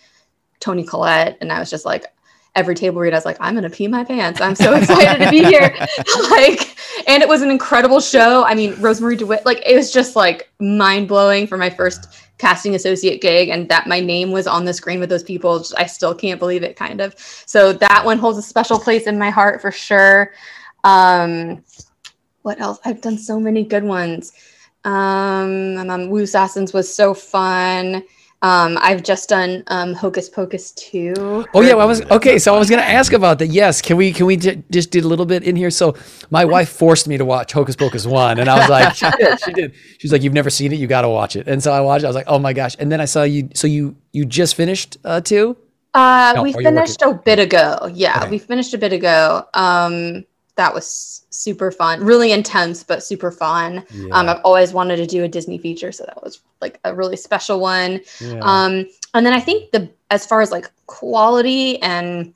Toni 0.59 0.83
Collette. 0.83 1.37
And 1.39 1.51
I 1.51 1.59
was 1.59 1.69
just 1.69 1.85
like, 1.85 2.05
every 2.55 2.75
table 2.75 3.01
read, 3.01 3.13
I 3.13 3.17
was 3.17 3.25
like, 3.25 3.37
I'm 3.39 3.55
gonna 3.55 3.69
pee 3.69 3.87
my 3.87 4.03
pants. 4.03 4.41
I'm 4.41 4.55
so 4.55 4.73
excited 4.75 5.23
to 5.23 5.31
be 5.31 5.43
here. 5.43 5.75
like, 6.29 6.77
and 7.07 7.23
it 7.23 7.29
was 7.29 7.41
an 7.41 7.49
incredible 7.49 7.99
show. 7.99 8.43
I 8.43 8.53
mean, 8.55 8.73
Rosemarie 8.75 9.17
DeWitt, 9.17 9.45
like 9.45 9.61
it 9.65 9.75
was 9.75 9.91
just 9.91 10.15
like 10.15 10.51
mind 10.59 11.07
blowing 11.07 11.47
for 11.47 11.57
my 11.57 11.69
first 11.69 12.23
casting 12.37 12.75
associate 12.75 13.21
gig 13.21 13.49
and 13.49 13.69
that 13.69 13.87
my 13.87 13.99
name 13.99 14.31
was 14.31 14.47
on 14.47 14.65
the 14.65 14.73
screen 14.73 14.99
with 14.99 15.09
those 15.09 15.23
people. 15.23 15.59
Just, 15.59 15.73
I 15.77 15.85
still 15.85 16.13
can't 16.13 16.39
believe 16.39 16.63
it 16.63 16.75
kind 16.75 17.01
of. 17.01 17.15
So 17.17 17.73
that 17.73 18.03
one 18.03 18.17
holds 18.17 18.37
a 18.37 18.41
special 18.41 18.79
place 18.79 19.07
in 19.07 19.17
my 19.17 19.29
heart 19.29 19.61
for 19.61 19.71
sure. 19.71 20.33
Um, 20.83 21.63
what 22.41 22.59
else? 22.59 22.79
I've 22.85 23.01
done 23.01 23.17
so 23.17 23.39
many 23.39 23.63
good 23.63 23.83
ones. 23.83 24.33
Um, 24.83 25.77
um, 25.77 26.09
Wu 26.09 26.23
Assassins 26.23 26.73
was 26.73 26.93
so 26.93 27.13
fun. 27.13 28.03
Um, 28.43 28.77
I've 28.81 29.03
just 29.03 29.29
done 29.29 29.63
um, 29.67 29.93
Hocus 29.93 30.27
Pocus 30.29 30.71
2. 30.73 31.45
Oh 31.53 31.61
yeah, 31.61 31.73
well, 31.75 31.79
I 31.81 31.85
was 31.85 32.01
okay. 32.11 32.37
So 32.37 32.53
I 32.53 32.59
was 32.59 32.69
going 32.69 32.81
to 32.81 32.87
ask 32.87 33.13
about 33.13 33.39
that. 33.39 33.47
Yes, 33.47 33.81
can 33.81 33.95
we 33.95 34.11
can 34.11 34.25
we 34.25 34.35
j- 34.37 34.61
just 34.69 34.91
do 34.91 34.99
a 34.99 35.07
little 35.07 35.25
bit 35.25 35.43
in 35.43 35.55
here? 35.55 35.71
So 35.71 35.95
my 36.29 36.43
wife 36.43 36.67
forced 36.69 37.07
me 37.07 37.17
to 37.17 37.23
watch 37.23 37.53
Hocus 37.53 37.77
Pocus 37.77 38.05
one, 38.05 38.39
and 38.39 38.49
I 38.49 38.59
was 38.59 38.69
like, 38.69 38.95
she 38.95 39.05
did, 39.17 39.39
she 39.39 39.53
did. 39.53 39.73
She's 39.99 40.11
like, 40.11 40.21
you've 40.23 40.33
never 40.33 40.49
seen 40.49 40.73
it, 40.73 40.75
you 40.75 40.87
got 40.87 41.03
to 41.03 41.09
watch 41.09 41.37
it. 41.37 41.47
And 41.47 41.63
so 41.63 41.71
I 41.71 41.79
watched. 41.79 42.03
it. 42.03 42.07
I 42.07 42.09
was 42.09 42.15
like, 42.17 42.27
oh 42.27 42.37
my 42.37 42.51
gosh. 42.53 42.75
And 42.79 42.91
then 42.91 42.99
I 42.99 43.05
saw 43.05 43.23
you. 43.23 43.47
So 43.55 43.65
you 43.65 43.95
you 44.11 44.25
just 44.25 44.55
finished 44.55 44.97
uh, 45.05 45.21
two? 45.21 45.55
Uh, 45.93 46.33
No, 46.35 46.43
we 46.43 46.51
finished 46.51 47.01
a 47.01 47.13
bit 47.13 47.39
ago. 47.39 47.89
Yeah, 47.93 48.19
Okay. 48.23 48.29
we 48.31 48.37
finished 48.39 48.73
a 48.73 48.77
bit 48.77 48.91
ago. 48.91 49.45
Um, 49.53 50.25
that 50.55 50.73
was 50.73 51.25
super 51.29 51.71
fun, 51.71 52.03
really 52.03 52.31
intense, 52.31 52.83
but 52.83 53.03
super 53.03 53.31
fun. 53.31 53.83
Um, 54.11 54.29
I've 54.29 54.41
always 54.43 54.71
wanted 54.73 54.97
to 54.97 55.07
do 55.07 55.23
a 55.23 55.27
Disney 55.27 55.57
feature, 55.57 55.91
so 55.91 56.05
that 56.05 56.23
was 56.23 56.41
like 56.61 56.79
a 56.83 56.93
really 56.93 57.15
special 57.17 57.59
one. 57.59 58.01
Yeah. 58.19 58.39
Um, 58.41 58.85
and 59.13 59.25
then 59.25 59.33
I 59.33 59.39
think 59.39 59.71
the 59.71 59.89
as 60.11 60.25
far 60.25 60.41
as 60.41 60.51
like 60.51 60.71
quality 60.85 61.81
and 61.81 62.33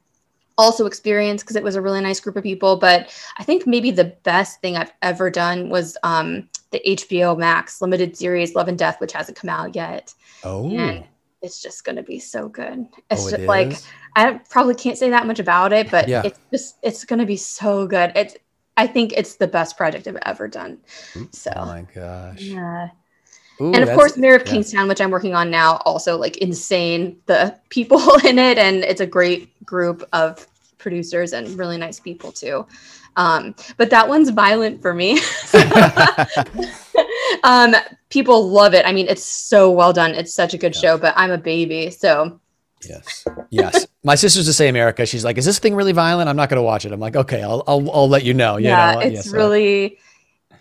also 0.57 0.87
experience 0.87 1.43
because 1.43 1.55
it 1.55 1.63
was 1.63 1.75
a 1.75 1.81
really 1.81 2.01
nice 2.01 2.19
group 2.19 2.35
of 2.35 2.43
people. 2.43 2.77
But 2.77 3.15
I 3.37 3.43
think 3.43 3.67
maybe 3.67 3.91
the 3.91 4.05
best 4.05 4.59
thing 4.61 4.75
I've 4.75 4.93
ever 5.01 5.29
done 5.29 5.69
was 5.69 5.95
um, 6.03 6.49
the 6.71 6.81
HBO 6.85 7.37
Max 7.37 7.81
limited 7.81 8.17
series 8.17 8.55
Love 8.55 8.67
and 8.67 8.77
Death, 8.77 8.99
which 8.99 9.13
hasn't 9.13 9.37
come 9.37 9.49
out 9.49 9.75
yet. 9.75 10.13
oh, 10.43 10.69
And 10.69 11.05
it's 11.41 11.61
just 11.61 11.83
going 11.83 11.95
to 11.95 12.03
be 12.03 12.19
so 12.19 12.49
good. 12.49 12.87
It's 13.11 13.25
oh, 13.27 13.31
just 13.31 13.43
like? 13.43 13.77
I 14.15 14.33
probably 14.49 14.75
can't 14.75 14.97
say 14.97 15.09
that 15.11 15.27
much 15.27 15.39
about 15.39 15.71
it, 15.73 15.91
but 15.91 16.07
Yeah. 16.07 16.23
it's 16.25 16.39
just 16.51 16.77
it's 16.81 17.05
going 17.05 17.19
to 17.19 17.25
be 17.25 17.37
so 17.37 17.85
good. 17.87 18.11
It's 18.15 18.35
I 18.75 18.87
think 18.87 19.13
it's 19.13 19.35
the 19.35 19.47
best 19.47 19.75
project 19.77 20.07
I've 20.07 20.17
ever 20.23 20.47
done. 20.47 20.79
So. 21.31 21.51
oh 21.55 21.65
my 21.65 21.85
gosh. 21.93 22.41
yeah. 22.41 22.89
Ooh, 23.59 23.73
and 23.73 23.83
of 23.83 23.89
course, 23.95 24.17
Mayor 24.17 24.35
of 24.35 24.45
yeah. 24.45 24.51
Kingstown, 24.53 24.87
which 24.87 25.01
I'm 25.01 25.09
working 25.09 25.33
on 25.33 25.49
now, 25.49 25.77
also 25.77 26.15
like 26.17 26.37
insane. 26.37 27.17
The 27.25 27.57
people 27.69 27.99
in 28.23 28.39
it, 28.39 28.57
and 28.57 28.83
it's 28.83 29.01
a 29.01 29.07
great 29.07 29.65
group 29.65 30.07
of 30.13 30.47
producers 30.77 31.33
and 31.33 31.57
really 31.57 31.77
nice 31.77 31.99
people 31.99 32.31
too. 32.31 32.65
Um, 33.15 33.55
but 33.77 33.89
that 33.89 34.07
one's 34.07 34.29
violent 34.29 34.81
for 34.81 34.93
me. 34.93 35.19
um, 37.43 37.75
people 38.09 38.49
love 38.49 38.73
it. 38.73 38.85
I 38.85 38.91
mean, 38.91 39.07
it's 39.07 39.23
so 39.23 39.71
well 39.71 39.93
done. 39.93 40.11
It's 40.15 40.33
such 40.33 40.53
a 40.53 40.57
good 40.57 40.75
Yeah. 40.75 40.81
show. 40.81 40.97
But 40.97 41.13
I'm 41.17 41.31
a 41.31 41.37
baby, 41.37 41.89
so 41.89 42.39
Yes. 42.87 43.25
Yes. 43.49 43.87
My 44.03 44.15
sister's 44.15 44.45
the 44.45 44.53
same, 44.53 44.75
Erica. 44.75 45.05
She's 45.05 45.25
like, 45.25 45.37
is 45.37 45.45
this 45.45 45.59
thing 45.59 45.75
really 45.75 45.93
violent? 45.93 46.29
I'm 46.29 46.35
not 46.35 46.47
going 46.49 46.57
to 46.59 46.63
watch 46.63 46.85
it. 46.85 46.91
I'm 46.91 46.99
like, 46.99 47.15
okay, 47.15 47.41
I'll, 47.41 47.63
I'll, 47.67 47.89
I'll 47.91 48.07
let 48.09 48.23
you 48.23 48.33
know. 48.33 48.57
You 48.57 48.65
yeah, 48.67 48.93
know? 48.93 48.99
it's 48.99 49.29
so- 49.29 49.35
really. 49.35 49.97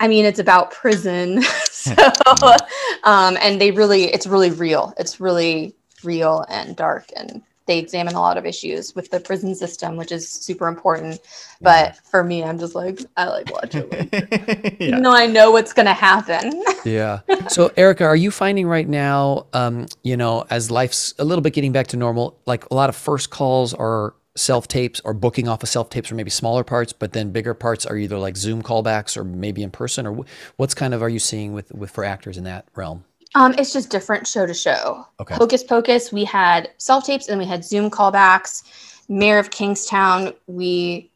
I 0.01 0.09
mean, 0.09 0.25
it's 0.27 0.39
about 0.39 0.73
prison, 0.73 1.43
so 1.71 1.93
um, 3.05 3.39
and 3.41 3.59
they 3.59 3.71
really, 3.71 4.05
it's 4.13 4.27
really 4.27 4.51
real. 4.51 4.93
It's 4.99 5.21
really 5.21 5.75
real 6.05 6.45
and 6.51 6.77
dark, 6.77 7.07
and 7.17 7.43
they 7.67 7.79
examine 7.79 8.15
a 8.15 8.21
lot 8.21 8.39
of 8.39 8.47
issues 8.47 8.95
with 8.95 9.11
the 9.11 9.21
prison 9.21 9.55
system, 9.55 9.97
which 9.97 10.13
is 10.13 10.29
super 10.29 10.69
important. 10.69 11.21
But 11.61 11.97
for 11.97 12.23
me, 12.23 12.45
I'm 12.45 12.59
just 12.59 12.75
like, 12.75 13.01
I 13.17 13.27
like 13.27 13.53
watching, 13.53 13.89
it, 13.91 14.77
yeah. 14.81 14.87
even 14.89 15.03
though 15.03 15.15
I 15.15 15.27
know 15.27 15.51
what's 15.51 15.73
gonna 15.73 15.95
happen. 15.95 16.63
Yeah. 16.85 17.21
So, 17.49 17.73
Erica, 17.77 18.05
are 18.05 18.15
you 18.15 18.31
finding 18.31 18.69
right 18.69 18.89
now, 18.89 19.47
um, 19.53 19.87
you 20.05 20.17
know, 20.17 20.47
as 20.51 20.71
life's 20.71 21.15
a 21.19 21.25
little 21.25 21.43
bit 21.43 21.53
getting 21.53 21.73
back 21.73 21.89
to 21.89 21.97
normal, 21.97 22.39
like 22.47 22.65
a 22.71 22.75
lot 22.75 22.89
of 22.89 22.95
first 22.95 23.31
calls 23.31 23.75
are 23.75 24.15
self 24.37 24.69
tapes 24.69 25.01
or 25.01 25.13
booking 25.13 25.49
off 25.49 25.63
of 25.65 25.69
self 25.69 25.91
tapes 25.91 26.13
or 26.13 26.15
maybe 26.15 26.31
smaller 26.31 26.63
parts, 26.63 26.93
but 26.93 27.13
then 27.13 27.33
bigger 27.33 27.55
parts 27.55 27.85
are 27.87 27.97
either 27.97 28.19
like 28.19 28.37
Zoom 28.37 28.63
callbacks 28.63 29.17
or 29.17 29.25
maybe 29.25 29.65
in 29.65 29.71
person, 29.71 30.07
or 30.07 30.25
what's 30.57 30.75
kind 30.75 30.95
of 30.95 31.03
are 31.03 31.09
you 31.09 31.19
seeing 31.19 31.53
with 31.53 31.73
with 31.73 31.91
for 31.91 32.05
actors 32.05 32.39
in 32.39 32.45
that 32.45 32.69
realm? 32.77 33.05
Um, 33.37 33.55
it's 33.59 33.71
just 33.71 33.91
different 33.91 34.27
show 34.27 34.47
to 34.47 34.55
show. 34.55 35.07
Okay. 35.21 35.35
Hocus 35.35 35.63
Pocus, 35.63 36.11
we 36.11 36.25
had 36.25 36.71
self 36.79 37.05
tapes 37.05 37.29
and 37.29 37.39
we 37.39 37.45
had 37.45 37.63
Zoom 37.63 37.91
callbacks. 37.91 38.63
Mayor 39.11 39.39
of 39.39 39.51
Kingstown, 39.51 40.33
we 40.47 41.11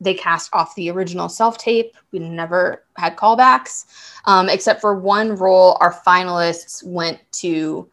they 0.00 0.14
cast 0.14 0.50
off 0.52 0.74
the 0.74 0.90
original 0.90 1.28
self 1.28 1.58
tape. 1.58 1.96
We 2.10 2.18
never 2.18 2.82
had 2.96 3.16
callbacks, 3.16 3.84
um, 4.24 4.48
except 4.48 4.80
for 4.80 4.96
one 4.96 5.36
role. 5.36 5.78
Our 5.80 5.94
finalists 5.94 6.82
went 6.84 7.20
to 7.34 7.88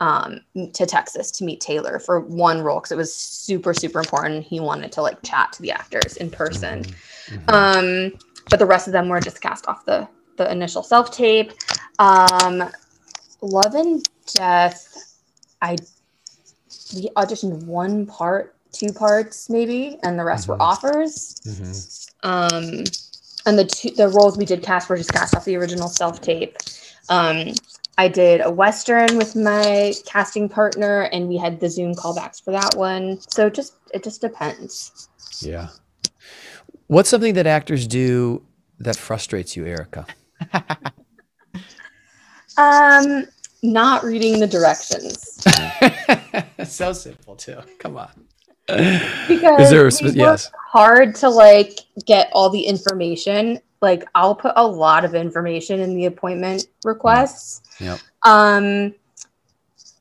um, 0.00 0.40
to 0.72 0.86
Texas 0.86 1.30
to 1.32 1.44
meet 1.44 1.60
Taylor 1.60 1.98
for 1.98 2.20
one 2.20 2.62
role 2.62 2.78
because 2.78 2.92
it 2.92 2.96
was 2.96 3.14
super 3.14 3.74
super 3.74 3.98
important. 3.98 4.46
He 4.46 4.58
wanted 4.58 4.90
to 4.92 5.02
like 5.02 5.22
chat 5.22 5.52
to 5.52 5.60
the 5.60 5.72
actors 5.72 6.16
in 6.16 6.30
person. 6.30 6.86
Mhm. 7.26 7.52
Um, 7.52 8.18
but 8.48 8.58
the 8.58 8.66
rest 8.66 8.86
of 8.86 8.94
them 8.94 9.10
were 9.10 9.20
just 9.20 9.42
cast 9.42 9.68
off 9.68 9.84
the 9.84 10.08
the 10.38 10.50
initial 10.50 10.82
self 10.82 11.10
tape. 11.10 11.52
Um, 11.98 12.70
Love 13.40 13.74
and 13.74 14.06
Death, 14.34 15.14
I 15.62 15.76
we 16.94 17.08
auditioned 17.16 17.64
one 17.64 18.06
part, 18.06 18.54
two 18.72 18.92
parts 18.92 19.48
maybe, 19.50 19.98
and 20.02 20.18
the 20.18 20.24
rest 20.24 20.46
Mhm. 20.46 20.50
were 20.50 20.62
offers. 20.62 21.34
Mhm. 21.44 22.10
Um, 22.24 22.84
and 23.46 23.58
the 23.58 23.64
two 23.64 23.90
the 23.90 24.08
roles 24.08 24.36
we 24.36 24.44
did 24.44 24.62
cast 24.62 24.88
were 24.88 24.96
just 24.96 25.12
cast 25.12 25.34
off 25.34 25.44
the 25.44 25.56
original 25.56 25.88
self 25.88 26.20
tape. 26.20 26.56
Um, 27.08 27.54
I 27.96 28.08
did 28.08 28.40
a 28.42 28.50
western 28.50 29.16
with 29.16 29.34
my 29.34 29.92
casting 30.06 30.48
partner, 30.48 31.02
and 31.12 31.28
we 31.28 31.36
had 31.36 31.58
the 31.60 31.68
Zoom 31.70 31.94
callbacks 31.94 32.42
for 32.42 32.52
that 32.52 32.74
one. 32.76 33.18
So 33.28 33.48
just 33.50 33.74
it 33.94 34.04
just 34.04 34.20
depends. 34.20 35.08
Yeah. 35.40 35.68
What's 36.88 37.08
something 37.08 37.34
that 37.34 37.46
actors 37.46 37.86
do 37.86 38.42
that 38.80 38.96
frustrates 38.96 39.56
you, 39.56 39.66
Erica? 39.66 40.06
Um, 42.58 43.26
not 43.62 44.04
reading 44.04 44.38
the 44.38 44.46
directions 44.46 45.44
so 46.66 46.92
simple 46.92 47.36
too. 47.36 47.58
Come 47.78 47.96
on. 47.96 48.10
because 48.66 49.60
Is 49.60 49.70
there 49.70 49.86
a 49.86 49.90
we 50.02 50.18
yes. 50.18 50.50
hard 50.70 51.14
to 51.16 51.28
like 51.28 51.80
get 52.04 52.28
all 52.32 52.50
the 52.50 52.60
information. 52.60 53.58
Like 53.80 54.04
I'll 54.14 54.34
put 54.34 54.52
a 54.56 54.66
lot 54.66 55.04
of 55.04 55.14
information 55.14 55.80
in 55.80 55.94
the 55.94 56.06
appointment 56.06 56.66
requests. 56.84 57.62
Yep. 57.80 58.00
Um, 58.24 58.94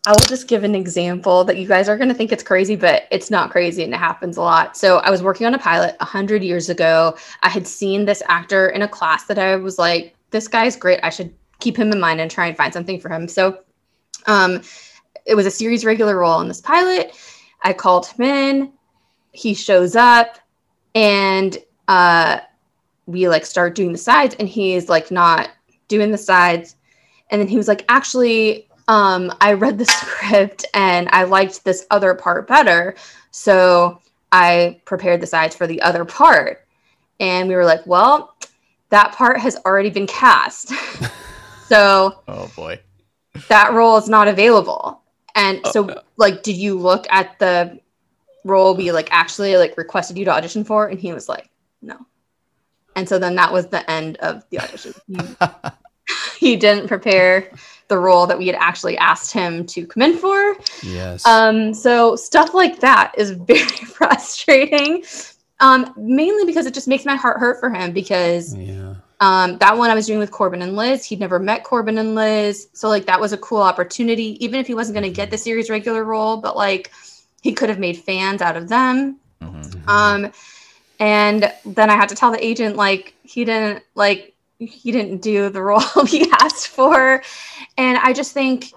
I 0.06 0.12
will 0.12 0.28
just 0.28 0.48
give 0.48 0.64
an 0.64 0.74
example 0.74 1.44
that 1.44 1.58
you 1.58 1.68
guys 1.68 1.90
are 1.90 1.98
going 1.98 2.08
to 2.08 2.14
think 2.14 2.32
it's 2.32 2.44
crazy, 2.44 2.76
but 2.76 3.04
it's 3.12 3.30
not 3.30 3.52
crazy 3.52 3.84
and 3.84 3.94
it 3.94 3.98
happens 3.98 4.38
a 4.38 4.42
lot. 4.42 4.78
So 4.78 4.98
I 5.00 5.10
was 5.10 5.22
working 5.22 5.46
on 5.46 5.54
a 5.54 5.60
pilot 5.60 5.98
a 6.00 6.06
hundred 6.06 6.44
years 6.44 6.70
ago. 6.70 7.18
I 7.44 7.50
had 7.50 7.68
seen 7.68 8.06
this 8.06 8.24
actor 8.28 8.70
in 8.70 8.82
a 8.82 8.88
class 8.88 9.26
that 9.26 9.38
I 9.38 9.58
was 9.58 9.78
like, 9.78 10.16
this 10.32 10.48
guy's 10.48 10.76
great. 10.76 11.00
I 11.04 11.10
should 11.10 11.34
keep 11.60 11.78
him 11.78 11.92
in 11.92 12.00
mind 12.00 12.22
and 12.22 12.30
try 12.30 12.48
and 12.48 12.58
find 12.58 12.74
something 12.74 13.00
for 13.00 13.10
him. 13.10 13.28
So 13.28 13.60
um, 14.28 14.62
it 15.26 15.36
was 15.36 15.46
a 15.46 15.52
series 15.52 15.86
regular 15.86 16.18
role 16.18 16.42
in 16.42 16.48
this 16.48 16.62
pilot. 16.62 17.16
I 17.62 17.74
called 17.74 18.08
him 18.08 18.26
in. 18.26 18.74
He 19.32 19.54
shows 19.54 19.96
up 19.96 20.40
and 20.96 21.58
uh, 21.88 22.40
we 23.06 23.28
like 23.28 23.46
start 23.46 23.76
doing 23.76 23.92
the 23.92 23.98
sides 23.98 24.36
and 24.40 24.48
he's 24.48 24.90
like 24.90 25.12
not 25.12 25.50
doing 25.88 26.12
the 26.12 26.18
sides. 26.18 26.76
And 27.30 27.42
then 27.42 27.48
he 27.48 27.58
was 27.58 27.68
like, 27.68 27.86
actually, 27.90 28.68
um, 28.88 29.34
I 29.42 29.54
read 29.54 29.78
the 29.78 29.86
script 29.86 30.66
and 30.74 31.10
I 31.12 31.24
liked 31.24 31.64
this 31.64 31.86
other 31.92 32.14
part 32.14 32.48
better. 32.48 32.96
So 33.32 34.02
I 34.32 34.82
prepared 34.86 35.22
the 35.22 35.28
sides 35.28 35.56
for 35.56 35.68
the 35.68 35.82
other 35.82 36.06
part. 36.06 36.66
And 37.20 37.48
we 37.48 37.56
were 37.56 37.66
like, 37.66 37.86
well, 37.86 38.36
that 38.90 39.14
part 39.14 39.40
has 39.40 39.58
already 39.66 39.90
been 39.90 40.08
cast. 40.08 40.72
so 41.68 42.22
Oh 42.28 42.52
boy. 42.56 42.80
that 43.50 43.74
role 43.74 43.98
is 43.98 44.10
not 44.10 44.28
available. 44.28 45.02
And 45.36 45.62
Oh, 45.66 45.72
so, 45.72 45.84
no. 45.84 46.02
like, 46.18 46.42
did 46.44 46.56
you 46.58 46.78
look 46.80 47.06
at 47.12 47.38
the 47.40 47.80
role 48.44 48.76
we 48.76 48.92
like 48.92 49.10
actually 49.12 49.56
like 49.58 49.78
requested 49.78 50.18
you 50.18 50.26
to 50.26 50.32
audition 50.32 50.64
for? 50.64 50.88
And 50.88 51.00
he 51.00 51.14
was 51.14 51.30
like, 51.30 51.50
no. 51.82 51.98
And 52.96 53.08
so 53.08 53.20
then 53.20 53.36
that 53.36 53.54
was 53.54 53.68
the 53.68 53.88
end 53.90 54.18
of 54.18 54.44
the 54.50 54.60
audition. 54.60 54.94
He, 56.40 56.52
he 56.52 56.56
didn't 56.56 56.88
prepare 56.88 57.52
the 57.90 57.98
role 57.98 58.28
that 58.28 58.38
we 58.38 58.48
had 58.48 58.56
actually 58.56 58.98
asked 58.98 59.34
him 59.34 59.66
to 59.68 59.86
come 59.86 60.02
in 60.04 60.18
for. 60.18 60.56
Yes. 60.82 61.26
Um, 61.28 61.74
so 61.74 62.16
stuff 62.16 62.54
like 62.54 62.80
that 62.80 63.12
is 63.18 63.32
very 63.48 63.60
frustrating. 63.86 65.04
Um, 65.60 65.94
mainly 65.98 66.46
because 66.46 66.66
it 66.66 66.74
just 66.74 66.88
makes 66.88 67.04
my 67.06 67.16
heart 67.18 67.40
hurt 67.40 67.60
for 67.60 67.70
him 67.70 67.92
because 67.92 68.56
yeah. 68.56 68.96
Um, 69.20 69.58
that 69.58 69.78
one 69.78 69.90
I 69.90 69.96
was 69.96 70.06
doing 70.06 70.20
with 70.20 70.32
Corbin 70.32 70.62
and 70.62 70.76
Liz. 70.76 71.04
He'd 71.04 71.20
never 71.20 71.40
met 71.40 71.64
Corbin 71.64 71.98
and 71.98 72.14
Liz. 72.16 72.68
So 72.74 72.88
like 72.88 73.06
that 73.06 73.20
was 73.20 73.34
a 73.34 73.38
cool 73.38 73.62
opportunity, 73.62 74.44
even 74.44 74.60
if 74.60 74.68
he 74.68 74.74
wasn't 74.74 74.96
gonna 74.96 75.10
get 75.10 75.32
the 75.32 75.38
series 75.38 75.70
regular 75.70 76.04
role, 76.04 76.38
but 76.38 76.56
like 76.56 76.92
he 77.42 77.54
could 77.54 77.70
have 77.70 77.80
made 77.80 77.98
fans 77.98 78.42
out 78.42 78.58
of 78.58 78.70
them. 78.70 79.18
Mhm. 79.42 79.88
Um, 79.88 80.32
and 81.00 81.52
then 81.66 81.90
I 81.90 81.96
had 81.96 82.10
to 82.10 82.16
tell 82.16 82.32
the 82.32 82.44
agent 82.44 82.76
like 82.76 83.14
he 83.24 83.46
didn't 83.46 83.84
like 83.96 84.34
he 84.60 84.92
didn't 84.92 85.22
do 85.22 85.50
the 85.50 85.62
role 85.70 86.06
he 86.08 86.30
asked 86.40 86.68
for, 86.68 87.24
and 87.78 87.98
I 87.98 88.14
just 88.14 88.34
think 88.34 88.72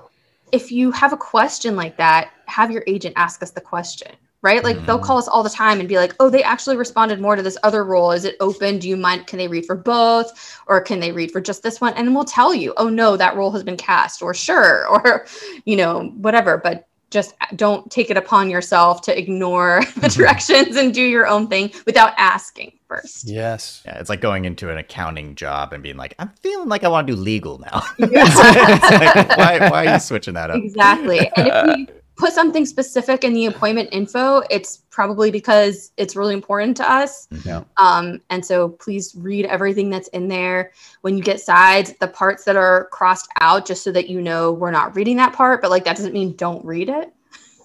if 0.53 0.73
you 0.73 0.91
have 0.91 1.13
a 1.13 1.17
question 1.17 1.77
like 1.77 1.97
that, 1.99 2.31
have 2.47 2.71
your 2.71 2.83
agent 2.87 3.15
ask 3.17 3.43
us 3.43 3.51
the 3.51 3.61
question. 3.61 4.13
Right, 4.43 4.65
like 4.65 4.87
they'll 4.87 4.99
Mhm. 4.99 5.03
call 5.05 5.19
us 5.19 5.29
all 5.29 5.43
the 5.43 5.51
time 5.51 5.81
and 5.81 5.89
be 5.89 5.99
like, 5.99 6.15
"Oh, 6.19 6.31
they 6.31 6.43
actually 6.43 6.77
responded 6.79 7.21
more 7.21 7.37
to 7.37 7.43
this 7.43 7.59
other 7.63 7.85
role. 7.85 8.11
Is 8.11 8.25
it 8.25 8.37
open? 8.41 8.79
Do 8.79 8.89
you 8.89 8.97
mind? 8.97 9.27
Can 9.27 9.39
they 9.39 9.49
read 9.49 9.67
for 9.67 9.77
both, 9.77 10.33
or 10.67 10.81
can 10.81 10.99
they 10.99 11.13
read 11.13 11.31
for 11.31 11.43
just 11.43 11.63
this 11.63 11.79
one?" 11.79 11.93
And 11.93 12.07
then 12.09 12.15
we'll 12.15 12.25
tell 12.25 12.55
you, 12.55 12.73
"Oh 12.79 12.89
no, 12.89 13.19
that 13.19 13.37
role 13.37 13.51
has 13.51 13.63
been 13.63 13.77
cast," 13.77 14.23
or 14.23 14.33
"Sure," 14.33 14.87
or 14.91 15.27
you 15.67 15.77
know, 15.77 16.11
whatever. 16.17 16.57
But 16.57 16.87
just 17.11 17.35
don't 17.57 17.91
take 17.91 18.09
it 18.09 18.17
upon 18.17 18.49
yourself 18.49 19.03
to 19.03 19.19
ignore 19.19 19.83
the 19.97 20.09
directions 20.09 20.77
and 20.77 20.95
do 20.95 21.03
your 21.03 21.27
own 21.27 21.47
thing 21.49 21.71
without 21.85 22.15
asking 22.17 22.73
first. 22.89 23.29
Yes. 23.29 23.83
Yeah, 23.85 23.99
it's 23.99 24.09
like 24.09 24.21
going 24.21 24.45
into 24.47 24.71
an 24.71 24.79
accounting 24.79 25.35
job 25.35 25.73
and 25.73 25.83
being 25.83 25.97
like, 25.97 26.15
I'm 26.21 26.31
feeling 26.41 26.69
like 26.69 26.85
I 26.85 26.89
want 26.89 27.09
to 27.09 27.15
do 27.15 27.21
legal 27.21 27.59
now. 27.59 27.83
Yeah. 27.99 28.25
It's 28.27 28.91
like, 29.17 29.37
why, 29.37 29.69
why 29.71 29.87
are 29.87 29.93
you 29.95 29.99
switching 30.01 30.35
that 30.35 30.51
up? 30.51 30.57
exactly. 30.59 31.29
And 31.37 31.49
if 31.49 31.79
we 31.79 31.87
put 32.21 32.33
something 32.33 32.67
specific 32.67 33.25
in 33.25 33.33
the 33.33 33.47
appointment 33.47 33.89
info, 33.91 34.43
it's 34.51 34.83
probably 34.91 35.31
because 35.31 35.91
it's 35.97 36.15
really 36.15 36.35
important 36.35 36.77
to 36.77 36.89
us. 36.91 37.27
Yeah. 37.45 37.65
Um, 37.79 38.21
and 38.29 38.45
so 38.45 38.69
please 38.69 39.15
read 39.17 39.47
everything 39.47 39.89
that's 39.89 40.09
in 40.09 40.29
there. 40.29 40.73
When 41.01 41.17
you 41.17 41.25
get 41.25 41.41
sides, 41.41 41.95
the 41.99 42.09
parts 42.09 42.45
that 42.45 42.57
are 42.57 42.89
crossed 42.93 43.29
out, 43.41 43.67
just 43.67 43.83
so 43.83 43.91
that 43.93 44.09
you 44.09 44.21
know 44.21 44.53
we're 44.53 44.71
not 44.71 44.95
reading 44.95 45.17
that 45.17 45.33
part, 45.33 45.63
but 45.63 45.71
like 45.71 45.85
that 45.85 45.97
doesn't 45.97 46.13
mean 46.13 46.37
don't 46.37 46.65
read 46.65 46.91
it, 46.91 47.13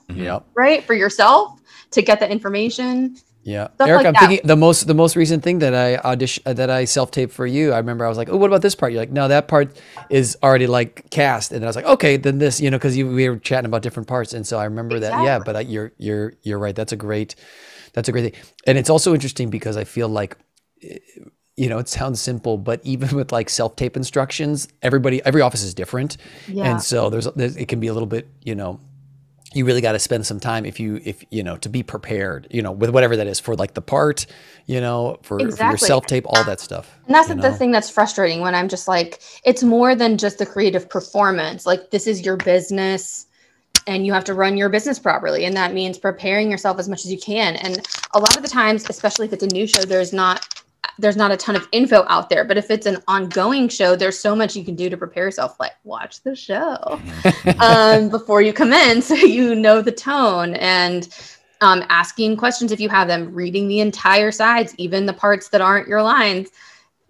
Yep. 0.10 0.46
right? 0.56 0.84
For 0.84 0.94
yourself 0.94 1.60
to 1.92 2.02
get 2.02 2.20
the 2.20 2.32
information. 2.32 3.18
Yeah, 3.46 3.70
Stuff 3.76 3.88
Eric, 3.90 4.00
like 4.00 4.08
I'm 4.08 4.14
that. 4.14 4.20
thinking 4.20 4.48
the 4.48 4.56
most 4.58 4.88
the 4.88 4.96
most 4.96 5.16
recent 5.16 5.44
thing 5.44 5.60
that 5.60 5.76
I 5.76 5.98
audition 5.98 6.44
uh, 6.48 6.54
that 6.54 6.72
I 6.72 6.86
self 6.86 7.12
taped 7.12 7.32
for 7.34 7.46
you. 7.46 7.74
I 7.74 7.78
remember 7.78 8.06
I 8.06 8.10
was 8.10 8.18
like, 8.18 8.30
oh, 8.30 8.38
what 8.38 8.48
about 8.48 8.64
this 8.64 8.76
part? 8.76 8.92
You're 8.92 9.02
like, 9.04 9.12
no, 9.12 9.28
that 9.28 9.48
part 9.48 9.80
is 10.10 10.36
already 10.44 10.68
like 10.68 11.10
cast, 11.12 11.52
and 11.52 11.62
then 11.62 11.68
I 11.68 11.70
was 11.70 11.76
like, 11.78 11.86
okay, 11.86 12.18
then 12.18 12.40
this, 12.40 12.60
you 12.60 12.72
know, 12.72 12.78
because 12.78 12.98
we 12.98 13.30
were 13.30 13.38
chatting 13.38 13.68
about 13.68 13.84
different 13.84 14.08
parts, 14.10 14.34
and 14.34 14.48
so 14.48 14.58
I 14.60 14.66
remember 14.66 15.00
that. 15.00 15.24
Yeah, 15.24 15.40
but 15.40 15.56
I, 15.56 15.60
you're 15.62 15.92
you're 16.00 16.34
you're 16.44 16.60
right. 16.60 16.76
That's 16.76 16.92
a 16.92 16.98
great 16.98 17.36
that's 17.94 18.10
a 18.10 18.12
great 18.12 18.34
thing, 18.34 18.44
and 18.68 18.78
it's 18.80 18.90
also 18.90 19.14
interesting 19.14 19.50
because 19.52 19.78
I 19.78 19.86
feel 19.86 20.10
like. 20.10 20.38
eh, 20.84 20.98
You 21.58 21.70
know, 21.70 21.80
it 21.80 21.88
sounds 21.88 22.20
simple, 22.20 22.58
but 22.58 22.82
even 22.84 23.16
with 23.16 23.32
like 23.32 23.50
self 23.50 23.76
tape 23.78 23.96
instructions, 23.96 24.68
everybody, 24.82 25.22
every 25.24 25.42
office 25.42 25.64
is 25.64 25.74
different, 25.74 26.18
Yeah. 26.50 26.68
and 26.72 26.82
so 26.84 27.10
there's, 27.10 27.28
there's 27.36 27.56
it 27.56 27.68
can 27.70 27.80
be 27.80 27.88
a 27.88 27.94
little 27.94 28.10
bit, 28.10 28.28
you 28.44 28.56
know, 28.56 28.80
you 29.56 29.66
really 29.66 29.82
got 29.82 29.94
to 29.94 30.00
spend 30.00 30.26
some 30.26 30.40
time 30.40 30.66
if 30.66 30.80
you 30.80 31.02
if 31.04 31.24
you 31.32 31.44
know 31.44 31.58
to 31.58 31.70
be 31.70 31.82
prepared 31.82 32.48
you 32.52 32.62
know 32.62 32.72
with 32.72 32.90
whatever 32.92 33.16
that 33.16 33.28
is 33.28 33.40
for 33.40 33.56
like 33.56 33.74
the 33.74 33.82
part 33.82 34.26
you 34.66 34.82
know 34.82 35.18
for, 35.24 35.40
for 35.40 35.64
your 35.64 35.78
self 35.78 36.06
tape 36.06 36.26
all 36.28 36.44
that 36.44 36.60
stuff 36.60 37.00
And 37.08 37.16
that's 37.16 37.28
the 37.28 37.36
know? 37.36 37.54
thing 37.54 37.72
that's 37.72 37.90
frustrating 37.90 38.42
when 38.42 38.56
I'm 38.56 38.68
just 38.68 38.88
like, 38.88 39.22
it's 39.46 39.64
more 39.64 39.96
than 39.96 40.18
just 40.18 40.40
the 40.40 40.46
creative 40.46 40.90
performance. 40.90 41.66
Like, 41.66 41.92
this 41.92 42.08
is 42.08 42.26
your 42.26 42.38
business 42.38 43.28
and 43.88 44.06
you 44.06 44.14
have 44.14 44.24
to 44.26 44.34
run 44.34 44.58
your 44.58 44.70
business 44.70 44.98
properly. 44.98 45.46
And 45.46 45.56
that 45.56 45.74
means 45.74 46.00
preparing 46.00 46.50
yourself 46.50 46.80
as 46.80 46.90
much 46.90 47.06
as 47.06 47.12
you 47.12 47.20
can. 47.20 47.56
And 47.58 47.86
a 48.14 48.20
lot 48.20 48.36
of 48.36 48.42
the 48.42 48.50
times, 48.50 48.86
especially 48.90 49.28
if 49.28 49.34
it's 49.34 49.44
a 49.44 49.48
new 49.48 49.68
show, 49.68 49.84
there's 49.84 50.14
not 50.14 50.48
there's 51.00 51.18
not 51.18 51.32
a 51.32 51.38
ton 51.38 51.56
of 51.56 51.68
info 51.72 52.06
out 52.08 52.30
there 52.30 52.46
but 52.46 52.58
if 52.58 52.70
it's 52.72 52.86
an 52.86 52.98
ongoing 53.08 53.68
show 53.68 53.96
there's 53.96 54.18
so 54.18 54.36
much 54.36 54.56
you 54.56 54.64
can 54.64 54.76
do 54.76 54.90
to 54.90 54.98
prepare 54.98 55.26
yourself. 55.26 55.60
Like 55.60 55.74
watch 55.84 56.22
the 56.24 56.36
show 56.36 57.02
um, 57.60 58.10
before 58.10 58.42
you 58.42 58.54
come 58.54 58.72
in 58.74 59.02
so 59.10 59.16
you 59.16 59.56
know 59.56 59.82
the 59.82 59.92
tone. 59.92 60.56
And 60.56 61.08
um, 61.62 61.84
asking 61.90 62.38
questions 62.38 62.72
if 62.72 62.80
you 62.80 62.90
have 62.90 63.08
them 63.08 63.34
reading 63.34 63.68
the 63.68 63.80
entire 63.80 64.32
sides 64.32 64.76
even 64.78 65.06
the 65.06 65.14
parts 65.14 65.50
that 65.50 65.62
aren't 65.62 65.88
your 65.88 66.04
lines 66.04 66.50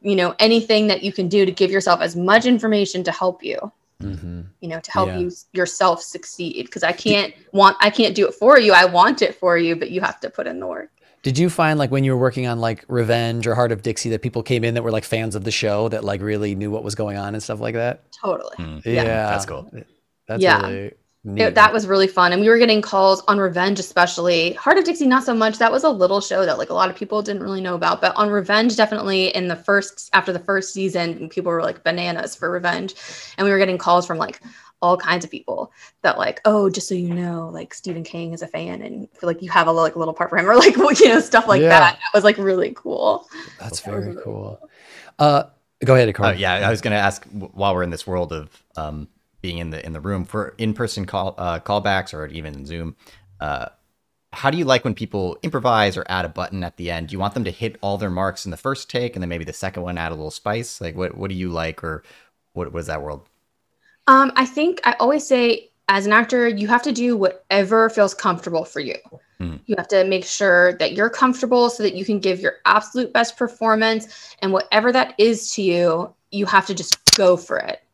you 0.01 0.15
know 0.15 0.35
anything 0.39 0.87
that 0.87 1.03
you 1.03 1.11
can 1.11 1.27
do 1.27 1.45
to 1.45 1.51
give 1.51 1.71
yourself 1.71 1.99
as 2.01 2.15
much 2.15 2.45
information 2.45 3.03
to 3.03 3.11
help 3.11 3.43
you 3.43 3.57
hmm 4.01 4.41
you 4.61 4.69
know 4.69 4.79
to 4.79 4.91
help 4.91 5.09
Yeah. 5.09 5.17
you 5.19 5.31
yourself 5.53 6.01
succeed. 6.01 6.65
Because 6.65 6.83
i 6.83 6.91
can't 6.91 7.33
want 7.51 7.75
i 7.81 7.89
can't 7.89 8.15
do 8.15 8.27
it 8.27 8.33
for 8.35 8.59
you. 8.59 8.71
I 8.73 8.85
want 8.85 9.21
it 9.21 9.35
for 9.35 9.57
you 9.57 9.75
but 9.75 9.89
you 9.91 10.01
have 10.01 10.19
to 10.21 10.29
put 10.29 10.47
in 10.47 10.59
the 10.59 10.67
work 10.67 10.91
did 11.25 11.39
you 11.39 11.49
find 11.49 11.79
like 11.79 11.89
when 11.89 12.03
you 12.03 12.11
were 12.11 12.19
working 12.21 12.45
on 12.45 12.59
like 12.59 12.85
revenge 12.87 13.47
or 13.47 13.55
Hart 13.55 13.71
of 13.71 13.81
Dixie 13.81 14.11
that 14.11 14.21
people 14.21 14.43
came 14.43 14.63
in 14.63 14.75
that 14.75 14.83
were 14.83 14.91
like 14.91 15.03
fans 15.03 15.33
of 15.33 15.43
the 15.43 15.49
show 15.49 15.89
that 15.89 16.03
like 16.03 16.21
really 16.21 16.53
knew 16.53 16.69
what 16.69 16.83
was 16.83 16.93
going 16.93 17.17
on 17.17 17.33
and 17.33 17.41
stuff 17.41 17.59
like 17.59 17.73
that 17.73 18.03
totally 18.13 18.55
Mm. 18.57 18.85
yeah, 18.85 19.03
That's 19.31 19.45
cool. 19.47 19.67
that's 20.27 20.43
Yeah. 20.43 20.61
really 20.67 20.83
neat. 20.83 20.93
It- 21.35 21.55
that 21.55 21.73
was 21.73 21.87
really 21.87 22.07
fun 22.07 22.33
and 22.33 22.41
we 22.41 22.49
were 22.49 22.57
getting 22.59 22.81
calls 22.81 23.23
on 23.27 23.39
revenge 23.39 23.79
especially. 23.79 24.53
Hart 24.53 24.77
of 24.77 24.83
Dixie 24.83 25.07
not 25.07 25.23
so 25.23 25.33
much. 25.33 25.57
That 25.57 25.71
was 25.71 25.83
a 25.83 25.89
little 25.89 26.21
show 26.21 26.45
that 26.45 26.57
like 26.59 26.69
a 26.69 26.73
lot 26.73 26.89
of 26.89 26.95
people 26.95 27.21
didn't 27.23 27.41
really 27.41 27.61
know 27.61 27.73
about 27.75 27.99
but 28.01 28.15
on 28.15 28.29
revenge 28.29 28.75
definitely 28.75 29.35
in 29.35 29.47
the 29.47 29.55
first 29.55 30.09
after 30.13 30.31
the 30.31 30.39
first 30.39 30.73
season 30.73 31.27
people 31.29 31.51
were 31.51 31.63
like 31.63 31.83
bananas 31.83 32.35
for 32.35 32.51
revenge 32.51 32.93
and 33.37 33.45
we 33.45 33.51
were 33.51 33.57
getting 33.57 33.77
calls 33.77 34.05
from 34.05 34.17
like 34.19 34.39
all 34.81 34.97
kinds 34.97 35.25
of 35.25 35.31
people 35.31 35.71
that 36.03 36.17
like 36.19 36.41
oh 36.45 36.69
just 36.69 36.87
so 36.87 36.93
you 36.93 37.11
know 37.13 37.49
like 37.51 37.73
stephen 37.73 38.03
king 38.03 38.33
is 38.33 38.41
a 38.43 38.47
fan 38.47 38.81
and 38.83 39.09
feel 39.13 39.25
like 39.27 39.41
you 39.41 39.49
have 39.49 39.65
a 39.67 39.71
like 39.71 39.95
little 39.95 40.13
part 40.13 40.29
for 40.29 40.37
him 40.37 40.45
or 40.49 40.55
like 40.55 40.75
you 40.75 41.07
know 41.07 41.19
stuff 41.21 41.47
like 41.47 41.61
Yeah. 41.61 41.69
that. 41.69 41.93
That 41.93 42.13
was 42.13 42.23
like 42.23 42.37
really 42.37 42.71
cool. 42.75 43.27
That's 43.59 43.79
that 43.81 43.89
very 43.91 44.09
really 44.09 44.21
cool. 44.21 44.59
uh 45.17 45.43
go 45.83 45.95
ahead 45.95 46.09
Oh 46.09 46.13
Carl. 46.13 46.35
yeah, 46.35 46.53
I 46.67 46.69
was 46.69 46.81
gonna 46.81 46.97
ask 46.97 47.25
while 47.25 47.73
we're 47.73 47.83
in 47.83 47.89
this 47.89 48.05
world 48.05 48.31
of 48.33 48.49
um, 48.75 49.07
being 49.45 49.59
in 49.59 49.69
the 49.69 49.85
in 49.85 49.93
the 49.93 49.99
room 49.99 50.25
for 50.25 50.55
in-person 50.57 51.05
call 51.05 51.35
uh, 51.37 51.59
callbacks 51.59 52.15
or 52.15 52.25
even 52.27 52.65
Zoom. 52.65 52.95
Uh, 53.39 53.67
how 54.33 54.49
do 54.49 54.57
you 54.57 54.65
like 54.65 54.83
when 54.83 54.95
people 54.95 55.37
improvise 55.43 55.95
or 55.95 56.03
add 56.09 56.25
a 56.25 56.29
button 56.29 56.63
at 56.63 56.77
the 56.77 56.89
end? 56.89 57.09
Do 57.09 57.13
you 57.13 57.19
want 57.19 57.35
them 57.35 57.43
to 57.43 57.51
hit 57.51 57.77
all 57.81 57.99
their 57.99 58.09
marks 58.09 58.43
in 58.45 58.51
the 58.51 58.57
first 58.57 58.89
take 58.89 59.15
and 59.15 59.21
then 59.21 59.29
maybe 59.29 59.45
the 59.45 59.53
second 59.53 59.83
one 59.83 59.99
add 59.99 60.11
a 60.11 60.15
little 60.15 60.31
spice? 60.31 60.81
Like 60.81 60.95
what 60.95 61.15
what 61.15 61.29
do 61.29 61.35
you 61.35 61.49
like 61.49 61.83
or 61.83 62.01
what 62.53 62.73
was 62.73 62.87
that 62.87 63.03
world? 63.03 63.29
Um, 64.07 64.31
I 64.35 64.47
think 64.47 64.81
I 64.83 64.95
always 64.99 65.25
say, 65.27 65.69
as 65.89 66.07
an 66.07 66.13
actor, 66.13 66.47
you 66.47 66.67
have 66.67 66.81
to 66.81 66.91
do 66.91 67.15
whatever 67.15 67.89
feels 67.91 68.15
comfortable 68.15 68.65
for 68.65 68.79
you. 68.79 68.97
Mhm. 69.39 69.59
You 69.67 69.75
have 69.77 69.87
to 69.89 70.03
make 70.05 70.25
sure 70.25 70.73
that 70.79 70.93
you're 70.93 71.11
comfortable 71.11 71.69
so 71.69 71.83
that 71.83 71.93
you 71.93 72.03
can 72.03 72.19
give 72.19 72.39
your 72.39 72.55
absolute 72.65 73.13
best 73.13 73.37
performance. 73.37 74.35
And 74.41 74.51
whatever 74.51 74.91
that 74.91 75.13
is 75.19 75.51
to 75.53 75.61
you, 75.61 76.13
you 76.31 76.47
have 76.47 76.65
to 76.65 76.73
just 76.73 77.15
go 77.15 77.37
for 77.37 77.59
it. 77.59 77.84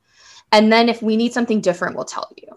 And 0.51 0.71
then 0.71 0.89
if 0.89 1.01
we 1.01 1.15
need 1.15 1.33
something 1.33 1.61
different, 1.61 1.95
we'll 1.95 2.05
tell 2.05 2.29
you. 2.37 2.47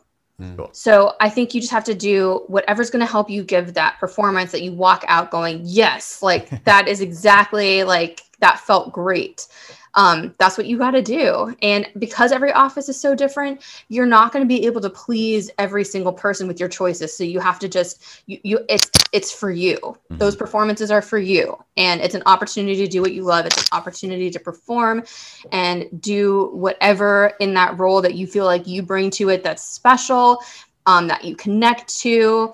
Mm. 0.41 0.57
Cool. 0.57 0.71
So 0.73 1.15
I 1.21 1.31
think 1.31 1.55
you 1.55 1.61
just 1.61 1.73
have 1.73 1.85
to 1.85 1.95
do 1.95 2.43
whatever's 2.49 2.91
going 2.91 3.05
to 3.05 3.11
help 3.11 3.31
you 3.31 3.45
give 3.45 3.75
that 3.75 3.99
performance 3.99 4.53
that 4.53 4.63
you 4.63 4.73
walk 4.73 5.05
out 5.07 5.31
going, 5.31 5.61
yes, 5.63 6.23
like 6.23 6.51
that 6.65 6.89
is 6.89 7.01
exactly 7.01 7.85
like 7.85 8.23
that 8.41 8.61
felt 8.61 8.93
great. 8.93 9.47
Um, 9.95 10.35
that's 10.39 10.59
what 10.59 10.67
you 10.67 10.79
got 10.79 10.93
to 10.93 11.03
do. 11.03 11.55
And 11.63 11.89
because 11.99 12.33
every 12.33 12.53
office 12.53 12.89
is 12.89 13.01
so 13.01 13.15
different, 13.15 13.63
you're 13.89 14.07
not 14.07 14.33
going 14.33 14.45
to 14.45 14.49
be 14.49 14.67
able 14.67 14.81
to 14.81 14.91
please 14.91 15.51
every 15.59 15.85
single 15.85 16.13
person 16.13 16.49
with 16.49 16.59
your 16.59 16.69
choices. 16.69 17.17
So 17.17 17.25
you 17.25 17.41
have 17.41 17.59
to 17.61 17.69
just 17.69 18.23
you, 18.27 18.39
you 18.43 18.59
it's 18.69 18.91
it's 19.13 19.33
for 19.33 19.51
you. 19.51 19.97
Those 20.11 20.37
performances 20.37 20.91
are 20.91 21.03
for 21.03 21.19
you, 21.19 21.57
and 21.77 22.01
it's 22.01 22.15
an 22.15 22.23
opportunity 22.27 22.77
to 22.77 22.89
do 22.89 23.01
what 23.01 23.13
you 23.13 23.23
love. 23.23 23.47
It's 23.47 23.57
an 23.57 23.69
opportunity 23.73 24.31
to 24.31 24.41
perform 24.41 25.05
and 25.53 25.89
do 26.01 26.51
whatever 26.53 27.33
in 27.41 27.55
that 27.55 27.79
role 27.79 28.03
that 28.03 28.15
you 28.15 28.27
feel 28.27 28.45
like 28.45 28.67
you 28.67 28.83
bring 28.83 29.11
to 29.11 29.29
it 29.31 29.43
that's 29.43 29.63
special, 29.63 30.41
um, 30.87 31.09
that 31.09 31.25
you 31.25 31.37
connect 31.37 31.89
to. 32.01 32.53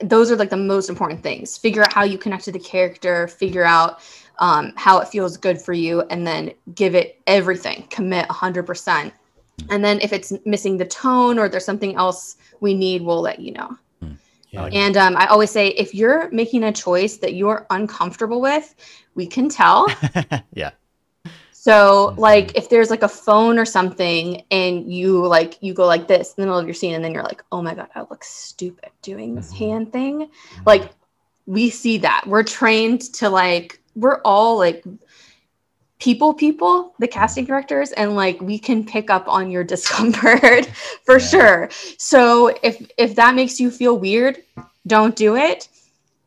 Those 0.00 0.30
are 0.30 0.36
like 0.36 0.50
the 0.50 0.56
most 0.56 0.88
important 0.88 1.24
things. 1.24 1.58
Figure 1.58 1.82
out 1.82 1.92
how 1.92 2.04
you 2.04 2.18
connect 2.18 2.44
to 2.44 2.52
the 2.52 2.58
character. 2.60 3.26
Figure 3.26 3.64
out 3.64 4.00
um, 4.38 4.72
how 4.76 4.98
it 4.98 5.08
feels 5.08 5.36
good 5.36 5.60
for 5.60 5.72
you, 5.72 6.02
and 6.10 6.26
then 6.26 6.52
give 6.74 6.94
it 6.94 7.20
everything. 7.26 7.86
Commit 7.90 8.28
100%. 8.28 9.12
And 9.70 9.84
then 9.84 10.00
if 10.00 10.12
it's 10.12 10.32
missing 10.44 10.76
the 10.76 10.86
tone 10.86 11.38
or 11.38 11.48
there's 11.48 11.64
something 11.64 11.96
else 11.96 12.36
we 12.60 12.74
need, 12.74 13.02
we'll 13.02 13.20
let 13.20 13.40
you 13.40 13.52
know. 13.52 13.76
Yeah. 14.50 14.64
And 14.72 14.96
um, 14.96 15.16
I 15.16 15.26
always 15.26 15.50
say 15.50 15.68
if 15.68 15.94
you're 15.94 16.30
making 16.30 16.64
a 16.64 16.72
choice 16.72 17.18
that 17.18 17.34
you're 17.34 17.66
uncomfortable 17.68 18.40
with, 18.40 18.74
we 19.14 19.26
can 19.26 19.48
tell. 19.48 19.86
yeah. 20.54 20.70
So 21.52 22.14
like 22.16 22.56
if 22.56 22.70
there's 22.70 22.88
like 22.88 23.02
a 23.02 23.08
phone 23.08 23.58
or 23.58 23.66
something 23.66 24.42
and 24.50 24.90
you 24.90 25.26
like 25.26 25.58
you 25.60 25.74
go 25.74 25.86
like 25.86 26.08
this 26.08 26.30
in 26.30 26.34
the 26.42 26.46
middle 26.46 26.58
of 26.58 26.66
your 26.66 26.72
scene 26.72 26.94
and 26.94 27.04
then 27.04 27.12
you're 27.12 27.24
like, 27.24 27.44
oh 27.52 27.60
my 27.60 27.74
god, 27.74 27.88
I 27.94 28.00
look 28.02 28.24
stupid 28.24 28.90
doing 29.02 29.34
this 29.34 29.52
Mhm. 29.52 29.58
hand 29.58 29.92
thing. 29.92 30.30
Like 30.64 30.92
we 31.44 31.68
see 31.68 31.98
that. 31.98 32.24
We're 32.26 32.44
trained 32.44 33.02
to 33.14 33.28
like 33.28 33.82
we're 33.98 34.20
all 34.24 34.56
like 34.58 34.84
people 35.98 36.32
people 36.32 36.94
the 37.00 37.08
casting 37.08 37.44
directors 37.44 37.90
and 37.92 38.14
like 38.14 38.40
we 38.40 38.56
can 38.58 38.84
pick 38.84 39.10
up 39.10 39.26
on 39.26 39.50
your 39.50 39.64
discomfort 39.74 40.66
for 41.04 41.18
Yeah. 41.18 41.26
sure. 41.26 41.68
So 41.98 42.54
if 42.62 42.88
if 42.96 43.16
that 43.16 43.34
makes 43.34 43.58
you 43.60 43.70
feel 43.70 43.98
weird 43.98 44.38
don't 44.86 45.14
do 45.16 45.36
it. 45.36 45.68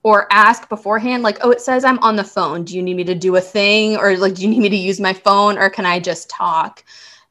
Or 0.04 0.26
ask 0.32 0.68
beforehand 0.68 1.22
like 1.22 1.38
oh 1.44 1.52
it 1.52 1.62
says 1.62 1.84
i'm 1.86 2.00
on 2.00 2.16
the 2.16 2.24
phone. 2.24 2.64
Do 2.66 2.76
you 2.76 2.82
need 2.82 2.96
me 2.96 3.04
to 3.04 3.14
do 3.16 3.36
a 3.36 3.42
thing? 3.42 3.98
Or 3.98 4.18
like 4.18 4.34
do 4.34 4.42
you 4.42 4.48
need 4.50 4.60
me 4.60 4.70
to 4.70 4.76
use 4.76 5.00
my 5.00 5.14
phone? 5.14 5.60
Or 5.60 5.70
can 5.70 5.86
i 5.86 6.00
just 6.00 6.28
talk? 6.30 6.84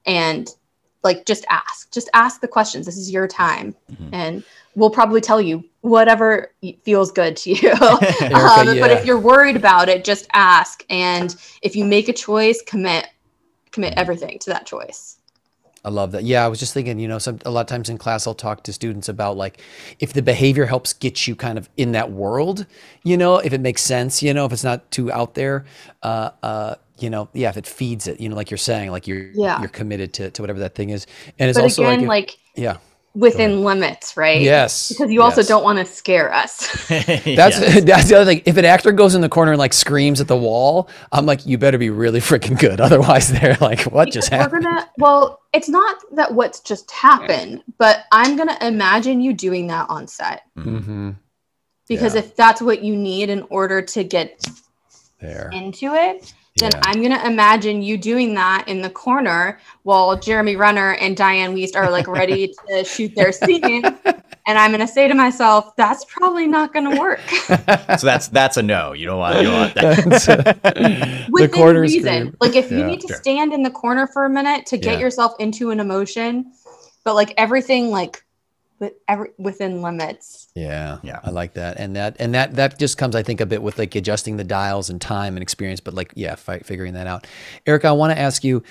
And 0.06 0.48
like 1.02 1.26
just 1.26 1.44
ask. 1.50 1.90
Just 1.92 2.08
ask 2.14 2.40
the 2.40 2.46
questions. 2.48 2.86
This 2.86 2.96
is 2.96 3.10
your 3.10 3.26
time. 3.26 3.74
Mhm. 3.92 4.08
and 4.12 4.44
will 4.74 4.90
probably 4.90 5.20
tell 5.20 5.40
you 5.40 5.64
whatever 5.80 6.52
feels 6.84 7.10
good 7.10 7.36
to 7.36 7.50
you. 7.50 7.70
Erica, 7.70 8.00
um, 8.34 8.80
But 8.80 8.90
if 8.90 9.04
you're 9.04 9.18
worried 9.18 9.56
about 9.56 9.88
it, 9.88 10.04
just 10.04 10.26
ask. 10.32 10.84
And 10.90 11.34
if 11.62 11.74
you 11.76 11.84
make 11.84 12.08
a 12.08 12.12
choice, 12.12 12.62
commit 12.62 13.06
commit 13.72 13.94
everything 13.96 14.38
to 14.40 14.50
that 14.50 14.66
choice. 14.66 15.16
I 15.84 15.88
love 15.88 16.12
that. 16.12 16.24
Yeah, 16.24 16.44
I 16.44 16.48
was 16.48 16.58
just 16.58 16.74
thinking, 16.74 16.98
you 16.98 17.08
know, 17.08 17.18
some 17.18 17.38
a 17.46 17.50
lot 17.50 17.62
of 17.62 17.66
times 17.66 17.88
in 17.88 17.96
class 17.96 18.26
I'll 18.26 18.34
talk 18.34 18.62
to 18.64 18.72
students 18.72 19.08
about 19.08 19.36
like 19.36 19.60
if 19.98 20.12
the 20.12 20.20
behavior 20.20 20.66
helps 20.66 20.92
get 20.92 21.26
you 21.26 21.34
kind 21.34 21.56
of 21.56 21.70
in 21.76 21.92
that 21.92 22.12
world, 22.12 22.66
you 23.02 23.16
know, 23.16 23.38
if 23.38 23.52
it 23.52 23.60
makes 23.60 23.80
sense, 23.82 24.22
you 24.22 24.34
know, 24.34 24.44
if 24.44 24.52
it's 24.52 24.64
not 24.64 24.90
too 24.90 25.10
out 25.10 25.34
there, 25.34 25.64
uh, 26.02 26.30
uh, 26.42 26.74
you 26.98 27.08
know, 27.08 27.30
yeah, 27.32 27.48
if 27.48 27.56
it 27.56 27.66
feeds 27.66 28.06
it, 28.08 28.20
you 28.20 28.28
know, 28.28 28.36
like 28.36 28.50
you're 28.50 28.58
saying, 28.58 28.90
like 28.90 29.06
you're 29.06 29.30
Yeah. 29.32 29.58
you're 29.60 29.70
committed 29.70 30.12
to, 30.14 30.30
to 30.32 30.42
whatever 30.42 30.58
that 30.58 30.74
thing 30.74 30.90
is, 30.90 31.06
and 31.38 31.48
it's 31.48 31.58
But 31.58 31.64
also 31.64 31.84
again, 31.84 32.00
like, 32.00 32.08
like, 32.08 32.38
yeah, 32.56 32.76
within 33.14 33.64
limits, 33.64 34.16
right? 34.16 34.40
yes, 34.40 34.88
Because 34.88 35.10
you 35.10 35.22
also 35.22 35.40
yes. 35.40 35.48
don't 35.48 35.64
want 35.64 35.78
to 35.78 35.84
scare 35.84 36.32
us. 36.32 36.68
That's 36.88 37.26
Yes. 37.26 37.84
that's 37.84 38.08
the 38.08 38.14
other 38.16 38.24
thing. 38.24 38.42
If 38.46 38.56
an 38.56 38.64
actor 38.64 38.92
goes 38.92 39.14
in 39.14 39.20
the 39.20 39.28
corner 39.28 39.52
and 39.52 39.58
like 39.58 39.72
screams 39.72 40.20
at 40.20 40.28
the 40.28 40.36
wall, 40.36 40.88
I'm 41.12 41.26
like, 41.26 41.44
you 41.46 41.58
better 41.58 41.78
be 41.78 41.90
really 41.90 42.20
freaking 42.20 42.58
good. 42.58 42.80
Otherwise, 42.80 43.30
they're 43.32 43.56
like, 43.60 43.82
what 43.82 44.10
just 44.12 44.30
Because 44.30 44.52
we're 44.52 44.60
happened? 44.60 44.64
gonna 44.64 44.88
well, 44.98 45.40
it's 45.52 45.68
not 45.68 45.96
that 46.12 46.32
what's 46.34 46.60
just 46.60 46.90
happened, 46.90 47.62
but 47.78 48.04
I'm 48.12 48.36
gonna 48.36 48.58
imagine 48.60 49.20
you 49.20 49.32
doing 49.34 49.66
that 49.68 49.90
on 49.90 50.06
set. 50.06 50.42
hmm 50.54 51.10
Because 51.88 52.14
Yeah. 52.14 52.20
if 52.20 52.36
that's 52.36 52.62
what 52.62 52.82
you 52.82 52.96
need 52.96 53.28
in 53.30 53.42
order 53.50 53.82
to 53.82 54.04
get 54.04 54.46
There. 55.20 55.50
into 55.52 55.94
it, 55.94 56.32
then 56.56 56.70
Yeah. 56.74 56.80
I'm 56.84 57.02
gonna 57.02 57.22
imagine 57.24 57.82
you 57.82 57.96
doing 57.96 58.34
that 58.34 58.66
in 58.68 58.82
the 58.82 58.90
corner 58.90 59.58
while 59.84 60.16
Jeremy 60.18 60.56
Renner 60.56 60.94
and 60.94 61.16
Dianne 61.16 61.54
Wiest 61.54 61.76
are 61.76 61.90
like 61.90 62.06
ready 62.08 62.52
to 62.68 62.84
shoot 62.84 63.14
their 63.14 63.32
scene. 63.32 63.84
And 64.46 64.58
I'm 64.58 64.70
gonna 64.72 64.88
say 64.88 65.06
to 65.06 65.14
myself, 65.14 65.76
that's 65.76 66.04
probably 66.06 66.46
not 66.46 66.72
gonna 66.74 66.98
work. 66.98 67.20
so 67.48 67.56
that's 68.02 68.28
that's 68.28 68.56
a 68.56 68.62
no. 68.62 68.92
You 68.92 69.06
don't 69.06 69.18
want. 69.18 69.36
You 69.36 69.42
don't 69.44 69.54
want 69.60 69.74
that. 69.74 70.04
the 70.64 71.26
Within 71.30 71.50
corner 71.50 71.80
reason. 71.82 72.02
scream. 72.02 72.36
Like 72.40 72.56
if 72.56 72.70
you 72.70 72.78
Yeah. 72.78 72.86
need 72.86 73.00
to 73.02 73.08
Sure. 73.08 73.16
stand 73.16 73.52
in 73.52 73.62
the 73.62 73.70
corner 73.70 74.06
for 74.06 74.24
a 74.24 74.30
minute 74.30 74.66
to 74.66 74.76
get 74.76 74.94
Yeah. 74.94 75.00
yourself 75.00 75.34
into 75.38 75.70
an 75.70 75.78
emotion, 75.78 76.52
but 77.04 77.14
like 77.14 77.32
everything 77.36 77.90
like 77.90 78.24
with 78.80 78.94
every 79.06 79.30
within 79.38 79.82
limits. 79.82 80.48
Yeah, 80.54 80.98
Yeah. 81.02 81.20
I 81.22 81.30
like 81.30 81.54
that, 81.54 81.78
and 81.78 81.94
that 81.96 82.16
and 82.18 82.34
that 82.34 82.54
that 82.56 82.78
just 82.78 82.98
comes, 82.98 83.14
I 83.14 83.22
think, 83.22 83.40
a 83.40 83.46
bit 83.46 83.62
with 83.62 83.78
like 83.78 83.94
adjusting 83.94 84.36
the 84.38 84.44
dials 84.44 84.90
and 84.90 85.00
time 85.00 85.36
and 85.36 85.42
experience, 85.42 85.80
but 85.80 85.94
like 85.94 86.12
yeah, 86.16 86.34
fi- 86.34 86.60
figuring 86.60 86.94
that 86.94 87.06
out. 87.06 87.26
Erica, 87.66 87.88
I 87.88 87.92
want 87.92 88.12
to 88.12 88.18
ask 88.18 88.42
you. 88.42 88.62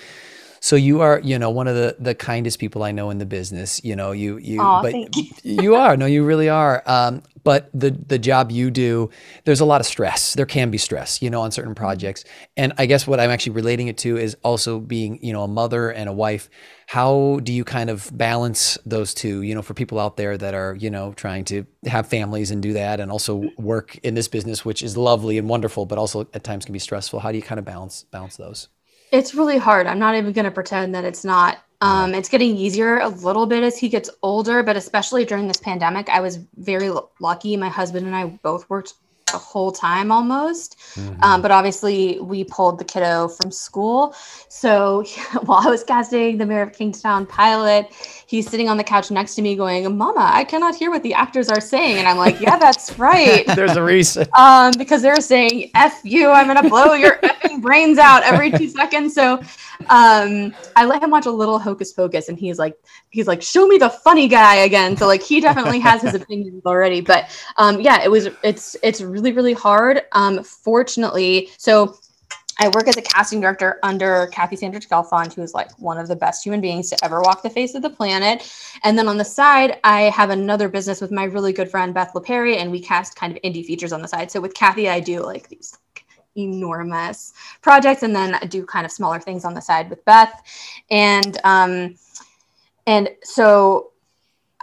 So 0.62 0.76
you 0.76 1.00
are, 1.00 1.22
you 1.24 1.40
know, 1.40 1.50
one 1.52 1.70
of 1.70 1.76
the 1.76 1.96
the 2.00 2.14
kindest 2.14 2.60
people 2.60 2.84
I 2.84 2.92
know 2.92 3.12
in 3.12 3.18
the 3.18 3.26
business. 3.26 3.82
You 3.84 3.96
know, 3.96 4.12
you 4.12 4.38
you, 4.38 4.60
Aw, 4.60 4.82
but 4.82 4.92
thank 4.92 5.16
you. 5.16 5.26
you 5.64 5.76
are. 5.76 5.96
No, 5.96 6.06
you 6.06 6.26
really 6.26 6.50
are. 6.50 6.84
Um, 6.86 7.24
but 7.46 7.70
the 7.74 7.92
the 7.92 8.20
job 8.20 8.52
you 8.52 8.70
do, 8.70 9.10
there's 9.46 9.62
a 9.62 9.66
lot 9.66 9.80
of 9.80 9.88
stress. 9.88 10.34
There 10.34 10.46
can 10.46 10.70
be 10.70 10.78
stress, 10.78 11.22
you 11.22 11.30
know, 11.30 11.42
on 11.42 11.52
certain 11.52 11.76
projects. 11.76 12.26
And 12.58 12.74
I 12.78 12.88
guess 12.88 13.08
what 13.08 13.22
I'm 13.22 13.30
actually 13.30 13.54
relating 13.54 13.88
it 13.88 13.98
to 14.00 14.18
is 14.18 14.36
also 14.44 14.80
being, 14.80 15.24
you 15.24 15.32
know, 15.32 15.44
a 15.44 15.48
mother 15.48 15.90
and 15.92 16.10
a 16.10 16.14
wife. 16.14 16.50
How 16.90 17.40
do 17.44 17.54
you 17.54 17.64
kind 17.64 17.92
of 17.92 18.10
balance 18.18 18.76
those 18.84 19.14
two? 19.14 19.44
You 19.44 19.54
know, 19.54 19.62
for 19.62 19.76
people 19.76 20.00
out 20.00 20.18
there 20.18 20.36
that 20.40 20.56
are, 20.56 20.74
you 20.74 20.90
know, 20.90 21.14
trying 21.14 21.46
to 21.46 21.64
have 21.86 22.08
families 22.08 22.50
and 22.50 22.64
do 22.64 22.74
that, 22.74 23.00
and 23.00 23.12
also 23.12 23.44
work 23.60 24.00
in 24.00 24.16
this 24.16 24.28
business, 24.28 24.66
which 24.66 24.82
is 24.82 24.98
lovely 24.98 25.38
and 25.38 25.48
wonderful, 25.48 25.86
but 25.86 26.00
also 26.00 26.22
at 26.34 26.44
times 26.44 26.66
can 26.66 26.74
be 26.74 26.80
stressful. 26.80 27.20
How 27.20 27.32
do 27.32 27.38
you 27.38 27.44
kind 27.44 27.60
of 27.60 27.66
balance 27.66 28.06
balance 28.10 28.38
those? 28.38 28.70
It's 29.12 29.36
really 29.36 29.60
hard. 29.60 29.86
I'm 29.86 30.00
not 30.00 30.16
even 30.16 30.34
gonna 30.34 30.50
pretend 30.50 30.96
that 30.96 31.04
it's 31.04 31.24
not. 31.24 31.60
Um, 31.80 32.16
it's 32.16 32.28
getting 32.28 32.56
easier 32.58 32.98
a 32.98 33.08
little 33.08 33.46
bit 33.46 33.62
as 33.62 33.78
he 33.78 33.88
gets 33.88 34.10
older, 34.24 34.64
but 34.64 34.76
especially 34.76 35.26
during 35.26 35.48
this 35.48 35.58
pandemic, 35.58 36.10
I 36.10 36.22
was 36.22 36.40
very 36.58 36.90
lucky. 37.20 37.56
My 37.56 37.70
husband 37.70 38.08
and 38.08 38.16
I 38.16 38.26
both 38.26 38.68
worked 38.68 38.96
the 39.32 39.38
whole 39.38 39.72
time 39.72 40.12
almost. 40.12 40.78
Um, 41.22 41.42
but 41.42 41.52
obviously, 41.52 42.20
we 42.20 42.44
pulled 42.44 42.80
the 42.80 42.84
kiddo 42.86 43.28
from 43.28 43.52
school. 43.52 44.14
So 44.48 45.04
while 45.46 45.66
I 45.68 45.70
was 45.70 45.84
casting 45.84 46.38
the 46.38 46.46
Mayor 46.46 46.64
of 46.64 46.74
Kingstown 46.74 47.26
pilot, 47.26 47.88
he's 48.28 48.50
sitting 48.50 48.70
on 48.70 48.78
the 48.78 48.84
couch 48.84 49.12
next 49.12 49.36
to 49.36 49.42
me 49.42 49.56
going, 49.56 49.98
Mama, 49.98 50.30
I 50.34 50.44
cannot 50.44 50.76
hear 50.76 50.90
what 50.92 51.04
the 51.04 51.14
actors 51.14 51.50
are 51.50 51.62
saying. 51.62 51.98
And 51.98 52.08
I'm 52.08 52.18
like, 52.18 52.40
Yeah, 52.42 52.58
that's 52.58 52.98
right. 53.00 53.46
There's 53.56 53.76
a 53.78 53.84
reason. 53.84 54.28
um, 54.38 54.72
because 54.78 55.02
they're 55.02 55.22
saying 55.22 55.72
"f 55.76 56.02
you," 56.04 56.30
I'm 56.30 56.48
gonna 56.48 56.68
blow 56.70 56.94
your 56.94 57.18
effing 57.18 57.62
brains 57.62 57.98
out 57.98 58.24
every 58.24 58.52
two 58.52 58.68
seconds. 58.70 59.14
So, 59.14 59.42
um, 59.90 60.54
I 60.76 60.86
let 60.86 61.02
him 61.04 61.10
watch 61.10 61.26
a 61.26 61.32
little 61.32 61.60
Hocus 61.60 61.94
Pocus, 61.94 62.30
and 62.30 62.38
he's 62.38 62.58
like, 62.60 62.76
he's 63.10 63.28
like, 63.28 63.42
"Show 63.42 63.68
me 63.68 63.78
the 63.78 63.90
funny 63.90 64.28
guy 64.28 64.56
again." 64.58 64.98
So, 64.98 65.08
like, 65.08 65.22
he 65.22 65.40
definitely 65.40 65.80
has 65.80 66.02
his 66.02 66.14
opinions 66.14 66.66
already. 66.66 67.02
But, 67.02 67.30
um, 67.58 67.80
yeah, 67.80 68.04
it 68.04 68.10
was, 68.12 68.28
it's, 68.44 68.76
it's 68.84 69.02
really, 69.02 69.19
really 69.20 69.34
really 69.34 69.54
hard. 69.54 70.04
Um, 70.12 70.44
fortunately, 70.44 71.50
so. 71.58 71.98
I 72.62 72.68
work 72.68 72.90
as 72.90 72.98
a 72.98 73.02
casting 73.02 73.40
director 73.40 73.80
under 73.84 74.28
Cathy 74.34 74.58
Sandrich 74.58 74.90
Gelfond, 74.90 75.34
who 75.34 75.42
is 75.42 75.54
like 75.54 75.72
one 75.80 75.98
of 75.98 76.10
the 76.10 76.16
best 76.18 76.46
human 76.46 76.60
beings 76.60 76.90
to 76.90 76.98
ever 77.06 77.22
walk 77.22 77.42
the 77.42 77.50
face 77.50 77.74
of 77.74 77.82
the 77.82 77.90
planet. 77.90 78.54
And 78.84 78.98
then 78.98 79.08
on 79.08 79.16
the 79.16 79.24
side, 79.24 79.80
I 79.86 80.10
have 80.10 80.30
another 80.30 80.68
business 80.68 81.00
with 81.00 81.10
my 81.10 81.24
really 81.24 81.54
good 81.54 81.72
friend 81.72 81.94
Beth 81.94 82.12
LaPerry, 82.14 82.58
and 82.58 82.70
we 82.70 82.82
cast 82.82 83.16
kind 83.16 83.32
of 83.32 83.42
indie 83.44 83.66
features 83.66 83.94
on 83.94 84.02
the 84.02 84.10
side. 84.10 84.30
So 84.30 84.42
with 84.42 84.54
Cathy, 84.56 84.90
I 84.90 85.00
do 85.00 85.22
like 85.22 85.48
these 85.48 85.78
like, 85.96 86.04
enormous 86.36 87.32
projects, 87.62 88.04
and 88.04 88.14
then 88.14 88.36
I 88.36 88.46
do 88.46 88.66
kind 88.66 88.86
of 88.86 88.92
smaller 88.92 89.22
things 89.22 89.46
on 89.46 89.54
the 89.54 89.62
side 89.62 89.90
with 89.90 90.04
Beth. 90.04 90.34
And 90.92 91.40
um, 91.46 91.96
and 92.88 93.10
so 93.24 93.94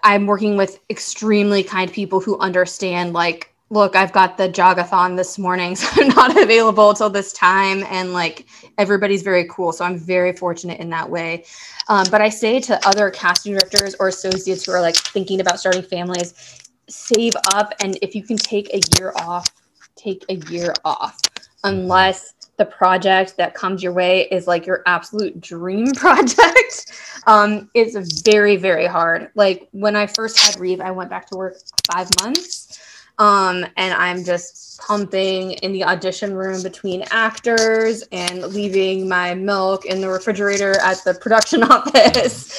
I'm 0.03 0.27
working 0.27 0.59
with 0.59 0.81
extremely 0.91 1.63
kind 1.63 1.91
people 1.91 2.21
who 2.21 2.39
understand 2.41 3.15
like 3.15 3.55
look, 3.71 3.97
I've 3.97 4.13
got 4.13 4.37
the 4.37 4.49
jogathon 4.49 5.17
this 5.17 5.39
morning, 5.39 5.77
so 5.77 5.89
I'm 6.01 6.09
not 6.09 6.41
available 6.41 6.95
till 6.95 7.11
this 7.11 7.33
time. 7.33 7.85
And 7.89 8.13
like 8.13 8.47
everybody's 8.79 9.23
very 9.23 9.47
cool. 9.49 9.73
So 9.73 9.85
I'm 9.85 9.99
very 9.99 10.33
fortunate 10.33 10.81
in 10.81 10.91
that 10.91 11.09
way. 11.09 11.45
Um, 11.89 12.07
but 12.11 12.21
I 12.21 12.29
say 12.29 12.61
to 12.61 12.87
other 12.87 13.11
casting 13.11 13.53
directors 13.53 13.95
or 14.01 14.09
associates 14.09 14.65
who 14.67 14.73
are 14.73 14.81
like 14.81 14.97
thinking 14.97 15.41
about 15.41 15.61
starting 15.61 15.83
families, 15.83 16.63
save 16.89 17.35
up. 17.53 17.73
And 17.81 17.99
if 18.03 18.15
you 18.15 18.23
can 18.23 18.37
take 18.37 18.73
a 18.75 18.81
year 18.99 19.13
off, 19.17 19.49
take 19.97 20.25
a 20.29 20.35
year 20.51 20.75
off, 20.85 21.19
unless 21.65 22.35
the 22.59 22.65
project 22.65 23.37
that 23.37 23.55
comes 23.55 23.83
your 23.83 23.93
way 23.93 24.27
is 24.31 24.47
like 24.47 24.67
your 24.67 24.83
absolute 24.87 25.41
dream 25.41 25.93
project. 25.95 26.93
Um, 27.27 27.71
it's 27.75 28.23
very, 28.23 28.57
very 28.57 28.87
hard. 28.87 29.31
Like 29.35 29.69
when 29.73 29.95
I 29.95 30.07
first 30.07 30.39
had 30.39 30.59
Reeve, 30.59 30.81
I 30.81 30.91
went 30.91 31.11
back 31.11 31.27
to 31.31 31.37
work 31.37 31.57
five 31.93 32.09
months 32.23 32.81
um, 33.19 33.65
and 33.77 33.95
I'm 33.95 34.25
just 34.25 34.79
pumping 34.79 35.53
in 35.53 35.73
the 35.73 35.85
audition 35.85 36.35
room 36.35 36.63
between 36.63 37.05
actors 37.11 38.05
and 38.13 38.43
leaving 38.43 39.09
my 39.09 39.35
milk 39.35 39.87
in 39.87 40.01
the 40.01 40.09
refrigerator 40.09 40.79
at 40.81 41.03
the 41.05 41.15
production 41.15 41.63
office. 41.65 42.53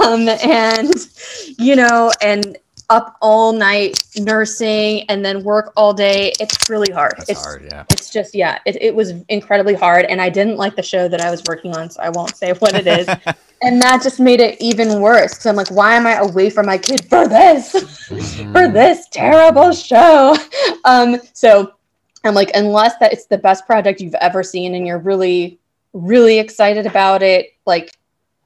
um, 0.00 0.28
and, 0.28 0.92
you 1.58 1.76
know, 1.76 2.12
and 2.20 2.56
up 2.90 3.16
all 3.20 3.52
night 3.52 4.02
nursing 4.16 5.02
and 5.08 5.24
then 5.24 5.42
work 5.42 5.72
all 5.76 5.92
day. 5.92 6.32
It's 6.40 6.68
really 6.68 6.92
hard. 6.92 7.14
That's 7.18 7.30
it's, 7.30 7.44
hard. 7.44 7.64
Yeah. 7.64 7.84
it's 7.90 8.10
just, 8.10 8.34
yeah, 8.34 8.58
it, 8.66 8.76
it 8.80 8.94
was 8.94 9.12
incredibly 9.28 9.74
hard. 9.74 10.04
And 10.06 10.20
I 10.20 10.28
didn't 10.28 10.56
like 10.56 10.76
the 10.76 10.82
show 10.82 11.08
that 11.08 11.20
I 11.20 11.30
was 11.30 11.42
working 11.48 11.74
on, 11.76 11.90
so 11.90 12.02
I 12.02 12.10
won't 12.10 12.36
say 12.36 12.52
what 12.58 12.74
it 12.74 12.86
is. 12.86 13.08
and 13.62 13.80
that 13.82 14.02
just 14.02 14.20
made 14.20 14.40
it 14.40 14.60
even 14.60 15.00
worse 15.00 15.34
because 15.34 15.46
I'm 15.46 15.56
like, 15.56 15.70
why 15.70 15.94
am 15.94 16.06
I 16.06 16.14
away 16.14 16.50
from 16.50 16.66
my 16.66 16.78
kid 16.78 17.04
for 17.04 17.26
this? 17.26 17.72
for 18.52 18.68
this 18.68 19.08
terrible 19.10 19.72
show. 19.72 20.36
Um, 20.84 21.18
so 21.32 21.74
I'm 22.24 22.34
like, 22.34 22.50
unless 22.54 22.96
that 22.98 23.12
it's 23.12 23.26
the 23.26 23.38
best 23.38 23.66
project 23.66 24.00
you've 24.00 24.14
ever 24.14 24.42
seen 24.42 24.74
and 24.74 24.86
you're 24.86 24.98
really, 24.98 25.58
really 25.92 26.38
excited 26.38 26.86
about 26.86 27.22
it, 27.22 27.54
like 27.66 27.96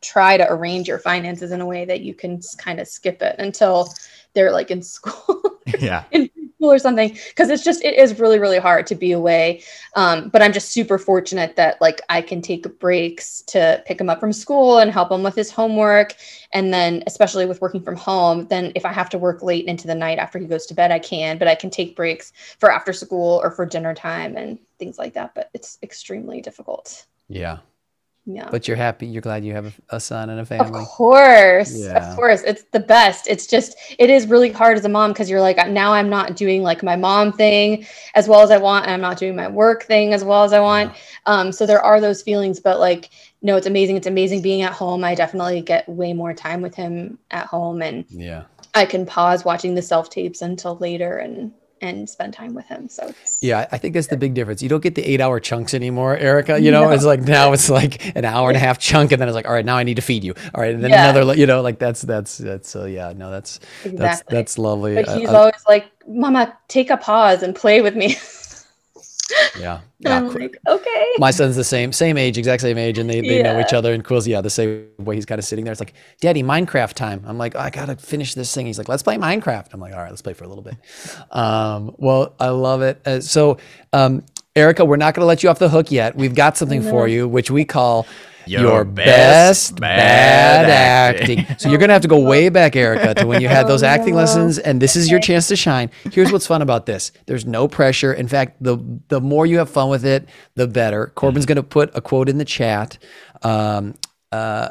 try 0.01 0.37
to 0.37 0.51
arrange 0.51 0.89
your 0.89 0.99
finances 0.99 1.53
in 1.53 1.61
a 1.61 1.67
way 1.67 1.85
that 1.85 2.01
you 2.01 2.15
can 2.15 2.41
kind 2.59 2.81
of 2.81 2.89
skip 2.89 3.23
it 3.23 3.37
until 3.39 3.93
they're 4.35 4.53
like 4.53 4.71
in 4.71 4.83
school 4.97 5.61
yeah. 5.79 6.05
in 6.11 6.31
school 6.57 6.73
or 6.73 6.79
something 6.79 7.17
because 7.29 7.51
it's 7.51 7.65
just 7.65 7.85
it 7.85 7.95
is 7.95 8.19
really 8.19 8.39
really 8.39 8.59
hard 8.59 8.87
to 8.87 8.95
be 8.95 9.13
away 9.13 9.63
um, 9.95 10.29
but 10.29 10.43
i'm 10.43 10.53
just 10.53 10.71
super 10.71 10.99
fortunate 10.99 11.57
that 11.57 11.81
like 11.81 12.01
i 12.09 12.21
can 12.21 12.43
take 12.43 12.79
breaks 12.79 13.43
to 13.43 13.83
pick 13.87 14.01
him 14.01 14.11
up 14.11 14.19
from 14.21 14.33
school 14.33 14.79
and 14.79 14.91
help 14.91 15.11
him 15.11 15.23
with 15.23 15.35
his 15.35 15.51
homework 15.51 16.15
and 16.53 16.73
then 16.73 17.03
especially 17.07 17.47
with 17.47 17.61
working 17.61 17.83
from 17.83 17.97
home 17.97 18.47
then 18.49 18.73
if 18.75 18.85
i 18.85 18.93
have 18.93 19.09
to 19.09 19.19
work 19.19 19.43
late 19.43 19.67
into 19.67 19.87
the 19.87 19.95
night 19.95 20.19
after 20.19 20.39
he 20.39 20.47
goes 20.47 20.67
to 20.67 20.75
bed 20.75 20.91
i 20.91 20.99
can 20.99 21.39
but 21.39 21.49
i 21.49 21.55
can 21.55 21.71
take 21.71 21.95
breaks 21.95 22.33
for 22.59 22.71
after 22.71 22.93
school 22.93 23.41
or 23.43 23.51
for 23.51 23.65
dinner 23.65 23.95
time 23.95 24.37
and 24.37 24.59
things 24.79 24.99
like 24.99 25.15
that 25.15 25.35
but 25.35 25.51
it's 25.55 25.79
extremely 25.83 26.41
difficult 26.41 27.07
Yeah. 27.29 27.59
Yeah 28.29 28.49
But 28.51 28.69
you're 28.69 28.77
happy. 28.77 29.07
You're 29.07 29.23
glad 29.23 29.43
you 29.45 29.55
have 29.55 29.67
a, 29.91 29.97
a 29.97 30.01
son 30.01 30.29
and 30.29 30.39
a 30.39 30.45
family. 30.45 30.83
Of 30.83 30.89
course, 30.89 31.75
Yeah. 31.75 32.11
of 32.11 32.15
course, 32.17 32.43
it's 32.43 32.65
the 32.73 32.81
best. 32.81 33.27
It's 33.27 33.47
just 33.47 33.75
it 33.99 34.11
is 34.11 34.27
really 34.27 34.53
hard 34.53 34.77
as 34.77 34.85
a 34.85 34.89
mom 34.89 35.13
because 35.13 35.31
you're 35.31 35.41
like 35.41 35.57
now 35.69 35.95
I'm 35.95 36.11
not 36.11 36.37
doing 36.37 36.63
like 36.63 36.83
my 36.83 36.95
mom 36.95 37.33
thing 37.33 37.87
as 38.15 38.29
well 38.29 38.43
as 38.43 38.51
I 38.51 38.59
want, 38.59 38.85
and 38.85 38.93
I'm 38.93 39.01
not 39.01 39.17
doing 39.19 39.35
my 39.35 39.49
work 39.49 39.85
thing 39.85 40.13
as 40.13 40.25
well 40.25 40.45
as 40.45 40.53
I 40.53 40.61
want. 40.61 40.93
Um, 41.25 41.53
so 41.53 41.65
there 41.65 41.81
are 41.83 42.01
those 42.03 42.21
feelings, 42.23 42.61
but 42.61 42.79
like 42.79 43.11
no, 43.41 43.57
it's 43.57 43.67
amazing. 43.67 43.97
It's 43.97 44.07
amazing 44.07 44.43
being 44.43 44.63
at 44.63 44.73
home. 44.73 45.05
I 45.05 45.15
definitely 45.15 45.63
get 45.63 45.89
way 45.89 46.13
more 46.13 46.35
time 46.35 46.61
with 46.61 46.75
him 46.75 47.19
at 47.31 47.47
home, 47.47 47.81
and 47.83 48.05
Yeah. 48.11 48.45
I 48.75 48.85
can 48.85 49.07
pause 49.07 49.45
watching 49.45 49.75
the 49.75 49.83
self 49.83 50.11
tapes 50.11 50.43
until 50.43 50.77
later 50.77 51.17
and 51.19 51.53
and 51.81 52.09
spend 52.09 52.35
time 52.35 52.55
with 52.55 52.67
him. 52.67 52.89
So 52.89 53.13
Yeah, 53.41 53.67
I 53.73 53.79
think 53.79 53.95
that's 53.95 54.09
the 54.09 54.17
big 54.17 54.35
difference. 54.35 54.63
You 54.63 54.69
don't 54.69 54.83
get 54.83 54.95
the 54.95 55.05
eight 55.05 55.21
hour 55.21 55.41
chunks 55.41 55.75
anymore, 55.75 56.17
Erica. 56.17 56.61
You 56.61 56.71
know, 56.71 56.85
No. 56.85 56.91
it's 56.93 57.05
like 57.05 57.21
now 57.21 57.53
it's 57.53 57.69
like 57.71 58.17
an 58.17 58.25
hour 58.25 58.49
and 58.49 58.57
a 58.57 58.61
half 58.61 58.79
chunk, 58.79 59.13
and 59.13 59.21
then 59.21 59.29
it's 59.29 59.35
like, 59.35 59.47
all 59.47 59.53
right, 59.55 59.65
now 59.65 59.77
I 59.77 59.83
need 59.85 59.97
to 59.97 60.03
feed 60.03 60.25
you. 60.25 60.35
All 60.55 60.61
right, 60.63 60.75
and 60.75 60.83
then 60.83 60.91
Yeah. 60.91 61.11
another, 61.11 61.35
you 61.35 61.47
know, 61.47 61.61
like 61.63 61.79
that's 61.79 62.03
that's 62.03 62.39
that's 62.39 62.69
so 62.69 62.85
yeah, 62.85 63.13
no, 63.17 63.31
that's 63.31 63.59
that's 63.85 63.87
exactly. 63.95 64.35
that's 64.37 64.59
lovely. 64.59 64.95
but 64.97 65.09
I- 65.09 65.19
he's 65.19 65.29
I- 65.29 65.35
always 65.39 65.65
like, 65.69 65.87
"Mama, 66.09 66.57
take 66.69 66.91
a 66.91 66.97
pause 66.97 67.43
and 67.43 67.55
play 67.55 67.81
with 67.81 67.95
me." 67.97 68.17
yeah, 69.59 69.81
yeah. 69.99 70.21
Like, 70.21 70.59
"Okay." 70.67 71.13
My 71.19 71.31
son's 71.31 71.57
the 71.57 71.65
same, 71.65 71.93
same 71.93 72.17
age, 72.17 72.39
exact 72.39 72.63
same 72.63 72.79
age, 72.79 72.99
and 72.99 73.09
they, 73.09 73.21
they 73.21 73.43
know 73.43 73.61
each 73.61 73.73
other. 73.73 73.93
And 73.93 74.05
Quill's, 74.05 74.27
yeah, 74.27 74.41
the 74.41 74.51
same 74.51 74.87
way. 74.99 75.15
He's 75.15 75.27
kind 75.27 75.39
of 75.39 75.45
sitting 75.45 75.65
there. 75.65 75.73
It's 75.73 75.81
like, 75.81 75.95
Daddy, 76.21 76.43
Minecraft 76.43 76.95
time. 76.95 77.23
I'm 77.27 77.39
like, 77.39 77.57
I 77.57 77.71
gotta 77.71 77.97
finish 77.97 78.35
this 78.35 78.55
thing. 78.55 78.67
He's 78.67 78.79
like, 78.79 78.89
Let's 78.89 79.03
play 79.03 79.17
Minecraft. 79.17 79.69
I'm 79.73 79.81
like, 79.81 79.93
All 79.93 80.01
right, 80.01 80.11
let's 80.11 80.23
play 80.23 80.35
for 80.35 80.45
a 80.45 80.49
little 80.49 80.65
bit. 80.65 80.77
Um, 81.31 81.95
well, 81.99 82.35
I 82.39 82.49
love 82.49 82.83
it. 82.83 83.01
Uh, 83.07 83.21
so, 83.21 83.59
um, 83.93 84.25
Erica, 84.57 84.85
we're 84.85 84.97
not 84.97 85.15
gonna 85.15 85.27
let 85.27 85.43
you 85.43 85.49
off 85.49 85.59
the 85.59 85.69
hook 85.69 85.91
yet. 85.91 86.17
We've 86.17 86.35
got 86.35 86.57
something 86.57 86.83
for 86.83 87.07
you, 87.07 87.29
which 87.29 87.51
we 87.51 87.65
call 87.65 88.07
your, 88.49 88.63
Your 88.63 88.85
best, 88.85 89.77
best 89.77 89.81
bad, 89.81 90.67
bad 90.67 90.71
acting. 90.71 91.41
acting. 91.41 91.59
So 91.59 91.69
you're 91.69 91.79
gonna 91.79 91.93
have 91.95 92.03
to 92.03 92.09
go 92.09 92.21
way 92.21 92.49
back, 92.51 92.77
Erica, 92.77 93.15
to 93.15 93.27
when 93.27 93.41
you 93.43 93.49
had 93.49 93.67
those 93.69 93.83
Oh, 93.85 93.87
acting 93.87 94.15
no. 94.15 94.19
lessons, 94.19 94.59
and 94.59 94.83
this 94.83 94.97
is 94.97 95.11
your 95.11 95.21
chance 95.21 95.49
to 95.49 95.57
shine. 95.57 95.91
Here's 96.13 96.33
what's 96.33 96.47
fun 96.47 96.63
about 96.63 96.87
this: 96.87 97.13
there's 97.27 97.47
no 97.47 97.69
pressure. 97.69 98.13
In 98.13 98.29
fact, 98.29 98.63
the 98.63 98.79
the 99.09 99.21
more 99.21 99.47
you 99.47 99.59
have 99.59 99.71
fun 99.71 99.89
with 99.91 100.05
it, 100.07 100.29
the 100.55 100.67
better. 100.69 101.13
Corbin's 101.15 101.47
gonna 101.47 101.63
put 101.63 101.91
a 101.97 102.01
quote 102.01 102.29
in 102.29 102.39
the 102.39 102.45
chat. 102.45 102.99
Um, 103.43 103.95
uh, 104.33 104.71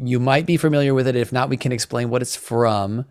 you 0.00 0.20
might 0.20 0.46
be 0.46 0.56
familiar 0.56 0.94
with 0.94 1.06
it. 1.08 1.16
If 1.16 1.32
not, 1.32 1.48
we 1.48 1.56
can 1.56 1.72
explain 1.72 2.10
what 2.10 2.22
it's 2.22 2.36
from. 2.36 3.06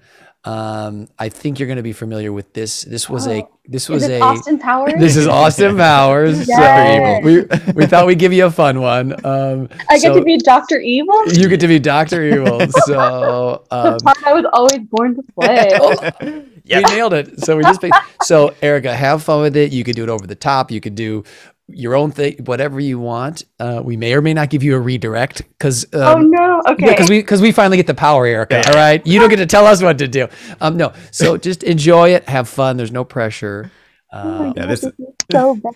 Um, 0.47 1.09
I 1.19 1.27
think 1.27 1.59
you're 1.59 1.67
going 1.67 1.75
to 1.75 1.83
be 1.83 1.91
familiar 1.91 2.31
with 2.31 2.53
this. 2.53 2.83
This 2.83 3.09
was 3.09 3.27
a. 3.27 3.45
This 3.65 3.89
was 3.89 4.03
Is 4.03 4.09
it 4.09 4.21
a. 4.21 4.23
Austin 4.23 4.57
Powers? 4.57 4.93
This 4.97 5.17
is 5.17 5.27
Austin 5.27 5.75
Powers. 5.85 6.47
Yes. 6.47 7.21
So 7.21 7.25
we 7.25 7.73
we 7.73 7.85
thought 7.85 8.07
we'd 8.07 8.17
give 8.17 8.31
you 8.31 8.45
a 8.45 8.51
fun 8.51 8.79
one. 8.79 9.13
Um, 9.25 9.67
I 9.89 9.99
get 9.99 10.13
so 10.13 10.19
to 10.19 10.21
be 10.23 10.37
Doctor 10.37 10.79
Evil. 10.79 11.27
you 11.33 11.49
get 11.49 11.59
to 11.59 11.67
be 11.67 11.79
Doctor 11.79 12.23
Evil. 12.25 12.61
So 12.85 13.65
um, 13.71 13.97
the 13.97 13.99
part 14.05 14.25
I 14.25 14.33
was 14.33 14.45
always 14.53 14.79
born 14.89 15.15
to 15.15 15.23
play. 15.33 15.69
Oh, 15.73 15.93
we 16.21 16.81
nailed 16.95 17.13
it. 17.13 17.43
So 17.43 17.57
we 17.57 17.63
just 17.63 17.81
picked. 17.81 17.95
So 18.23 18.55
Erica, 18.61 18.95
have 18.95 19.23
fun 19.23 19.41
with 19.41 19.57
it. 19.57 19.73
You 19.73 19.83
could 19.83 19.97
do 19.97 20.03
it 20.03 20.09
over 20.09 20.25
the 20.25 20.35
top. 20.35 20.71
You 20.71 20.79
could 20.79 20.95
do 20.95 21.25
your 21.69 21.95
own 21.95 22.11
thing, 22.11 22.37
whatever 22.45 22.79
you 22.79 22.97
want. 22.99 23.43
Uh, 23.59 23.81
we 23.83 23.97
may 23.97 24.13
or 24.13 24.21
may 24.21 24.33
not 24.33 24.49
give 24.49 24.63
you 24.63 24.75
a 24.75 24.79
redirect 24.79 25.41
because. 25.57 25.85
oh 25.93 26.17
no. 26.19 26.61
Okay. 26.67 26.89
because 26.89 27.09
we 27.09 27.19
because 27.19 27.41
we 27.41 27.51
finally 27.51 27.77
get 27.77 27.87
the 27.87 27.93
power, 27.93 28.25
Erica. 28.25 28.61
Yeah. 28.63 28.69
All 28.71 28.75
right, 28.75 29.05
you 29.05 29.19
don't 29.19 29.29
get 29.29 29.37
to 29.37 29.45
tell 29.45 29.65
us 29.65 29.81
what 29.81 29.97
to 29.99 30.07
do. 30.07 30.27
Um, 30.61 30.77
no, 30.77 30.93
so 31.11 31.37
just 31.49 31.63
enjoy 31.63 32.11
it, 32.13 32.27
have 32.29 32.47
fun. 32.49 32.77
There's 32.77 32.91
no 32.91 33.03
pressure. 33.03 33.71
Uh, 34.11 34.53
Yeah, 34.55 34.65
this 34.65 34.83
is 34.83 34.93
so 35.31 35.55
bad. 35.63 35.73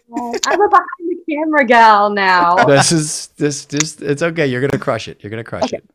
I'm 0.48 0.62
a 0.62 0.70
behind 0.70 0.88
the 1.10 1.18
camera 1.30 1.66
gal 1.66 2.10
now. 2.10 2.56
this 2.66 2.92
is 2.94 3.28
this 3.38 3.66
just 3.66 4.02
it's 4.02 4.22
okay. 4.22 4.48
You're 4.48 4.62
gonna 4.62 4.82
crush 4.82 5.08
it. 5.10 5.22
You're 5.22 5.30
gonna 5.30 5.44
crush 5.44 5.64
Okay. 5.64 5.78
it. 5.78 5.90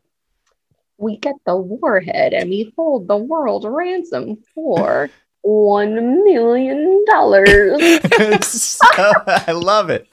we 0.98 1.16
get 1.16 1.34
the 1.46 1.56
warhead 1.56 2.34
and 2.34 2.50
we 2.50 2.72
hold 2.76 3.08
the 3.08 3.16
world 3.16 3.64
ransom 3.66 4.42
for 4.54 5.08
one 5.42 6.24
million 6.24 7.04
dollars. 7.08 7.80
so, 8.46 8.86
I 9.26 9.52
love 9.52 9.90
it. 9.90 10.06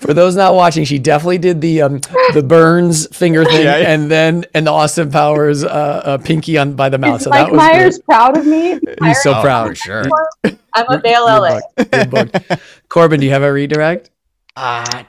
For 0.00 0.12
those 0.12 0.36
not 0.36 0.54
watching, 0.54 0.84
she 0.84 0.98
definitely 0.98 1.38
did 1.38 1.60
the 1.60 1.82
um, 1.82 2.00
the 2.34 2.42
Burns 2.46 3.06
finger 3.16 3.44
thing, 3.44 3.64
Yeah. 3.64 3.76
and 3.76 4.10
then 4.10 4.44
and 4.54 4.66
the 4.66 4.70
Austin 4.70 5.10
Powers 5.10 5.64
uh, 5.64 5.68
uh, 5.68 6.18
pinky 6.18 6.58
on 6.58 6.74
by 6.74 6.88
the 6.88 6.98
mouth. 6.98 7.20
Is 7.20 7.24
so 7.24 7.30
Mike 7.30 7.46
that 7.46 7.52
was 7.52 7.56
Myers 7.58 7.98
proud 8.00 8.36
of 8.36 8.46
me? 8.46 8.78
good. 8.80 8.98
He's 9.02 9.22
so 9.22 9.34
Oh, 9.34 9.40
proud. 9.42 9.68
for 9.68 9.74
sure. 9.74 10.04
I'm 10.44 10.86
a 10.88 10.92
You're- 10.92 11.02
Dale 11.02 11.28
you're 11.28 11.40
LA. 11.40 11.60
booked. 11.76 11.94
You're 11.94 12.06
booked. 12.06 12.62
Corbin, 12.88 13.20
do 13.20 13.26
you 13.26 13.32
have 13.32 13.42
a 13.42 13.52
redirect? 13.52 14.10
Uh, 14.56 15.04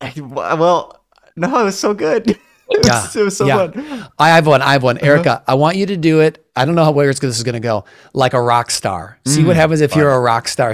I- 0.00 0.14
well, 0.20 1.04
no, 1.36 1.60
it 1.60 1.64
was 1.64 1.78
so 1.78 1.94
good. 1.94 2.36
It 2.72 2.84
was, 2.84 3.14
Yeah, 3.16 3.20
it 3.20 3.24
was 3.24 3.36
so 3.36 3.46
yeah. 3.46 3.56
fun. 3.70 4.08
I 4.18 4.28
have 4.30 4.46
one. 4.46 4.62
I 4.62 4.72
have 4.72 4.84
Uh-huh. 4.84 4.94
one. 4.94 4.98
Erica, 4.98 5.42
I 5.48 5.54
want 5.54 5.76
you 5.76 5.86
to 5.86 5.96
do 5.96 6.20
it. 6.20 6.46
I 6.54 6.64
don't 6.64 6.74
know 6.76 6.84
how 6.84 6.92
where 6.92 7.08
this 7.12 7.20
is 7.22 7.42
going 7.42 7.54
to 7.54 7.60
go. 7.60 7.84
Like 8.14 8.32
a 8.32 8.40
rock 8.40 8.70
star. 8.70 9.18
See 9.26 9.42
what 9.44 9.56
Mm, 9.56 9.60
happens 9.60 9.80
if 9.80 9.90
fun. 9.90 9.98
you're 10.00 10.12
a 10.12 10.20
rock 10.20 10.46
star. 10.46 10.72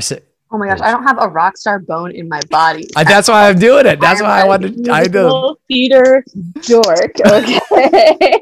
Oh 0.52 0.58
my 0.58 0.66
gosh, 0.68 0.80
I 0.80 0.90
don't 0.92 1.04
have 1.04 1.18
a 1.20 1.28
rock 1.28 1.56
star 1.56 1.78
bone 1.78 2.12
in 2.12 2.28
my 2.28 2.40
body. 2.50 2.86
I, 2.96 3.04
that's 3.04 3.28
why 3.28 3.48
I'm 3.48 3.58
doing 3.58 3.86
it. 3.86 3.98
That's 4.00 4.20
I'm 4.20 4.26
why 4.26 4.40
I 4.40 4.42
a 4.42 4.46
wanted. 4.46 4.84
To, 4.84 4.92
I 4.92 5.06
know. 5.06 5.08
musical 5.08 5.58
theater 5.68 6.24
dork. 6.62 7.12
Okay. 7.26 8.40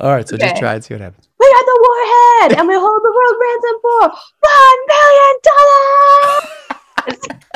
All 0.00 0.10
right, 0.10 0.28
so 0.28 0.36
just 0.36 0.56
try 0.56 0.74
and 0.74 0.82
see 0.82 0.92
what 0.94 1.00
happens. 1.00 1.28
we 1.38 1.46
got 1.46 1.64
the 1.64 1.78
warhead 1.86 2.58
and 2.58 2.66
we 2.68 2.74
hold 2.74 3.00
the 3.00 3.12
world 3.16 3.36
ransom 3.44 3.76
for 3.80 4.00
one 4.42 4.78
million 4.92 5.34
dollars. 5.48 6.42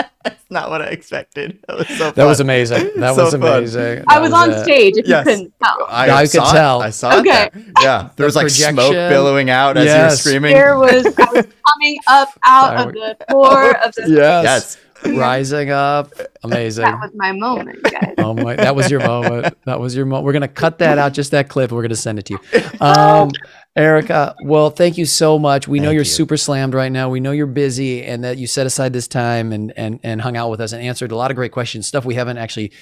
That's 0.29 0.51
not 0.51 0.71
what 0.71 0.83
I 0.83 0.87
expected. 0.87 1.59
That 1.69 1.79
was 1.79 1.89
so 1.89 1.95
fun. 1.97 2.13
That 2.17 2.25
was 2.25 2.41
amazing. 2.41 2.91
That 2.97 3.15
So 3.15 3.25
was 3.25 3.33
fun. 3.35 3.43
amazing. 3.43 4.05
I 4.09 4.15
That 4.15 4.23
was 4.23 4.33
on 4.33 4.51
it. 4.51 4.65
stage 4.65 4.95
if 4.97 5.07
Yes. 5.07 5.27
you 5.27 5.33
couldn't 5.33 5.55
tell. 5.63 5.87
I, 5.89 6.11
I 6.11 6.23
could 6.23 6.31
saw 6.31 6.81
it. 6.81 6.85
I 6.85 6.91
saw 6.91 7.19
Okay. 7.19 7.45
it. 7.47 7.53
There. 7.55 7.63
Yeah, 7.83 8.09
there 8.17 8.27
was 8.27 8.37
like 8.37 8.51
smoke 8.51 8.93
billowing 8.93 9.51
out 9.51 9.77
as 9.77 9.85
you 9.85 9.91
Yes. 9.91 10.13
were 10.13 10.17
screaming. 10.31 10.55
There 10.55 10.79
was 10.79 11.07
I 11.07 11.33
was 11.33 11.47
coming 11.73 11.99
up 12.09 12.29
out 12.45 12.87
of 12.89 12.93
the 12.95 13.17
core 13.31 13.77
of 13.85 13.95
the 13.95 14.09
Yes. 14.09 14.45
Yes. 14.45 14.77
Rising 15.05 15.71
up. 15.71 16.13
Amazing. 16.43 16.85
that 16.87 16.99
was 17.01 17.11
my 17.15 17.31
moment, 17.33 17.83
guys. 17.83 18.15
Oh 18.19 18.33
my, 18.35 18.57
that 18.57 18.75
was 18.75 18.91
your 18.91 19.01
moment. 19.01 19.57
That 19.67 19.79
was 19.79 19.95
your 19.95 20.07
moment. 20.07 20.25
We're 20.25 20.33
gonna 20.33 20.49
cut 20.49 20.79
that 20.79 20.97
out, 20.99 21.13
just 21.13 21.31
that 21.33 21.49
clip. 21.49 21.71
and 21.71 21.77
We're 21.77 21.83
gonna 21.83 21.95
send 21.97 22.19
it 22.19 22.25
to 22.27 22.33
you, 22.33 22.61
um, 22.81 23.31
Erica. 23.77 24.35
Well, 24.43 24.71
thank 24.71 24.97
you 24.99 25.05
so 25.05 25.39
much. 25.39 25.69
We 25.69 25.81
know 25.81 25.91
you're 25.91 26.01
you. 26.01 26.05
super 26.05 26.37
slammed 26.37 26.75
right 26.75 26.91
now. 26.91 27.11
We 27.11 27.21
know 27.21 27.31
you're 27.33 27.47
busy, 27.47 28.03
and 28.03 28.25
that 28.25 28.39
you 28.39 28.47
set 28.47 28.67
aside 28.67 28.93
this 28.93 29.07
time 29.07 29.53
and 29.53 29.73
and 29.77 30.01
and 30.03 30.21
hung 30.23 30.37
out 30.37 30.51
with 30.51 30.61
us 30.61 30.73
and 30.73 30.83
answered 30.83 31.13
a 31.13 31.17
lot 31.17 31.31
of 31.31 31.37
great 31.37 31.53
questions, 31.53 31.87
stuff 31.87 32.05
we 32.05 32.15
haven't 32.15 32.39
actually 32.39 32.73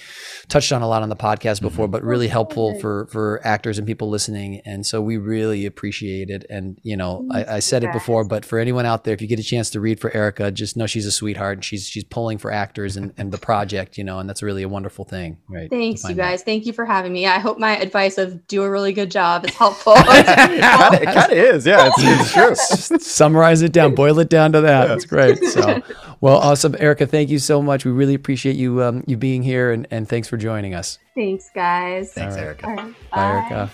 touched 0.48 0.70
on 0.72 0.82
a 0.82 0.88
lot 0.88 1.02
on 1.02 1.08
the 1.08 1.16
podcast 1.16 1.54
Mm-hmm. 1.56 1.66
before, 1.66 1.88
but 1.88 2.02
really 2.04 2.28
helpful 2.28 2.78
for 2.80 3.06
for 3.10 3.40
actors 3.44 3.78
and 3.78 3.86
people 3.86 4.08
listening. 4.08 4.60
And 4.64 4.86
so 4.86 5.00
we 5.02 5.16
really 5.16 5.66
appreciate 5.66 6.30
it. 6.30 6.44
And 6.48 6.78
you 6.82 6.96
know, 6.96 7.26
I, 7.30 7.56
I 7.56 7.58
said 7.60 7.82
it 7.84 7.92
before, 7.92 8.24
but 8.24 8.44
for 8.44 8.58
anyone 8.58 8.86
out 8.86 9.04
there, 9.04 9.14
if 9.14 9.20
you 9.20 9.26
get 9.28 9.40
a 9.40 9.42
chance 9.44 9.70
to 9.70 9.80
read 9.80 9.98
for 10.00 10.14
Erica, 10.16 10.50
just 10.50 10.76
know 10.76 10.86
she's 10.86 11.06
a 11.06 11.12
sweetheart. 11.12 11.58
and 11.58 11.64
She's 11.64 11.86
she's 11.88 12.04
pulling 12.04 12.38
for 12.38 12.52
actors 12.52 12.96
and 12.96 13.12
and 13.18 13.32
the 13.32 13.38
project, 13.38 13.98
you 13.98 14.04
know, 14.04 14.20
and 14.20 14.28
that's 14.28 14.42
really 14.42 14.62
a 14.62 14.68
wonderful 14.68 15.04
thing, 15.04 15.38
right? 15.48 15.68
Thanks, 15.70 16.02
you 16.04 16.08
find 16.10 16.20
out. 16.20 16.24
guys. 16.30 16.42
Thank 16.44 16.66
you 16.66 16.72
for 16.72 16.84
having 16.84 17.12
me. 17.12 17.26
I 17.26 17.38
hope 17.40 17.58
my 17.58 17.76
advice 17.78 18.16
of 18.18 18.46
do 18.46 18.62
a 18.62 18.70
really 18.70 18.92
good 18.92 19.10
job 19.10 19.44
is 19.44 19.54
helpful. 19.54 19.94
it 20.92 21.04
kind 21.04 21.32
of 21.32 21.38
is. 21.38 21.66
Yeah, 21.66 21.90
it's, 21.90 21.96
it's 21.98 22.32
true. 22.32 22.48
Just 22.50 23.02
summarize 23.02 23.62
it 23.62 23.72
down, 23.72 23.94
boil 23.94 24.18
it 24.18 24.28
down 24.28 24.52
to 24.52 24.60
that. 24.60 24.88
That's 24.88 25.04
great. 25.04 25.42
So, 25.44 25.82
well, 26.20 26.36
awesome, 26.36 26.76
Erica. 26.78 27.06
Thank 27.06 27.30
you 27.30 27.38
so 27.38 27.62
much. 27.62 27.84
We 27.84 27.92
really 27.92 28.14
appreciate 28.14 28.56
you 28.56 28.82
um, 28.82 29.04
you 29.06 29.16
being 29.16 29.42
here, 29.42 29.72
and, 29.72 29.86
and 29.90 30.08
thanks 30.08 30.28
for 30.28 30.36
joining 30.36 30.74
us. 30.74 30.98
Thanks, 31.14 31.50
guys. 31.54 32.12
Thanks, 32.12 32.34
All 32.34 32.40
right. 32.40 32.46
Erica. 32.46 32.66
All 32.66 32.74
right, 32.76 32.94
Bye, 33.12 33.56
Erica. 33.56 33.70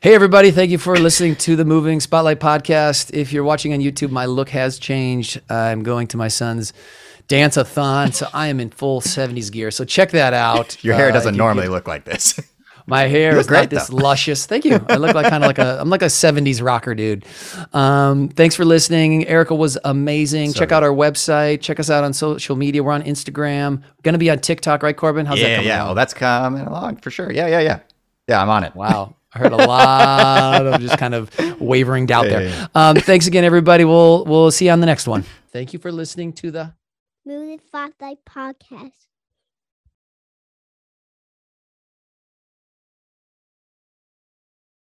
Hey, 0.00 0.14
everybody. 0.14 0.52
Thank 0.52 0.70
you 0.70 0.78
for 0.78 0.96
listening 0.96 1.34
to 1.36 1.56
the 1.56 1.64
Moving 1.64 1.98
Spotlight 1.98 2.38
podcast. 2.38 3.12
If 3.12 3.32
you're 3.32 3.42
watching 3.42 3.72
on 3.72 3.80
YouTube, 3.80 4.10
my 4.12 4.26
look 4.26 4.48
has 4.50 4.78
changed. 4.78 5.40
I'm 5.50 5.82
going 5.82 6.06
to 6.08 6.16
my 6.16 6.28
son's 6.28 6.72
dance-a-thon, 7.28 8.12
so 8.12 8.26
I 8.34 8.48
am 8.48 8.58
in 8.60 8.70
full 8.70 9.00
70s 9.00 9.50
gear. 9.52 9.70
So 9.70 9.84
check 9.84 10.10
that 10.12 10.34
out. 10.34 10.82
Your 10.82 10.94
hair 10.94 11.08
Uh, 11.10 11.12
doesn't 11.12 11.30
if 11.30 11.34
you 11.34 11.38
normally 11.38 11.64
get- 11.66 11.72
look 11.72 11.88
like 11.88 12.04
this. 12.04 12.38
My 12.90 13.02
hair 13.02 13.32
is 13.36 13.46
look 13.46 13.50
not 13.50 13.58
great, 13.58 13.70
this 13.70 13.88
though. 13.88 13.96
luscious. 13.98 14.46
Thank 14.46 14.64
you. 14.64 14.82
I 14.88 14.96
look 14.96 15.14
like 15.14 15.28
kind 15.28 15.44
of 15.44 15.48
like 15.48 15.58
a 15.58 15.78
I'm 15.78 15.90
like 15.90 16.00
a 16.00 16.06
70s 16.06 16.62
rocker 16.64 16.94
dude. 16.94 17.26
Um, 17.74 18.30
thanks 18.30 18.54
for 18.54 18.64
listening. 18.64 19.26
Erica 19.28 19.54
was 19.54 19.76
amazing. 19.84 20.52
So 20.52 20.60
check 20.60 20.70
good. 20.70 20.76
out 20.76 20.82
our 20.84 20.88
website. 20.88 21.60
Check 21.60 21.78
us 21.80 21.90
out 21.90 22.02
on 22.02 22.14
social 22.14 22.56
media. 22.56 22.82
We're 22.82 22.92
on 22.92 23.02
Instagram. 23.02 23.82
Going 24.04 24.14
to 24.14 24.18
be 24.18 24.30
on 24.30 24.38
TikTok, 24.38 24.82
right, 24.82 24.96
Corbin? 24.96 25.26
How's 25.26 25.38
that 25.38 25.46
yeah, 25.50 25.56
coming 25.56 25.68
yeah. 25.68 25.76
along? 25.76 25.86
Well, 25.88 25.94
that's 25.96 26.14
coming 26.14 26.62
along 26.66 26.96
for 26.96 27.10
sure. 27.10 27.30
Yeah, 27.30 27.46
yeah, 27.48 27.60
yeah. 27.60 27.80
Yeah, 28.26 28.40
I'm 28.40 28.48
on 28.48 28.64
it. 28.64 28.74
Wow. 28.74 29.16
I 29.34 29.38
heard 29.40 29.52
a 29.52 29.56
lot 29.56 30.66
of 30.66 30.80
just 30.80 30.96
kind 30.96 31.12
of 31.14 31.30
wavering 31.60 32.06
doubt 32.06 32.24
Yeah, 32.30 32.38
there. 32.38 32.48
yeah, 32.48 32.66
Um, 32.74 32.96
thanks 32.96 33.26
again, 33.26 33.44
everybody. 33.44 33.84
We'll 33.84 34.24
we'll 34.24 34.50
see 34.50 34.64
you 34.64 34.70
on 34.70 34.80
the 34.80 34.86
next 34.86 35.06
one. 35.06 35.24
Thank 35.52 35.74
you 35.74 35.78
for 35.78 35.92
listening 35.92 36.32
to 36.34 36.50
the 36.50 36.72
Moving 37.28 37.60
Spotlight 37.60 38.24
Podcast. 38.24 39.07